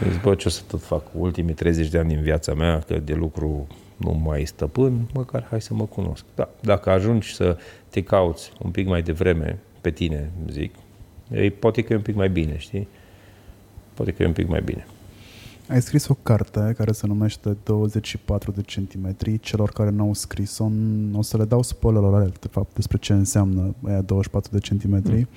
[0.10, 3.00] Zici, bă, ce o să tot fac ultimii 30 de ani din viața mea, că
[3.00, 3.68] de lucru
[3.98, 6.24] nu mai stăpân, măcar hai să mă cunosc.
[6.36, 7.58] Da, dacă ajungi să
[7.90, 10.76] te cauți un pic mai devreme pe tine, zic,
[11.32, 12.88] ei, poate că e un pic mai bine, știi?
[13.94, 14.86] Poate că e un pic mai bine.
[15.68, 19.40] Ai scris o carte care se numește 24 de centimetri.
[19.40, 20.70] Celor care n-au scris-o,
[21.14, 25.18] o să le dau spoiler alert, de fapt, despre ce înseamnă aia 24 de centimetri.
[25.18, 25.28] Mm.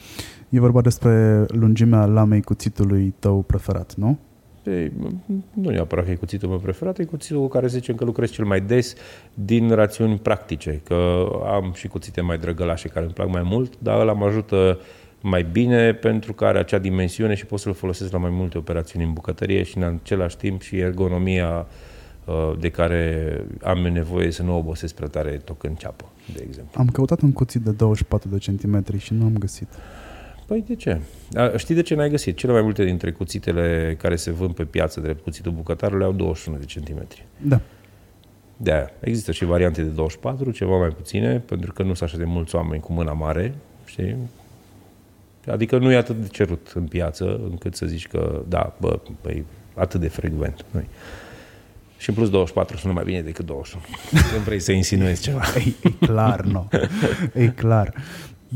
[0.49, 4.19] E vorba despre lungimea lamei cuțitului tău preferat, nu?
[4.65, 4.93] Ei,
[5.53, 8.45] nu neapărat că e cuțitul meu preferat, e cuțitul cu care zicem că lucrez cel
[8.45, 8.95] mai des
[9.35, 14.01] din rațiuni practice, că am și cuțite mai drăgălașe care îmi plac mai mult, dar
[14.01, 14.79] ăla mă ajută
[15.21, 19.05] mai bine pentru că are acea dimensiune și pot să-l folosesc la mai multe operațiuni
[19.05, 21.67] în bucătărie și în același timp și ergonomia
[22.25, 26.81] uh, de care am nevoie să nu obosesc prea tare tocând ceapă, de exemplu.
[26.81, 29.69] Am căutat un cuțit de 24 de centimetri și nu am găsit.
[30.53, 31.01] Păi de ce?
[31.35, 32.37] A, știi de ce n-ai găsit?
[32.37, 36.59] Cele mai multe dintre cuțitele care se vând pe piață drept cuțitul bucătarului au 21
[36.59, 37.25] de centimetri.
[37.47, 37.61] Da.
[38.57, 38.91] De aia.
[39.01, 42.55] Există și variante de 24, ceva mai puține, pentru că nu sunt așa de mulți
[42.55, 43.55] oameni cu mâna mare,
[43.85, 44.17] știi?
[45.47, 49.45] Adică nu e atât de cerut în piață, încât să zici că, da, bă, păi,
[49.75, 50.65] atât de frecvent.
[50.71, 50.83] Nu
[52.03, 53.85] și în plus 24 sună mai bine decât 21.
[54.33, 55.43] Când vrei să insinuezi ceva.
[55.57, 56.69] E, e clar, nu.
[57.35, 57.95] E clar.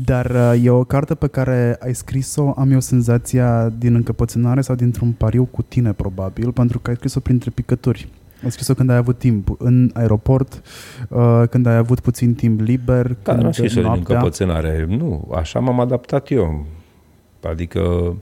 [0.05, 4.75] Dar uh, e o carte pe care ai scris-o, am eu senzația, din încăpățânare sau
[4.75, 8.07] dintr-un pariu cu tine, probabil, pentru că ai scris-o printre picături.
[8.43, 10.61] Ai scris-o când ai avut timp în aeroport,
[11.09, 14.15] uh, când ai avut puțin timp liber, Da, când nu scris din noaptea.
[14.15, 14.85] încăpățânare.
[14.89, 16.65] Nu, așa m-am adaptat eu.
[17.43, 18.15] Adică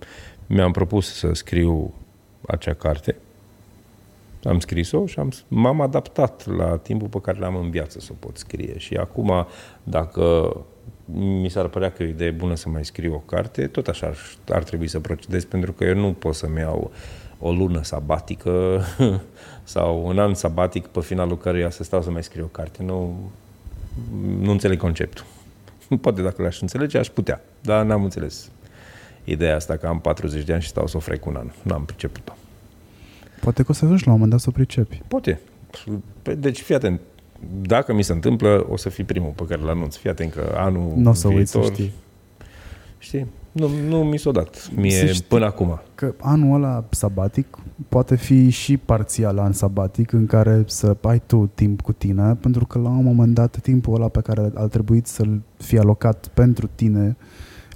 [0.47, 1.93] mi-am propus să scriu
[2.47, 3.15] acea carte.
[4.43, 8.15] Am scris-o și am, m-am adaptat la timpul pe care l-am în viață să o
[8.19, 8.77] pot scrie.
[8.77, 9.47] Și acum,
[9.84, 10.56] dacă
[11.06, 14.07] mi s-ar părea că e o idee bună să mai scriu o carte, tot așa
[14.07, 14.18] ar,
[14.49, 16.91] ar trebui să procedez, pentru că eu nu pot să-mi iau
[17.40, 18.82] o lună sabatică
[19.64, 22.84] sau un an sabatic pe finalul căruia să stau să mai scriu o carte.
[22.84, 23.19] Nu,
[24.40, 25.26] nu înțeleg conceptul.
[26.02, 28.49] Poate dacă l-aș înțelege, aș putea, dar n-am înțeles
[29.26, 31.52] ideea asta că am 40 de ani și stau să o frec un an.
[31.61, 32.34] N-am priceput-o.
[33.41, 35.02] Poate că o să ajungi la un moment dat să o pricepi.
[35.07, 35.40] Poate.
[36.22, 37.02] Păi, Deci, fii atent.
[37.62, 39.95] Dacă mi se întâmplă, o să fii primul pe care îl anunț.
[39.95, 41.91] Fii atent că anul Nu o să uiți să viitor, știi.
[42.98, 43.28] Știi?
[43.52, 45.80] Nu, nu mi s-a dat mie până acum.
[45.95, 47.57] Că anul ăla sabatic
[47.90, 52.66] poate fi și parțial an sabatic în care să ai tu timp cu tine, pentru
[52.66, 56.70] că la un moment dat timpul ăla pe care ar trebui să-l fie alocat pentru
[56.76, 57.16] tine,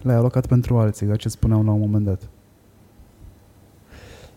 [0.01, 2.29] l-ai alocat pentru alții, ca ce spuneam la un moment dat.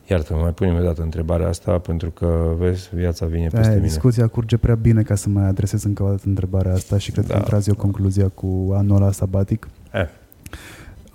[0.07, 3.87] Iartă, mai punem o dată întrebarea asta pentru că, vezi, viața vine peste Aia, mine.
[3.87, 7.27] Discuția curge prea bine ca să mai adresez încă o dată întrebarea asta și cred
[7.27, 7.33] da.
[7.33, 9.69] că îmi tragi o concluzia cu anul ăla sabatic.
[9.93, 10.07] Eh.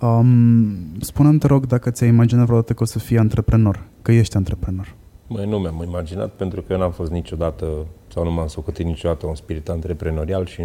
[0.00, 4.36] Um, spune-mi, te rog, dacă ți-ai imaginat vreodată că o să fii antreprenor, că ești
[4.36, 4.94] antreprenor.
[5.26, 9.26] Măi, nu mi-am imaginat pentru că eu n-am fost niciodată, sau nu m-am socotit niciodată
[9.26, 10.62] un spirit antreprenorial și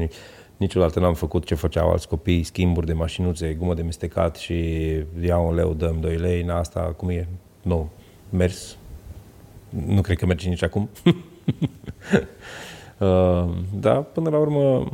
[0.58, 4.56] niciodată n-am făcut ce făceau alți copii, schimburi de mașinuțe, gumă de mestecat și
[5.26, 7.28] iau un leu, dăm 2 lei, na, asta cum e?
[7.62, 7.90] Nu,
[8.34, 8.78] mers.
[9.70, 10.90] Nu cred că merge nici acum.
[13.00, 13.50] uh,
[13.80, 14.92] da, până la urmă,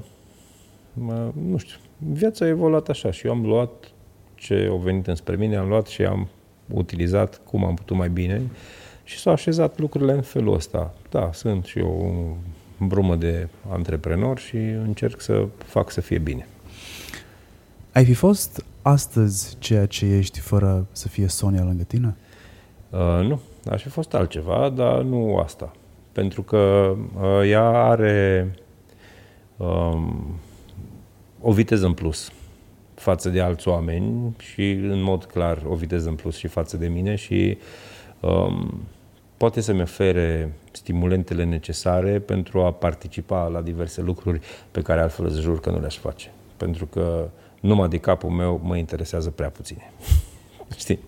[0.93, 3.91] mă, nu știu, viața a evoluat așa și eu am luat
[4.35, 6.27] ce au venit înspre mine, am luat și am
[6.73, 8.41] utilizat cum am putut mai bine
[9.03, 10.93] și s-au așezat lucrurile în felul ăsta.
[11.09, 12.37] Da, sunt și eu
[12.79, 16.47] un brumă de antreprenor și încerc să fac să fie bine.
[17.91, 22.15] Ai fi fost astăzi ceea ce ești fără să fie Sonia lângă tine?
[22.89, 23.39] Uh, nu,
[23.69, 25.71] aș fi fost altceva, dar nu asta.
[26.11, 28.49] Pentru că uh, ea are
[29.57, 30.39] um,
[31.41, 32.31] o viteză în plus
[32.93, 36.87] față de alți oameni și, în mod clar, o viteză în plus și față de
[36.87, 37.57] mine și
[38.19, 38.83] um,
[39.37, 44.39] poate să-mi ofere stimulentele necesare pentru a participa la diverse lucruri
[44.71, 46.31] pe care altfel îți jur că nu le-aș face.
[46.57, 47.29] Pentru că
[47.59, 49.91] numai de capul meu mă interesează prea puține.
[50.77, 50.99] Știi?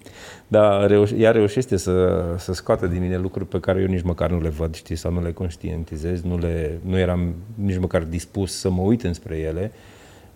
[0.48, 4.30] Dar reuș- ea reușește să, să scoată din mine lucruri pe care eu nici măcar
[4.30, 8.60] nu le văd, știi, sau nu le conștientizez, nu, le, nu eram nici măcar dispus
[8.60, 9.72] să mă uit înspre ele.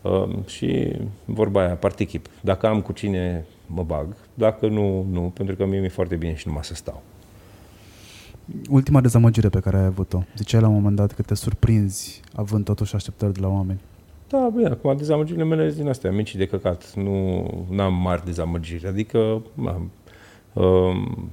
[0.02, 0.96] Uh, și
[1.26, 2.28] vorba aia, partichip.
[2.42, 4.08] Dacă am cu cine, mă bag.
[4.34, 7.02] Dacă nu, nu, pentru că mie mi-e foarte bine și numai să stau.
[8.70, 10.24] Ultima dezamăgire pe care ai avut-o.
[10.38, 13.80] Ziceai la un moment dat că te surprinzi având totuși așteptări de la oameni.
[14.28, 16.94] Da, bine, acum dezamăgirile mele din astea, mici de căcat.
[16.94, 17.48] Nu
[17.78, 18.88] am mari dezamăgiri.
[18.88, 19.92] Adică am,
[20.54, 21.30] um,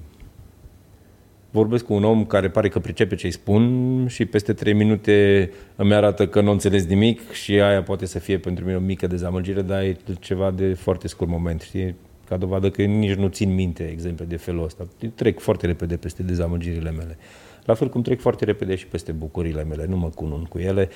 [1.51, 5.51] vorbesc cu un om care pare că pricepe ce îi spun și peste trei minute
[5.77, 9.07] îmi arată că nu înțeles nimic și aia poate să fie pentru mine o mică
[9.07, 11.95] dezamăgire, dar e ceva de foarte scurt moment, știi?
[12.29, 14.87] Ca dovadă că nici nu țin minte exemple de felul ăsta.
[15.15, 17.19] Trec foarte repede peste dezamăgirile mele.
[17.65, 19.87] La fel cum trec foarte repede și peste bucurile mele.
[19.89, 20.89] Nu mă cunun cu ele,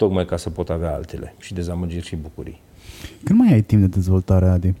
[0.00, 1.34] tocmai ca să pot avea altele.
[1.38, 2.60] Și dezamăgiri și bucurii.
[3.24, 4.72] Când mai ai timp de dezvoltare, Adi?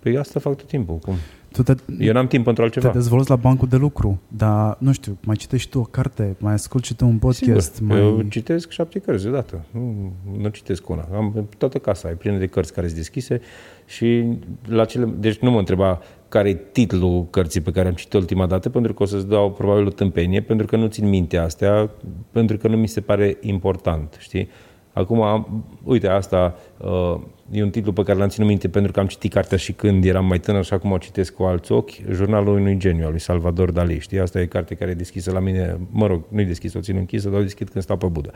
[0.00, 0.96] Păi asta fac tot timpul.
[0.96, 1.14] Cum?
[1.52, 2.88] Tu te, Eu n-am timp pentru altceva.
[2.88, 6.52] Te dezvolți la bancul de lucru, dar, nu știu, mai citești tu o carte, mai
[6.52, 7.74] asculti și tu un podcast.
[7.74, 7.88] Sigur.
[7.88, 8.00] Mai...
[8.00, 9.64] Eu citesc șapte cărți deodată.
[9.70, 11.08] Nu, nu citesc una.
[11.14, 13.40] Am toată casa, e plină de cărți care sunt deschise
[13.86, 15.04] și la cele...
[15.18, 16.00] Deci nu mă întreba
[16.32, 19.50] care e titlul cărții pe care am citit ultima dată, pentru că o să-ți dau
[19.50, 21.90] probabil o tâmpenie, pentru că nu țin minte astea,
[22.30, 24.48] pentru că nu mi se pare important, știi?
[24.92, 25.46] Acum,
[25.84, 29.32] uite, asta uh, e un titlu pe care l-am ținut minte pentru că am citit
[29.32, 32.78] cartea și când eram mai tânăr și acum o citesc cu alți ochi, Jurnalul unui
[32.78, 33.98] geniu al lui Salvador Dali.
[33.98, 36.96] Știi, asta e carte care e deschisă la mine, mă rog, nu-i deschisă, o țin
[36.96, 38.30] închisă, dar o deschid când stau pe budă.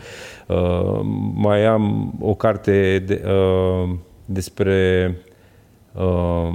[0.47, 1.01] Uh,
[1.35, 5.15] mai am o carte de, uh, despre
[5.93, 6.49] uh,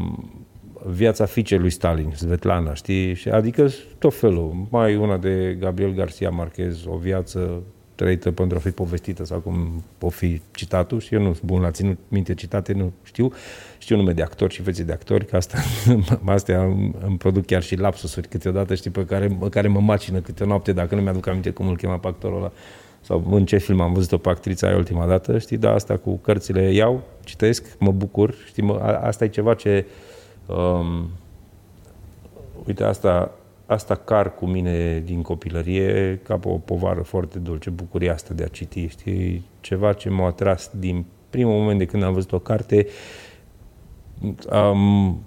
[0.86, 3.18] viața fiicei lui Stalin, Svetlana, știi?
[3.32, 4.68] Adică tot felul.
[4.70, 7.64] Mai una de Gabriel Garcia Marquez, o viață
[7.96, 11.62] trăită pentru a fi povestită sau cum o fi citatul și eu nu sunt bun
[11.62, 13.32] la ținut minte citate, nu știu.
[13.78, 15.58] Știu nume de actori și fețe de actori, că asta,
[16.26, 20.20] astea îmi, îmi produc chiar și lapsusuri câteodată, știi, pe care, pe care mă macină
[20.20, 22.52] câte o noapte, dacă nu mi-aduc aminte cum îl chema pe actorul ăla
[23.02, 26.18] sau în ce film am văzut-o pe actrița aia ultima dată, știi, da, asta cu
[26.18, 29.86] cărțile iau, citesc, mă bucur, știi, mă, asta e ceva ce,
[30.56, 31.10] um,
[32.66, 33.32] uite, asta
[33.72, 38.44] asta car cu mine din copilărie ca pe o povară foarte dulce, bucuria asta de
[38.44, 39.44] a citi, știi?
[39.62, 42.88] Ceva ce m-a atras din primul moment de când am văzut o carte,
[44.50, 45.24] am,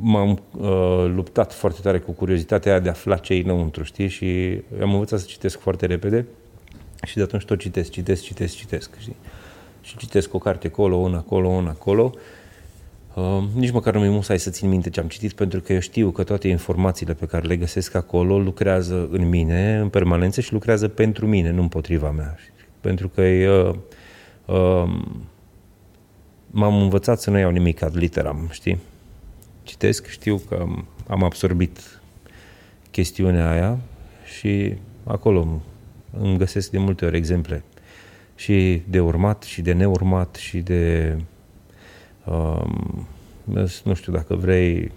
[0.00, 4.08] m-am uh, luptat foarte tare cu curiozitatea aia de a afla ce e înăuntru, știi?
[4.08, 6.26] Și am învățat să citesc foarte repede
[7.06, 9.16] și de atunci tot citesc, citesc, citesc, citesc, știi?
[9.80, 12.20] Și citesc o carte acolo, una acolo, una acolo Uh,
[13.54, 16.10] nici măcar nu mi musai să țin minte ce am citit, pentru că eu știu
[16.10, 20.88] că toate informațiile pe care le găsesc acolo lucrează în mine, în permanență și lucrează
[20.88, 22.36] pentru mine, nu împotriva mea.
[22.80, 23.84] Pentru că eu,
[24.44, 25.00] uh,
[26.46, 28.78] m-am învățat să nu iau nimic ad literam, știi?
[29.62, 30.66] Citesc, știu că
[31.06, 32.00] am absorbit
[32.90, 33.78] chestiunea aia
[34.38, 34.74] și
[35.04, 35.60] acolo
[36.20, 37.62] îmi găsesc de multe ori exemple
[38.34, 41.16] și de urmat și de neurmat și de
[42.30, 43.06] um,
[43.84, 44.92] Nu știu dacă vrei,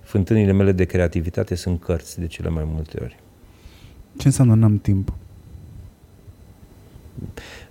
[0.00, 3.18] fântânile mele de creativitate sunt cărți de cele mai multe ori.
[4.18, 5.12] Ce înseamnă n-am timp?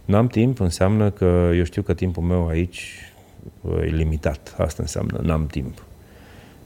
[0.05, 3.13] N-am timp înseamnă că eu știu că timpul meu aici
[3.81, 4.55] e limitat.
[4.57, 5.83] Asta înseamnă n-am timp.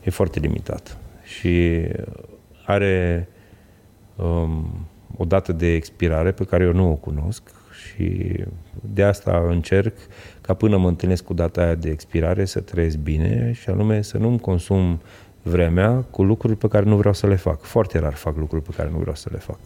[0.03, 0.97] E foarte limitat.
[1.23, 1.83] Și
[2.65, 3.27] are
[4.15, 4.85] um,
[5.17, 7.41] o dată de expirare pe care eu nu o cunosc
[7.85, 8.35] și
[8.93, 9.97] de asta încerc
[10.45, 14.17] ca până mă întâlnesc cu data aia de expirare să trăiesc bine și anume să
[14.17, 15.01] nu-mi consum
[15.41, 17.61] vremea cu lucruri pe care nu vreau să le fac.
[17.61, 19.59] Foarte rar fac lucruri pe care nu vreau să le fac.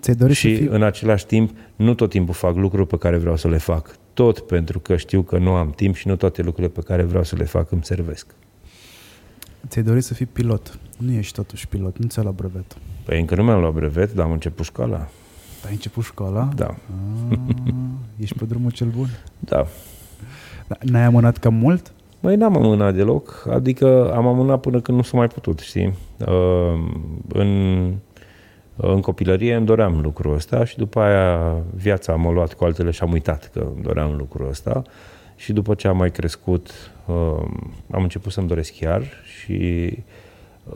[0.00, 0.68] Ți-ai dorit și să fii...
[0.70, 3.96] în același timp nu tot timpul fac lucruri pe care vreau să le fac.
[4.14, 7.24] Tot pentru că știu că nu am timp și nu toate lucrurile pe care vreau
[7.24, 8.26] să le fac îmi servesc.
[9.68, 10.78] Ți-ai dorit să fii pilot.
[10.98, 12.76] Nu ești totuși pilot, nu ți-ai luat brevet.
[13.04, 15.08] Păi încă nu mi-am luat brevet, dar am început școala.
[15.66, 16.48] Ai început școala?
[16.56, 16.74] Da.
[17.30, 17.38] Ah,
[18.16, 19.08] ești pe drumul cel bun.
[19.38, 19.66] Da.
[20.80, 21.92] N-ai amânat cam mult?
[22.20, 25.94] Băi, n-am amânat deloc, adică am amânat până când nu s-a mai putut, știi?
[26.18, 26.90] Uh,
[27.28, 27.92] în,
[28.76, 33.02] în copilărie îmi doream lucrul ăsta și după aia viața m-a luat cu altele și
[33.02, 34.82] am uitat că îmi doream lucrul ăsta
[35.36, 36.70] și după ce am mai crescut
[37.06, 37.44] uh,
[37.90, 39.90] am început să-mi doresc chiar și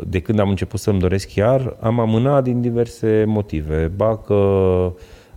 [0.07, 3.93] de când am început să-mi doresc chiar, am amânat din diverse motive.
[3.97, 4.35] Ba că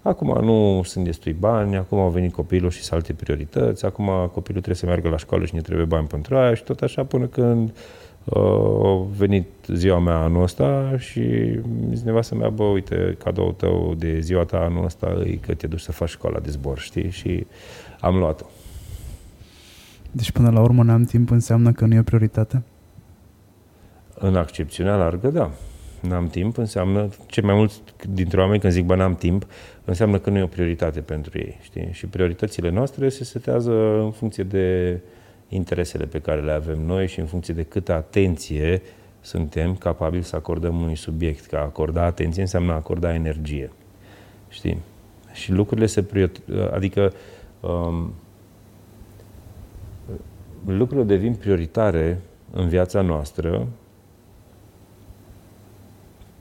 [0.02, 4.62] acum nu sunt destui bani, acum au venit copilul și sunt alte priorități, acum copilul
[4.62, 7.26] trebuie să meargă la școală și ne trebuie bani pentru aia și tot așa până
[7.26, 7.74] când
[8.24, 11.22] uh, a venit ziua mea anul ăsta și
[12.04, 15.80] nevastă mea, bă, uite, cadoul tău de ziua ta anul ăsta e că te duci
[15.80, 17.10] să faci școala de zbor, știi?
[17.10, 17.48] Și
[18.00, 18.46] am luat-o.
[20.12, 22.64] Deci până la urmă n-am timp înseamnă că nu e o prioritate?
[24.18, 25.52] În accepțiunea largă, da.
[26.02, 29.48] N-am timp înseamnă, cei mai mulți dintre oameni când zic bă n-am timp,
[29.86, 31.58] înseamnă că nu e o prioritate pentru ei.
[31.62, 31.90] Știi?
[31.92, 35.00] Și prioritățile noastre se setează în funcție de
[35.50, 38.82] interesele pe care le avem noi și în funcție de câtă atenție
[39.22, 41.46] suntem capabili să acordăm unui subiect.
[41.46, 43.72] Că a acorda atenție înseamnă a acorda energie.
[44.50, 44.78] Știi?
[45.34, 47.14] Și lucrurile se prior- adică
[47.60, 48.14] um,
[50.66, 52.22] lucrurile devin prioritare
[52.52, 53.68] în viața noastră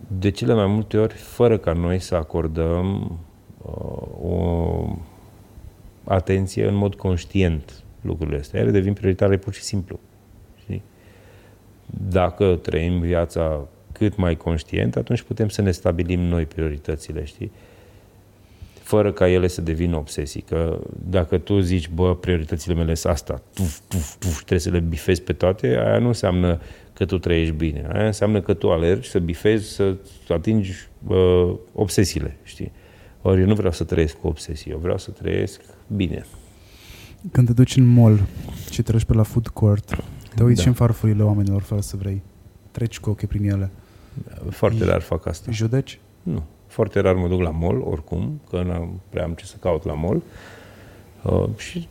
[0.08, 3.18] de cele mai multe ori fără ca noi să acordăm
[3.62, 4.96] uh, o
[6.04, 8.60] atenție în mod conștient lucrurile astea.
[8.60, 9.98] Ele devin prioritare pur și simplu.
[10.60, 10.82] Știi?
[12.08, 17.52] Dacă trăim viața cât mai conștient, atunci putem să ne stabilim noi prioritățile, știi?
[18.84, 20.40] Fără ca ele să devină obsesii.
[20.40, 20.78] Că
[21.08, 25.22] dacă tu zici, bă, prioritățile mele sunt asta, tuf, tuf, tuf, trebuie să le bifezi
[25.22, 26.60] pe toate, aia nu înseamnă
[26.92, 27.88] că tu trăiești bine.
[27.92, 29.96] Aia înseamnă că tu alergi să bifezi, să
[30.28, 30.72] atingi
[31.06, 32.72] uh, obsesiile, știi?
[33.22, 36.24] Ori eu nu vreau să trăiesc cu obsesii, eu vreau să trăiesc bine.
[37.32, 38.20] Când te duci în mall
[38.70, 40.04] și treci pe la food court,
[40.34, 40.62] te uiți da.
[40.62, 42.22] și în farfurile oamenilor fără să vrei.
[42.70, 43.70] Treci cu ochii prin ele.
[44.50, 45.50] Foarte rar fac asta.
[45.50, 45.98] Judeci?
[46.22, 46.42] Nu.
[46.74, 49.92] Foarte rar mă duc la mall, oricum, că nu prea am ce să caut la
[49.92, 50.22] mall.
[51.22, 51.88] Uh, și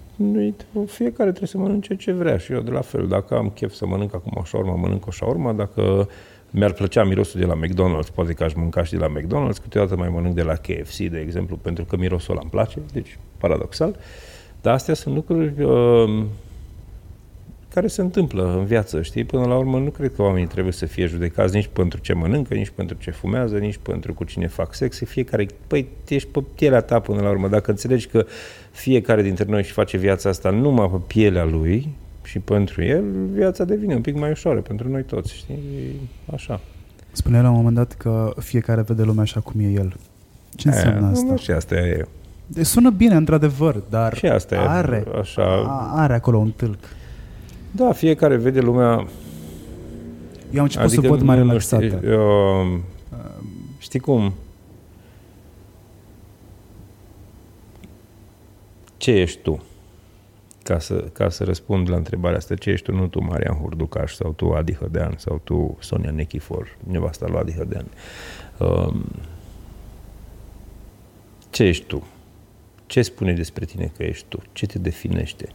[0.86, 3.08] fiecare trebuie să mănânce ce vrea și eu de la fel.
[3.08, 5.54] Dacă am chef să mănânc acum o șaurma, mănânc o șaurma.
[5.54, 6.10] Dacă
[6.52, 9.96] mi-ar plăcea mirosul de la McDonald's, poate că aș mânca și de la McDonald's, câteodată
[9.96, 13.96] mai mănânc de la KFC, de exemplu, pentru că mirosul ăla îmi place, deci paradoxal.
[14.62, 16.24] Dar astea sunt lucruri uh,
[17.74, 19.24] care se întâmplă în viață, știi?
[19.24, 22.54] Până la urmă nu cred că oamenii trebuie să fie judecați nici pentru ce mănâncă,
[22.54, 25.00] nici pentru ce fumează, nici pentru cu cine fac sex.
[25.06, 27.48] Fiecare, păi, ești pe pielea ta până la urmă.
[27.48, 28.26] Dacă înțelegi că
[28.72, 31.90] fiecare dintre noi și face viața asta numai pe pielea lui
[32.24, 35.60] și pentru el, viața devine un pic mai ușoară pentru noi toți, știi?
[36.34, 36.60] Așa.
[37.12, 39.96] Spunea la un moment dat că fiecare vede lumea așa cum e el.
[40.56, 41.26] Ce înseamnă asta?
[41.30, 42.08] Nu, și asta e
[42.48, 45.44] deci sună bine, într-adevăr, dar și asta are, e așa...
[45.96, 46.80] are acolo un tâlc.
[47.76, 49.08] Da, fiecare vede lumea...
[50.52, 51.86] Eu am început adică să văd mai relaxată.
[51.86, 52.80] Știi, uh,
[53.78, 54.34] știi cum?
[58.98, 59.64] Ce ești tu?
[60.64, 62.96] Ca să, ca să răspund la întrebarea asta, ce ești tu?
[62.96, 67.54] Nu tu, Marian Hurducaș, sau tu, Adi Hădean, sau tu, Sonia Nechifor, nevasta lui Adi
[67.54, 67.86] Hădean.
[68.60, 68.94] Uh,
[71.50, 72.08] ce ești tu?
[72.86, 74.40] Ce spune despre tine că ești tu?
[74.52, 75.50] Ce te definește?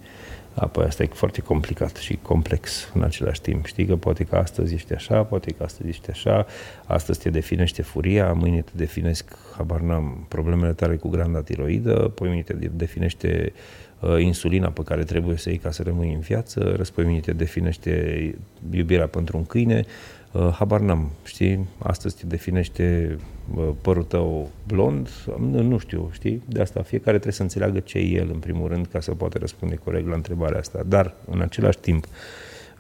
[0.58, 3.66] Apoi asta e foarte complicat și complex în același timp.
[3.66, 6.46] Știi că poate că astăzi ești așa, poate că astăzi ești așa,
[6.86, 12.28] astăzi te definește furia, mâine te definesc, habar n-am, problemele tale cu granda tiroidă, poi
[12.28, 13.52] mâine te definește
[14.00, 17.32] uh, insulina pe care trebuie să iei ca să rămâi în viață, răspoi mâine te
[17.32, 18.34] definește
[18.70, 19.84] iubirea pentru un câine,
[20.32, 21.66] Uh, habar n-am, știi?
[21.78, 23.16] Astăzi te definește
[23.56, 26.42] uh, părul tău blond, nu, nu știu, știi?
[26.46, 29.38] De asta fiecare trebuie să înțeleagă ce e el, în primul rând, ca să poată
[29.38, 30.82] răspunde corect la întrebarea asta.
[30.86, 32.06] Dar, în același timp,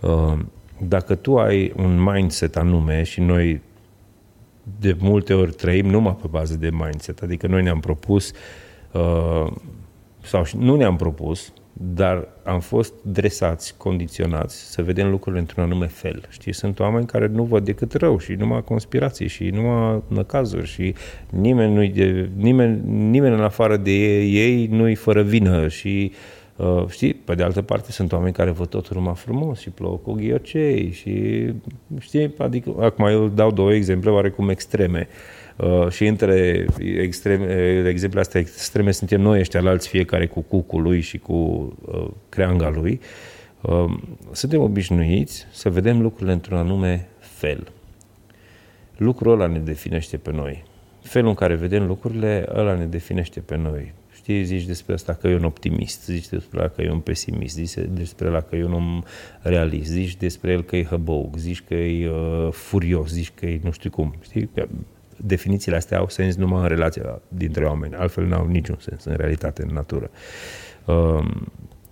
[0.00, 0.38] uh,
[0.78, 3.60] dacă tu ai un mindset anume și noi
[4.80, 8.32] de multe ori trăim numai pe bază de mindset, adică noi ne-am propus
[8.92, 9.52] uh,
[10.22, 16.22] sau nu ne-am propus, dar am fost dresați, condiționați să vedem lucrurile într-un anume fel.
[16.28, 20.94] Știi, sunt oameni care nu văd decât rău și numai conspirații și numai năcazuri și
[21.30, 22.80] nimeni, nu de, nimeni,
[23.10, 26.12] nimeni în afară de ei, ei nu-i fără vină și
[26.56, 29.96] uh, știi, pe de altă parte sunt oameni care văd totul numai frumos și plouă
[29.96, 31.44] cu ghiocei și
[31.98, 35.08] știi, adică acum eu dau două exemple oarecum extreme.
[35.10, 35.47] Uh, Uh,
[35.88, 37.44] și între extreme,
[37.88, 42.68] exemplele astea extreme suntem noi ăștia alți, fiecare cu cucul lui și cu uh, creanga
[42.68, 43.00] lui.
[43.60, 43.84] Uh,
[44.32, 47.72] suntem obișnuiți să vedem lucrurile într-un anume fel.
[48.96, 50.64] Lucrul ăla ne definește pe noi.
[51.02, 53.92] Felul în care vedem lucrurile, ăla ne definește pe noi.
[54.14, 57.54] Știi, zici despre asta că e un optimist, zici despre ăla că e un pesimist,
[57.54, 59.02] zici despre ăla că e un om
[59.40, 63.60] realist, zici despre el că e hăbăuc, zici că e uh, furios, zici că e
[63.62, 64.14] nu știu cum.
[64.20, 64.48] Știi?
[65.20, 69.14] Definițiile astea au sens numai în relația dintre oameni, altfel nu au niciun sens în
[69.16, 70.10] realitate, în natură.
[70.84, 71.24] Uh,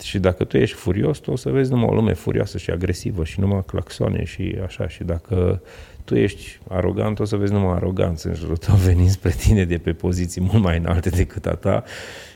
[0.02, 3.24] și dacă tu ești furios, tu o să vezi numai o lume furioasă și agresivă
[3.24, 4.88] și numai claxoane și așa.
[4.88, 5.62] Și dacă
[6.04, 9.78] tu ești arogant, o să vezi numai aroganță în jurul tău venind spre tine de
[9.78, 11.84] pe poziții mult mai înalte decât a ta.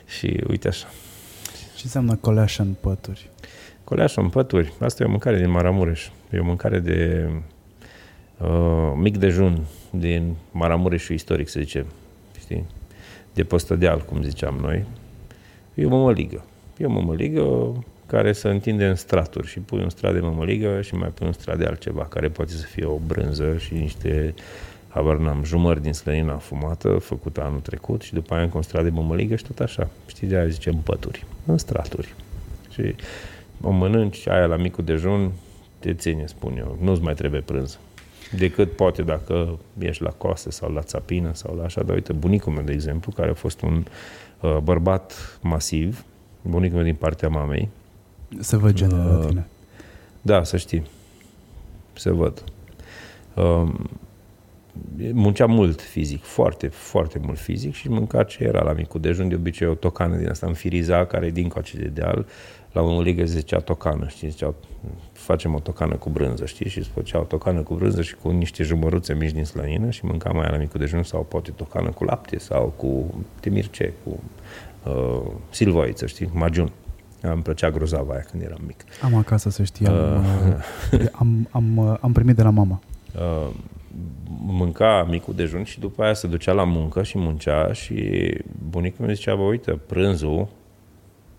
[0.05, 0.87] Și uite așa.
[1.75, 3.29] Ce înseamnă coleașă în pături?
[3.83, 4.73] Coleașă în pături.
[4.79, 6.07] Asta e o mâncare din Maramureș.
[6.29, 7.29] E o mâncare de
[8.37, 11.85] uh, mic dejun din Maramureșul istoric, să zicem,
[12.39, 12.65] știi?
[13.33, 14.85] De păstădeal, cum ziceam noi.
[15.73, 16.45] E o mămăligă.
[16.77, 17.73] E o mămăligă
[18.05, 21.33] care se întinde în straturi și pui un strat de mămăligă și mai pui un
[21.33, 24.33] strat de altceva, care poate să fie o brânză și niște
[24.87, 28.83] habar n-am, jumări din slănina fumată, făcută anul trecut și după aia încă un strat
[28.83, 29.89] de mămăligă și tot așa.
[30.07, 32.13] Știi, de aia zicem pături, în straturi.
[32.69, 32.95] Și
[33.61, 35.31] o mănânci, aia la micul dejun,
[35.79, 37.79] te ține, spun eu, nu-ți mai trebuie prânz
[38.37, 41.83] decât poate dacă ești la coastă sau la țapină sau la așa.
[41.83, 43.85] Dar uite, bunicul meu, de exemplu, care a fost un
[44.39, 46.05] uh, bărbat masiv,
[46.41, 47.69] bunicul meu din partea mamei.
[48.39, 49.47] Se văd genul uh, la tine.
[50.21, 50.83] Da, să știi.
[51.93, 52.43] Se văd.
[53.35, 53.69] Uh,
[55.11, 59.35] muncea mult fizic, foarte, foarte mult fizic și mânca ce era la micul dejun, de
[59.35, 62.25] obicei o tocană din asta înfiriza, care e din coace de deal,
[62.71, 64.53] la un ligă se zicea tocană, știi, zicea,
[65.11, 68.29] facem o tocană cu brânză, știi, și îți făcea o tocană cu brânză și cu
[68.29, 72.03] niște jumăruțe mici din slănină și mâncam mai la micul dejun sau poate tocană cu
[72.03, 74.19] lapte sau cu temirce, cu
[74.89, 76.71] uh, silvoiță, știi, majun.
[77.21, 78.83] Îmi plăcea grozava aia când eram mic.
[79.01, 80.25] Am acasă, să știi, am,
[80.91, 82.79] uh, am, am, am primit de la mama.
[83.15, 83.49] Uh,
[84.45, 88.29] mânca micul dejun și după aia se ducea la muncă și muncea și
[88.69, 90.47] bunicul mi zicea, bă, uite, prânzul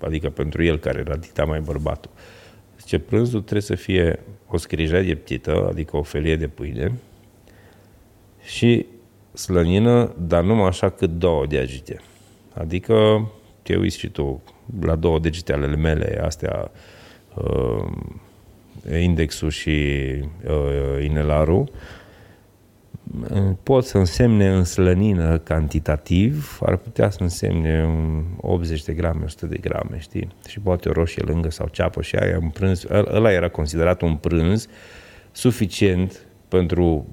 [0.04, 2.10] adică pentru el care era dita mai bărbatul.
[2.80, 4.58] Zice, prânzul trebuie să fie o
[5.02, 6.92] de ptită, adică o felie de pâine,
[8.42, 8.86] și
[9.32, 12.00] slănină, dar numai așa cât două deagite.
[12.54, 13.28] Adică
[13.62, 14.42] te uiți și tu
[14.80, 16.70] la două degete ale mele, astea,
[17.34, 17.84] uh,
[19.00, 19.70] indexul și
[20.46, 21.70] uh, inelarul,
[23.62, 27.88] pot să însemne în slănină cantitativ, ar putea să însemne
[28.36, 30.28] 80 de grame, 100 de grame, știi?
[30.48, 34.16] Și poate o roșie lângă sau ceapă și aia, un prânz, ăla era considerat un
[34.16, 34.66] prânz
[35.32, 37.06] suficient pentru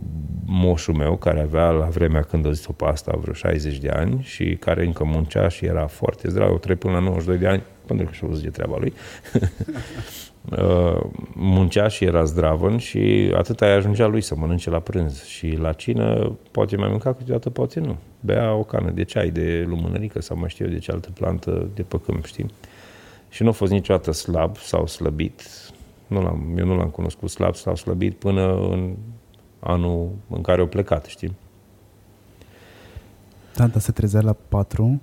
[0.45, 4.21] moșul meu, care avea la vremea când a zis-o pe asta vreo 60 de ani
[4.23, 7.63] și care încă muncea și era foarte zdrav, o trec până la 92 de ani,
[7.85, 8.93] pentru că și-o zice treaba lui.
[10.51, 10.99] Uh,
[11.33, 15.23] muncea și era zdravăn și atât ai ajungea lui să mănânce la prânz.
[15.23, 17.95] Și la cină poate mai mânca câteodată, poate nu.
[18.19, 21.67] Bea o cană de ceai, de lumânărică sau mai știu eu de ce altă plantă
[21.73, 22.45] de păcâm, știi?
[23.29, 25.41] Și nu a fost niciodată slab sau slăbit.
[26.07, 28.95] Nu l-am, eu nu l-am cunoscut slab sau slăbit până în
[29.59, 31.35] anul în care au plecat, știi?
[33.53, 35.01] Tata se trezea la patru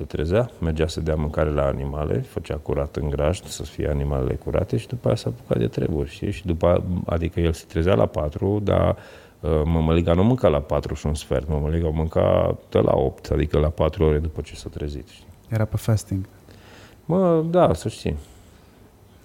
[0.00, 4.34] se trezea, mergea să dea mâncare la animale, făcea curat în grajd, să fie animalele
[4.34, 6.30] curate și după aia s-a apucat de treburi, știi?
[6.30, 8.96] Și după, adică el se trezea la patru, dar
[9.40, 13.30] uh, mămăliga nu mânca la patru și un sfert, mămăliga o mânca de la opt,
[13.30, 15.26] adică la patru ore după ce s-a trezit, știi?
[15.48, 16.24] Era pe fasting.
[17.04, 18.16] Mă, da, să știi.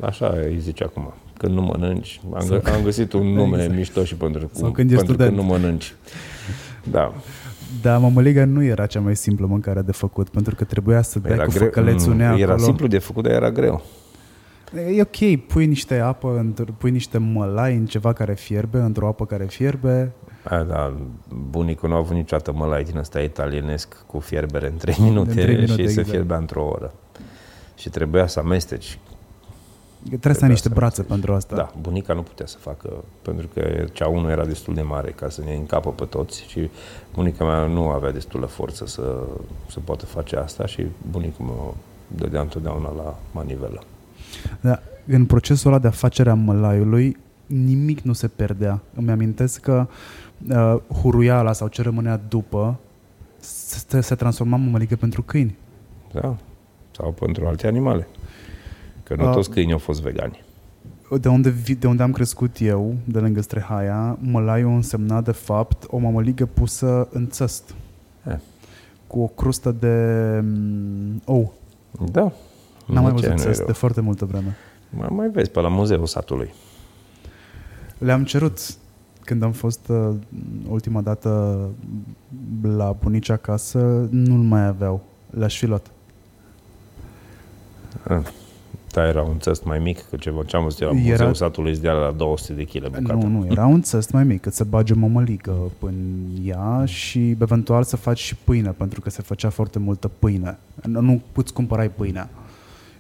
[0.02, 1.14] Așa îi zice acum.
[1.38, 3.76] Când nu mănânci, am, gă- am găsit un nume exact.
[3.78, 5.36] mișto și pentru, Sau când pentru student.
[5.36, 5.94] că nu mănânci.
[6.84, 7.14] Da.
[7.82, 11.32] Dar mămăliga nu era cea mai simplă mâncare de făcut, pentru că trebuia să dai
[11.32, 12.58] era cu greu, făcălețul Era acolo.
[12.58, 13.84] simplu de făcut, dar era greu.
[14.96, 19.46] E ok, pui niște apă, pui niște mălai în ceva care fierbe, într-o apă care
[19.46, 20.12] fierbe.
[20.44, 20.94] A, da,
[21.50, 25.36] bunicul nu a avut niciodată mălai din ăsta italienesc cu fierbere în 3 minute, în
[25.36, 26.08] 3 minute și exact.
[26.08, 26.94] se fierbea într-o oră.
[27.76, 29.00] Și trebuia să amesteci
[30.08, 31.56] Trebuie să ai niște brațe pentru asta.
[31.56, 32.90] Da, bunica nu putea să facă,
[33.22, 36.70] pentru că cea unul era destul de mare ca să ne încapă pe toți și
[37.14, 39.24] bunica mea nu avea destulă forță să,
[39.70, 41.76] să poată face asta și bunicul meu
[42.08, 43.84] dădea întotdeauna la manivelă.
[44.62, 48.82] Da, în procesul ăla de afacere a mălaiului, nimic nu se perdea.
[48.96, 49.88] Îmi amintesc că
[50.50, 52.80] uh, huruiala sau ce rămânea după
[53.40, 55.58] se, se transforma în mămăligă pentru câini.
[56.12, 56.36] Da,
[56.92, 58.08] sau pentru alte animale.
[59.06, 60.44] Că nu uh, toți câinii au fost vegani.
[61.20, 65.98] De unde, de unde am crescut eu, de lângă Strehaia, mălaiul însemna de fapt o
[65.98, 67.74] mămăligă pusă în țăst.
[68.28, 68.38] Eh.
[69.08, 71.54] Cu o crustă de mm, ou.
[72.12, 72.32] Da.
[72.86, 74.56] N-am mai văzut țăst de foarte multă vreme.
[74.90, 76.54] Mai, mai vezi pe la muzeul satului.
[77.98, 78.60] Le-am cerut
[79.24, 80.16] când am fost uh,
[80.70, 81.60] ultima dată
[82.62, 85.04] la bunici acasă, nu-l mai aveau.
[85.30, 85.92] Le-aș fi luat.
[88.08, 88.28] Ah
[88.96, 90.96] ăsta era un țăst mai mic, că ceva ce am văzut la era...
[90.96, 93.14] muzeul satului de la 200 de kg bucata.
[93.14, 95.96] Nu, nu, era un țăst mai mic, că se bage mămăligă în
[96.44, 100.58] ea și eventual să faci și pâine, pentru că se făcea foarte multă pâine.
[100.84, 102.30] Nu puți cumpărai pâinea.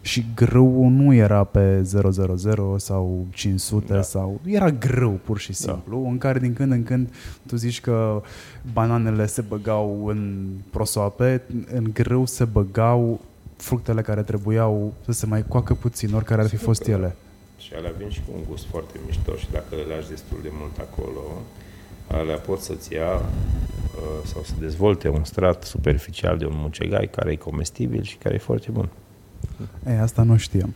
[0.01, 4.01] Și grâu nu era pe 000 sau 500 da.
[4.01, 4.39] sau...
[4.45, 5.55] Era grâu, pur și da.
[5.55, 6.09] simplu, da.
[6.09, 7.09] în care din când în când
[7.47, 8.21] tu zici că
[8.73, 11.41] bananele se băgau în prosoape,
[11.73, 13.19] în grâu se băgau
[13.65, 17.15] fructele care trebuiau să se mai coacă puțin, oricare ar fi fost ele.
[17.57, 20.49] Și alea vin și cu un gust foarte mișto și dacă le lași destul de
[20.51, 21.19] mult acolo,
[22.07, 23.21] alea pot să-ți ia uh,
[24.25, 28.37] sau să dezvolte un strat superficial de un mucegai care e comestibil și care e
[28.37, 28.89] foarte bun.
[29.87, 30.73] E, asta nu știam.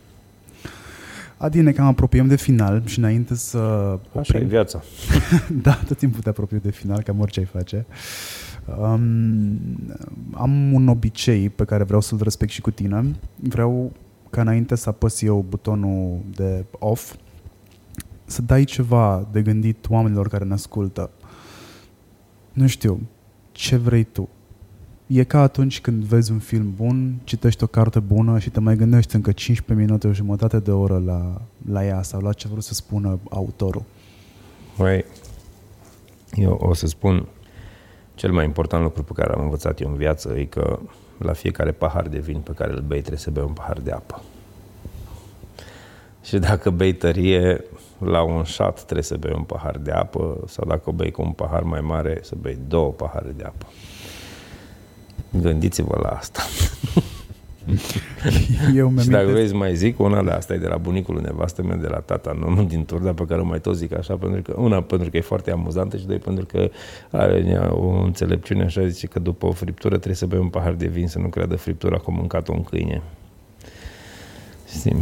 [1.36, 3.58] Adine, cam apropiem de final și înainte să...
[3.58, 4.20] Oprim...
[4.20, 4.82] Așa e viața.
[5.66, 7.86] da, tot timpul te apropii de final, cam orice ai face.
[8.78, 9.58] Um,
[10.32, 13.14] am un obicei pe care vreau să-l respect și cu tine.
[13.36, 13.92] Vreau
[14.30, 17.14] ca înainte să apăs eu butonul de off,
[18.24, 21.10] să dai ceva de gândit oamenilor care ne ascultă.
[22.52, 23.00] Nu știu,
[23.52, 24.28] ce vrei tu?
[25.06, 28.76] E ca atunci când vezi un film bun, citești o carte bună și te mai
[28.76, 32.60] gândești încă 15 minute, o jumătate de oră la, la ea sau la ce vreau
[32.60, 33.82] să spună autorul.
[34.78, 35.04] Mai,
[36.34, 37.26] eu o să spun
[38.20, 40.78] cel mai important lucru pe care am învățat eu în viață e că
[41.18, 43.90] la fiecare pahar de vin pe care îl bei trebuie să bei un pahar de
[43.90, 44.22] apă.
[46.22, 47.64] Și dacă bei tărie,
[47.98, 51.22] la un șat trebuie să bei un pahar de apă sau dacă o bei cu
[51.22, 53.66] un pahar mai mare, să bei două pahare de apă.
[55.30, 56.42] Gândiți-vă la asta.
[58.74, 61.76] Eu și dacă vezi mai zic, una de asta e de la bunicul nevastă mea,
[61.76, 64.42] de la tata, nu, nu din Turda, pe care o mai tot zic așa, pentru
[64.42, 66.70] că, una, pentru că e foarte amuzantă și doi, pentru că
[67.10, 70.86] are o înțelepciune așa, zice că după o friptură trebuie să bei un pahar de
[70.86, 73.02] vin, să nu creadă friptura cum mâncat-o un câine.
[74.78, 74.96] Știi?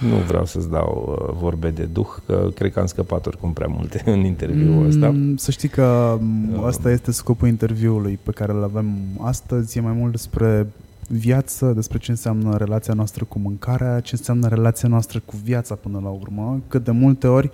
[0.00, 3.66] Nu vreau să-ți dau uh, vorbe de duh, că cred că am scăpat oricum prea
[3.66, 5.10] multe în interviul ăsta.
[5.10, 6.18] Mm, să știi că
[6.62, 9.78] asta este scopul interviului pe care îl avem astăzi.
[9.78, 10.66] E mai mult despre
[11.08, 16.00] viață, despre ce înseamnă relația noastră cu mâncarea, ce înseamnă relația noastră cu viața până
[16.02, 16.62] la urmă.
[16.68, 17.50] Că de multe ori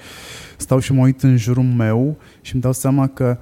[0.57, 3.39] stau și mă uit în jurul meu și îmi dau seama că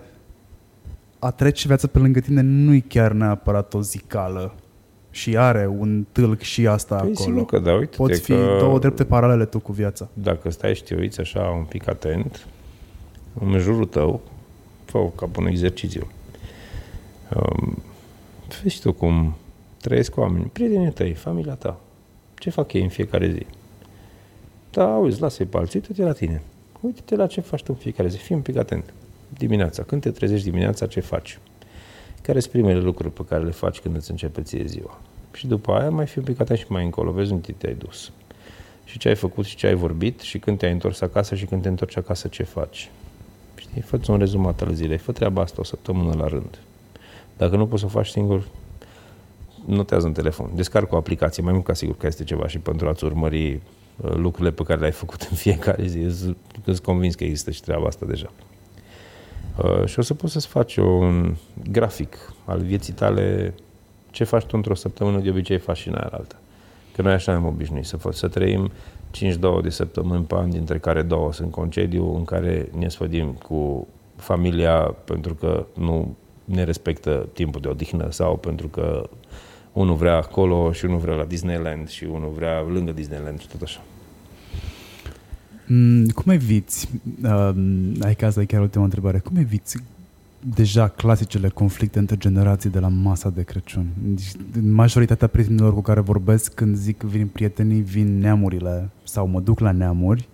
[1.19, 4.55] a trece viața pe lângă tine nu-i chiar neapărat o zicală
[5.11, 7.45] și are un tâlc și asta păi acolo.
[7.45, 10.09] că da, uite Poți fi că două drepte paralele tu cu viața.
[10.13, 12.47] Dacă stai și te uiți așa un pic atent,
[13.41, 14.21] în jurul tău,
[14.85, 16.07] fă ca un exercițiu.
[17.35, 17.83] Um,
[18.63, 19.37] vezi tu cum
[19.89, 21.81] trăiesc cu oameni, prietenii tăi, familia ta.
[22.39, 23.47] Ce fac ei în fiecare zi?
[24.71, 26.43] Da, auzi, lasă-i pe alții, te la tine.
[26.81, 28.93] Uite-te la ce faci tu în fiecare zi, fii un pic atent.
[29.29, 31.39] Dimineața, când te trezești dimineața, ce faci?
[32.23, 35.01] Care sunt primele lucruri pe care le faci când îți începe ție ziua?
[35.33, 38.13] Și după aia mai fi un pic atent și mai încolo, vezi unde te-ai dus.
[38.85, 41.63] Și ce ai făcut și ce ai vorbit și când te-ai întors acasă și când
[41.63, 42.91] te întorci acasă ce faci.
[43.55, 46.59] Știi, fă un rezumat al zilei, fă treaba asta o săptămână la rând.
[47.37, 48.49] Dacă nu poți să o faci singur,
[49.69, 50.51] notează în telefon.
[50.55, 54.15] Descarcă o aplicație, mai mult ca sigur că este ceva și pentru a-ți urmări uh,
[54.15, 56.07] lucrurile pe care le-ai făcut în fiecare zi.
[56.65, 58.31] Sunt convins că există și treaba asta deja.
[59.57, 61.35] Uh, și o să poți să-ți faci un
[61.71, 63.55] grafic al vieții tale,
[64.11, 66.37] ce faci tu într-o săptămână, de obicei faci și în aia altă.
[66.95, 68.71] Că noi așa am obișnuit să, să trăim
[69.11, 73.89] 5-2 de săptămâni pe an, dintre care două sunt concediu, în care ne sfădim cu
[74.17, 79.09] familia pentru că nu ne respectă timpul de odihnă sau pentru că
[79.79, 83.63] unul vrea acolo și unul vrea la Disneyland și unul vrea lângă Disneyland și tot
[83.63, 83.81] așa.
[85.67, 86.89] Mm, cum eviți,
[87.23, 87.51] uh,
[88.01, 89.77] ai că asta e chiar ultima întrebare, cum eviți
[90.55, 93.87] deja clasicele conflicte între generații de la masa de Crăciun?
[94.03, 94.31] Deci,
[94.63, 99.71] majoritatea prietenilor cu care vorbesc când zic vin prietenii, vin neamurile sau mă duc la
[99.71, 100.29] neamuri,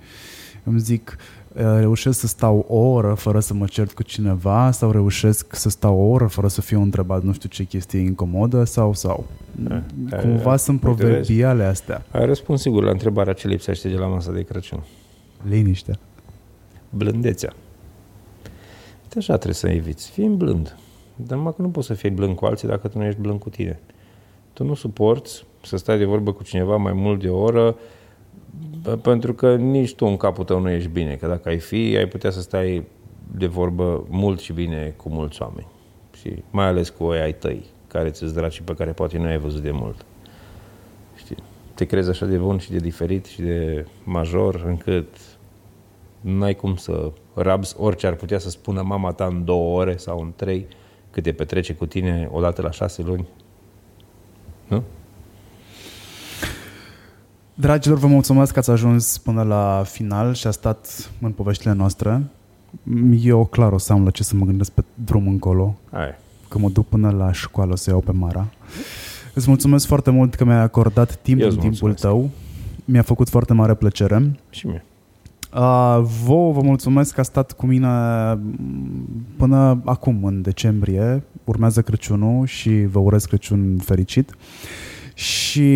[0.63, 4.91] îmi zic uh, reușesc să stau o oră fără să mă cert cu cineva sau
[4.91, 8.95] reușesc să stau o oră fără să fiu întrebat nu știu ce chestie incomodă sau
[8.95, 9.25] sau.
[9.57, 9.83] Da.
[10.21, 11.07] Cumva Ai- sunt uite, vezi?
[11.07, 12.05] proverbiale astea.
[12.11, 14.83] Ai răspuns sigur la întrebarea ce lipsește de la masa de Crăciun.
[15.49, 15.99] Liniște.
[16.91, 17.53] Blândețea.
[19.03, 20.11] Uite așa trebuie să eviți.
[20.11, 20.77] Fii blând.
[21.17, 23.39] Dar numai că nu poți să fii blând cu alții dacă tu nu ești blând
[23.39, 23.81] cu tine.
[24.53, 27.75] Tu nu suporți să stai de vorbă cu cineva mai mult de o oră bă,
[29.03, 31.15] pentru că nici tu în capul tău nu ești bine.
[31.15, 32.85] Că dacă ai fi, ai putea să stai
[33.37, 35.67] de vorbă mult și bine cu mulți oameni.
[36.17, 39.25] Și mai ales cu ei ai tăi, care ți-ți dragi și pe care poate nu
[39.25, 40.05] ai văzut de mult.
[41.17, 41.37] Știi?
[41.75, 45.07] Te crezi așa de bun și de diferit și de major încât
[46.21, 50.21] n-ai cum să rabzi orice ar putea să spună mama ta în două ore sau
[50.21, 50.67] în trei
[51.11, 53.27] cât te petrece cu tine odată la șase luni.
[54.67, 54.83] Nu?
[57.55, 62.23] Dragilor, vă mulțumesc că ați ajuns până la final și a stat în poveștile noastre.
[63.21, 66.09] Eu clar o să am la ce să mă gândesc pe drum încolo, Hai.
[66.49, 68.47] că mă duc până la școală o să iau pe Mara.
[69.35, 72.01] Îți mulțumesc foarte mult că mi-ai acordat timp Eu din îți timpul mulțumesc.
[72.19, 72.31] tău.
[72.85, 74.39] Mi-a făcut foarte mare plăcere.
[74.51, 74.85] Și mie.
[75.55, 77.89] Uh, vouă vă mulțumesc că a stat cu mine
[78.33, 78.41] m,
[79.37, 81.23] până acum, în decembrie.
[81.45, 84.35] Urmează Crăciunul și vă urez Crăciun fericit.
[85.15, 85.71] Și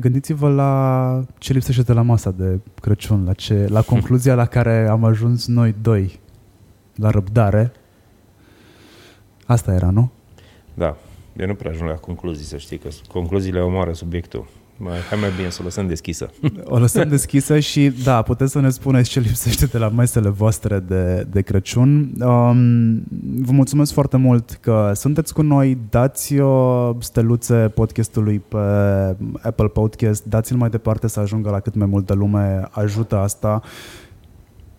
[0.00, 4.88] gândiți-vă la ce lipsește de la masa de Crăciun, la, ce, la concluzia la care
[4.88, 6.20] am ajuns noi doi,
[6.94, 7.72] la răbdare.
[9.46, 10.10] Asta era, nu?
[10.74, 10.96] Da.
[11.36, 14.48] Eu nu prea ajung la concluzii, să știi, că concluziile omoară subiectul.
[14.82, 16.30] Mai, hai mai bine să o lăsăm deschisă.
[16.64, 20.78] O lăsăm deschisă și da, puteți să ne spuneți ce lipsește de la mesele voastre
[20.78, 22.10] de, de Crăciun.
[22.20, 23.02] Um,
[23.40, 25.78] vă mulțumesc foarte mult că sunteți cu noi.
[25.90, 28.56] Dați uh, steluțe podcastului pe
[29.42, 32.68] Apple Podcast, dați-l mai departe să ajungă la cât mai multă lume.
[32.70, 33.62] Ajută asta.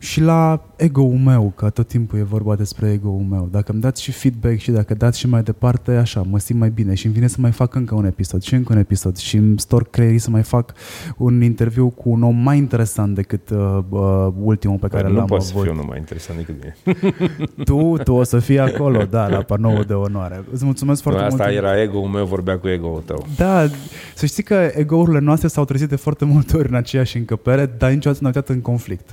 [0.02, 3.48] Și la ego-ul meu, că tot timpul e vorba despre ego-ul meu.
[3.52, 6.70] Dacă îmi dați și feedback și dacă dați și mai departe, așa, mă simt mai
[6.70, 9.36] bine și îmi vine să mai fac încă un episod și încă un episod și
[9.36, 10.74] îmi stor creierii să mai fac
[11.18, 15.26] un interviu cu un om mai interesant decât uh, uh, ultimul pe care nu l-am
[15.26, 15.64] poți să avut.
[15.66, 16.76] fiu unul mai interesant decât mine.
[17.66, 20.44] Tu, tu o să fii acolo, da, la panoul de onoare.
[20.52, 21.56] Îți mulțumesc foarte Asta mult.
[21.58, 23.26] era ego-ul meu, vorbea cu ego-ul tău.
[23.36, 23.68] Da,
[24.16, 27.92] să știi că ego-urile noastre s-au trezit de foarte multe ori în aceeași încăpere, dar
[27.92, 29.10] niciodată nu au intrat în conflict.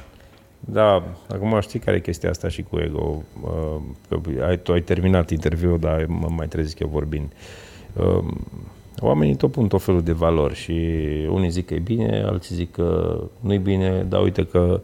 [0.71, 3.23] Da, acum știi care e chestia asta și cu ego.
[3.43, 7.33] Uh, Că ai, tu ai terminat interviul, dar mă mai trezesc eu vorbind.
[7.97, 8.25] Uh,
[9.01, 10.73] Oamenii tot pun tot felul de valori și
[11.29, 14.81] unii zic că e bine, alții zic că nu e bine, dar uite că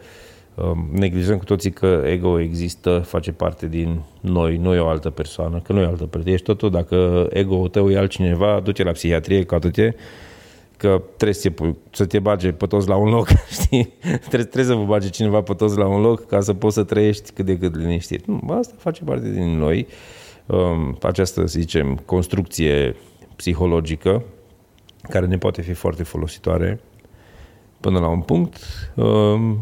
[0.55, 5.11] um, neglijăm cu toții că ego există, face parte din noi, nu e o altă
[5.11, 6.35] persoană, că nu e o altă persoană.
[6.35, 9.94] Ești tot tu, dacă ego-ul tău e altcineva, du-te la psihiatrie, caută-te,
[10.77, 13.29] că trebuie să te, pui- să te bage pe toți la un loc,
[13.63, 13.93] știi?
[14.01, 16.83] Trebuie, trebuie să vă bage cineva pe toți la un loc ca să poți să
[16.83, 18.27] trăiești cât de cât liniștit.
[18.27, 19.87] Nu, asta face parte din noi,
[20.47, 22.97] um, această, să zicem, construcție
[23.37, 24.23] psihologică
[25.09, 26.81] care ne poate fi foarte folositoare
[27.81, 28.57] până la un punct,
[28.95, 29.59] um,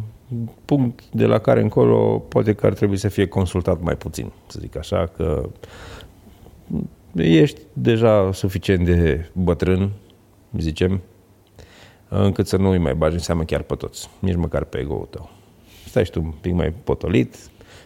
[0.65, 4.59] punct de la care încolo poate că ar trebui să fie consultat mai puțin, să
[4.61, 5.49] zic așa, că
[7.15, 9.91] ești deja suficient de bătrân,
[10.59, 11.01] zicem,
[12.09, 15.09] încât să nu îi mai bagi în seamă chiar pe toți, nici măcar pe ego-ul
[15.11, 15.31] tău.
[15.87, 17.37] Stai și tu un pic mai potolit,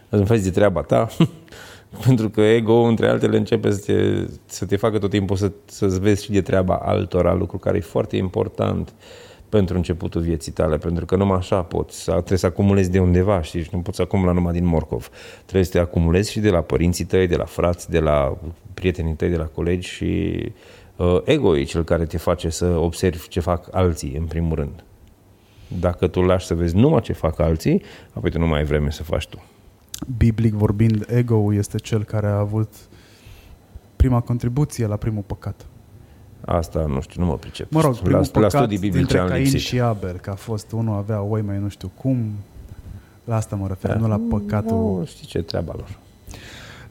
[0.09, 1.07] îți faci de treaba ta,
[2.05, 5.99] pentru că ego între altele, începe să te, să te facă tot timpul să, să-ți
[5.99, 8.93] vezi și de treaba altora, lucru care e foarte important
[9.49, 13.41] pentru începutul vieții tale, pentru că numai așa poți, să- trebuie să acumulezi de undeva,
[13.41, 15.09] știi, și nu poți acumula numai din morcov.
[15.43, 18.37] Trebuie să te acumulezi și de la părinții tăi, de la frați, de la
[18.73, 20.51] prietenii tăi, de la colegi și uh,
[21.23, 24.83] ego e cel care te face să observi ce fac alții, în primul rând.
[25.79, 27.81] Dacă tu lași să vezi numai ce fac alții,
[28.13, 29.43] apoi tu nu mai ai vreme să faci tu.
[30.17, 32.73] Biblic vorbind, ego este cel care a avut
[33.95, 35.65] prima contribuție la primul păcat.
[36.45, 37.71] Asta nu știu, nu mă pricep.
[37.71, 39.59] Mă rog, la, primul la păcat studii biblice dintre am Cain lipsit.
[39.59, 42.31] și Abel, că a fost unul avea oi mai nu știu cum.
[43.23, 43.97] La asta mă refer, Da.
[43.97, 44.77] nu la păcatul.
[44.77, 45.99] Nu, știi ce e treaba lor.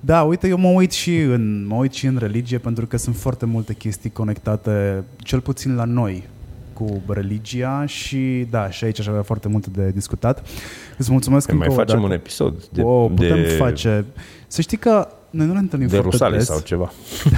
[0.00, 3.16] Da, uite, eu mă uit și în, mă uit și în religie pentru că sunt
[3.16, 6.28] foarte multe chestii conectate, cel puțin la noi,
[6.72, 10.46] cu religia și da, și aici aș avea foarte multe de discutat.
[10.98, 12.12] Îți mulțumesc Păi mai încă o facem dată.
[12.12, 14.04] un episod de, o, putem de face.
[14.46, 16.46] Să știi că noi nu ne întâlnim De foarte Rusalii des.
[16.46, 16.92] sau ceva.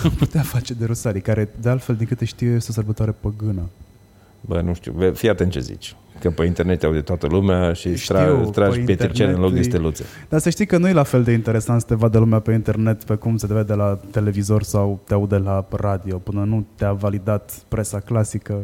[0.05, 3.63] Am putea face de Rusalii, care de altfel, din câte știu, este o sărbătoare păgână.
[4.41, 5.97] Bă, nu știu, Bă, fii atent ce zici.
[6.21, 9.33] Că pe internet au de toată lumea și îți Știu, tra- îți tragi pe pietricele
[9.33, 10.05] în loc de internet e- steluțe.
[10.29, 12.53] Dar să știi că nu e la fel de interesant să te vadă lumea pe
[12.53, 16.17] internet pe cum se te vede la televizor sau te aude la radio.
[16.19, 18.57] Până nu te-a validat presa clasică,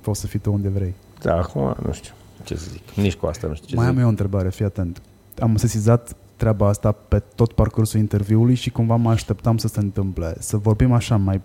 [0.00, 0.94] poți să fii tu unde vrei.
[1.22, 2.12] Da, acum nu știu
[2.44, 2.90] ce să zic.
[2.90, 4.02] Nici cu asta nu știu ce Mai să am zic.
[4.02, 5.02] eu o întrebare, fii atent.
[5.40, 10.34] Am sesizat treaba asta pe tot parcursul interviului și cumva mă așteptam să se întâmple.
[10.38, 11.40] Să vorbim așa, mai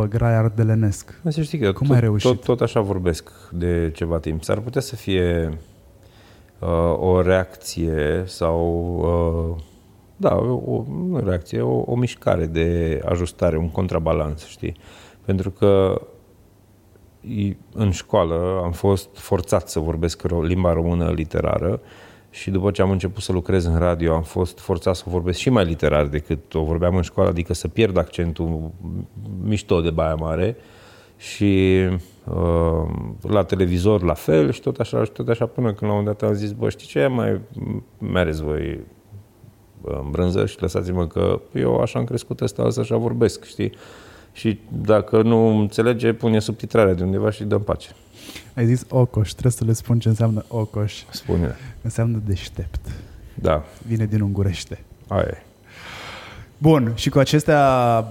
[0.00, 1.20] pe grai ardelenesc.
[1.28, 2.30] Să știi că Cum tot, ai reușit?
[2.30, 4.42] Tot, tot așa vorbesc de ceva timp.
[4.42, 5.58] S-ar putea să fie
[6.58, 8.66] uh, o reacție sau...
[9.56, 9.62] Uh,
[10.16, 14.76] da, o, nu o reacție, o, o mișcare de ajustare, un contrabalans, știi?
[15.24, 16.00] Pentru că
[17.20, 21.80] i- în școală am fost forțat să vorbesc ro- limba română literară
[22.30, 25.50] și după ce am început să lucrez în radio am fost forțat să vorbesc și
[25.50, 28.70] mai literar decât o vorbeam în școală, adică să pierd accentul
[29.42, 30.56] mișto de Baia Mare
[31.16, 31.78] și
[32.24, 32.88] uh,
[33.22, 36.18] la televizor la fel și tot așa și tot așa până când la un moment
[36.18, 37.40] dat am zis, bă, știi ce, mai
[37.98, 38.80] mereți voi
[39.82, 43.72] bă, în brânză și lăsați-mă că eu așa am crescut ăsta, ăsta așa vorbesc, știi?
[44.32, 47.88] Și dacă nu înțelege, pune subtitrarea de undeva și dă pace.
[48.54, 51.02] Ai zis ocoș, trebuie să le spun ce înseamnă ocoș.
[51.10, 51.56] Spune.
[51.88, 52.80] Înseamnă deștept.
[53.34, 54.78] Da, Vine din ungurește.
[55.06, 55.42] aia e.
[56.58, 57.62] Bun, și cu acestea,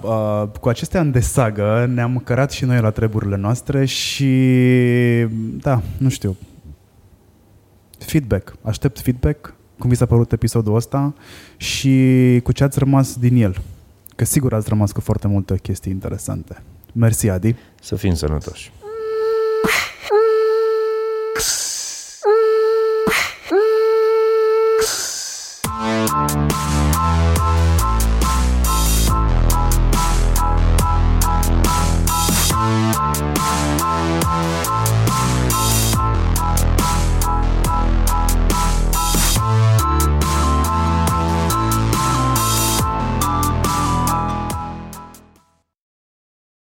[0.02, 4.30] uh, cu acestea în desagă ne-am cărat și noi la treburile noastre și,
[5.60, 6.36] da, nu știu,
[7.98, 8.54] feedback.
[8.62, 11.14] Aștept feedback, cum vi s-a părut episodul ăsta
[11.56, 13.56] și cu ce ați rămas din el.
[14.16, 16.62] Că sigur ați rămas cu foarte multe chestii interesante.
[16.92, 17.54] Mersi, Adi.
[17.80, 18.72] Să fim sănătoși.
[26.18, 26.87] Música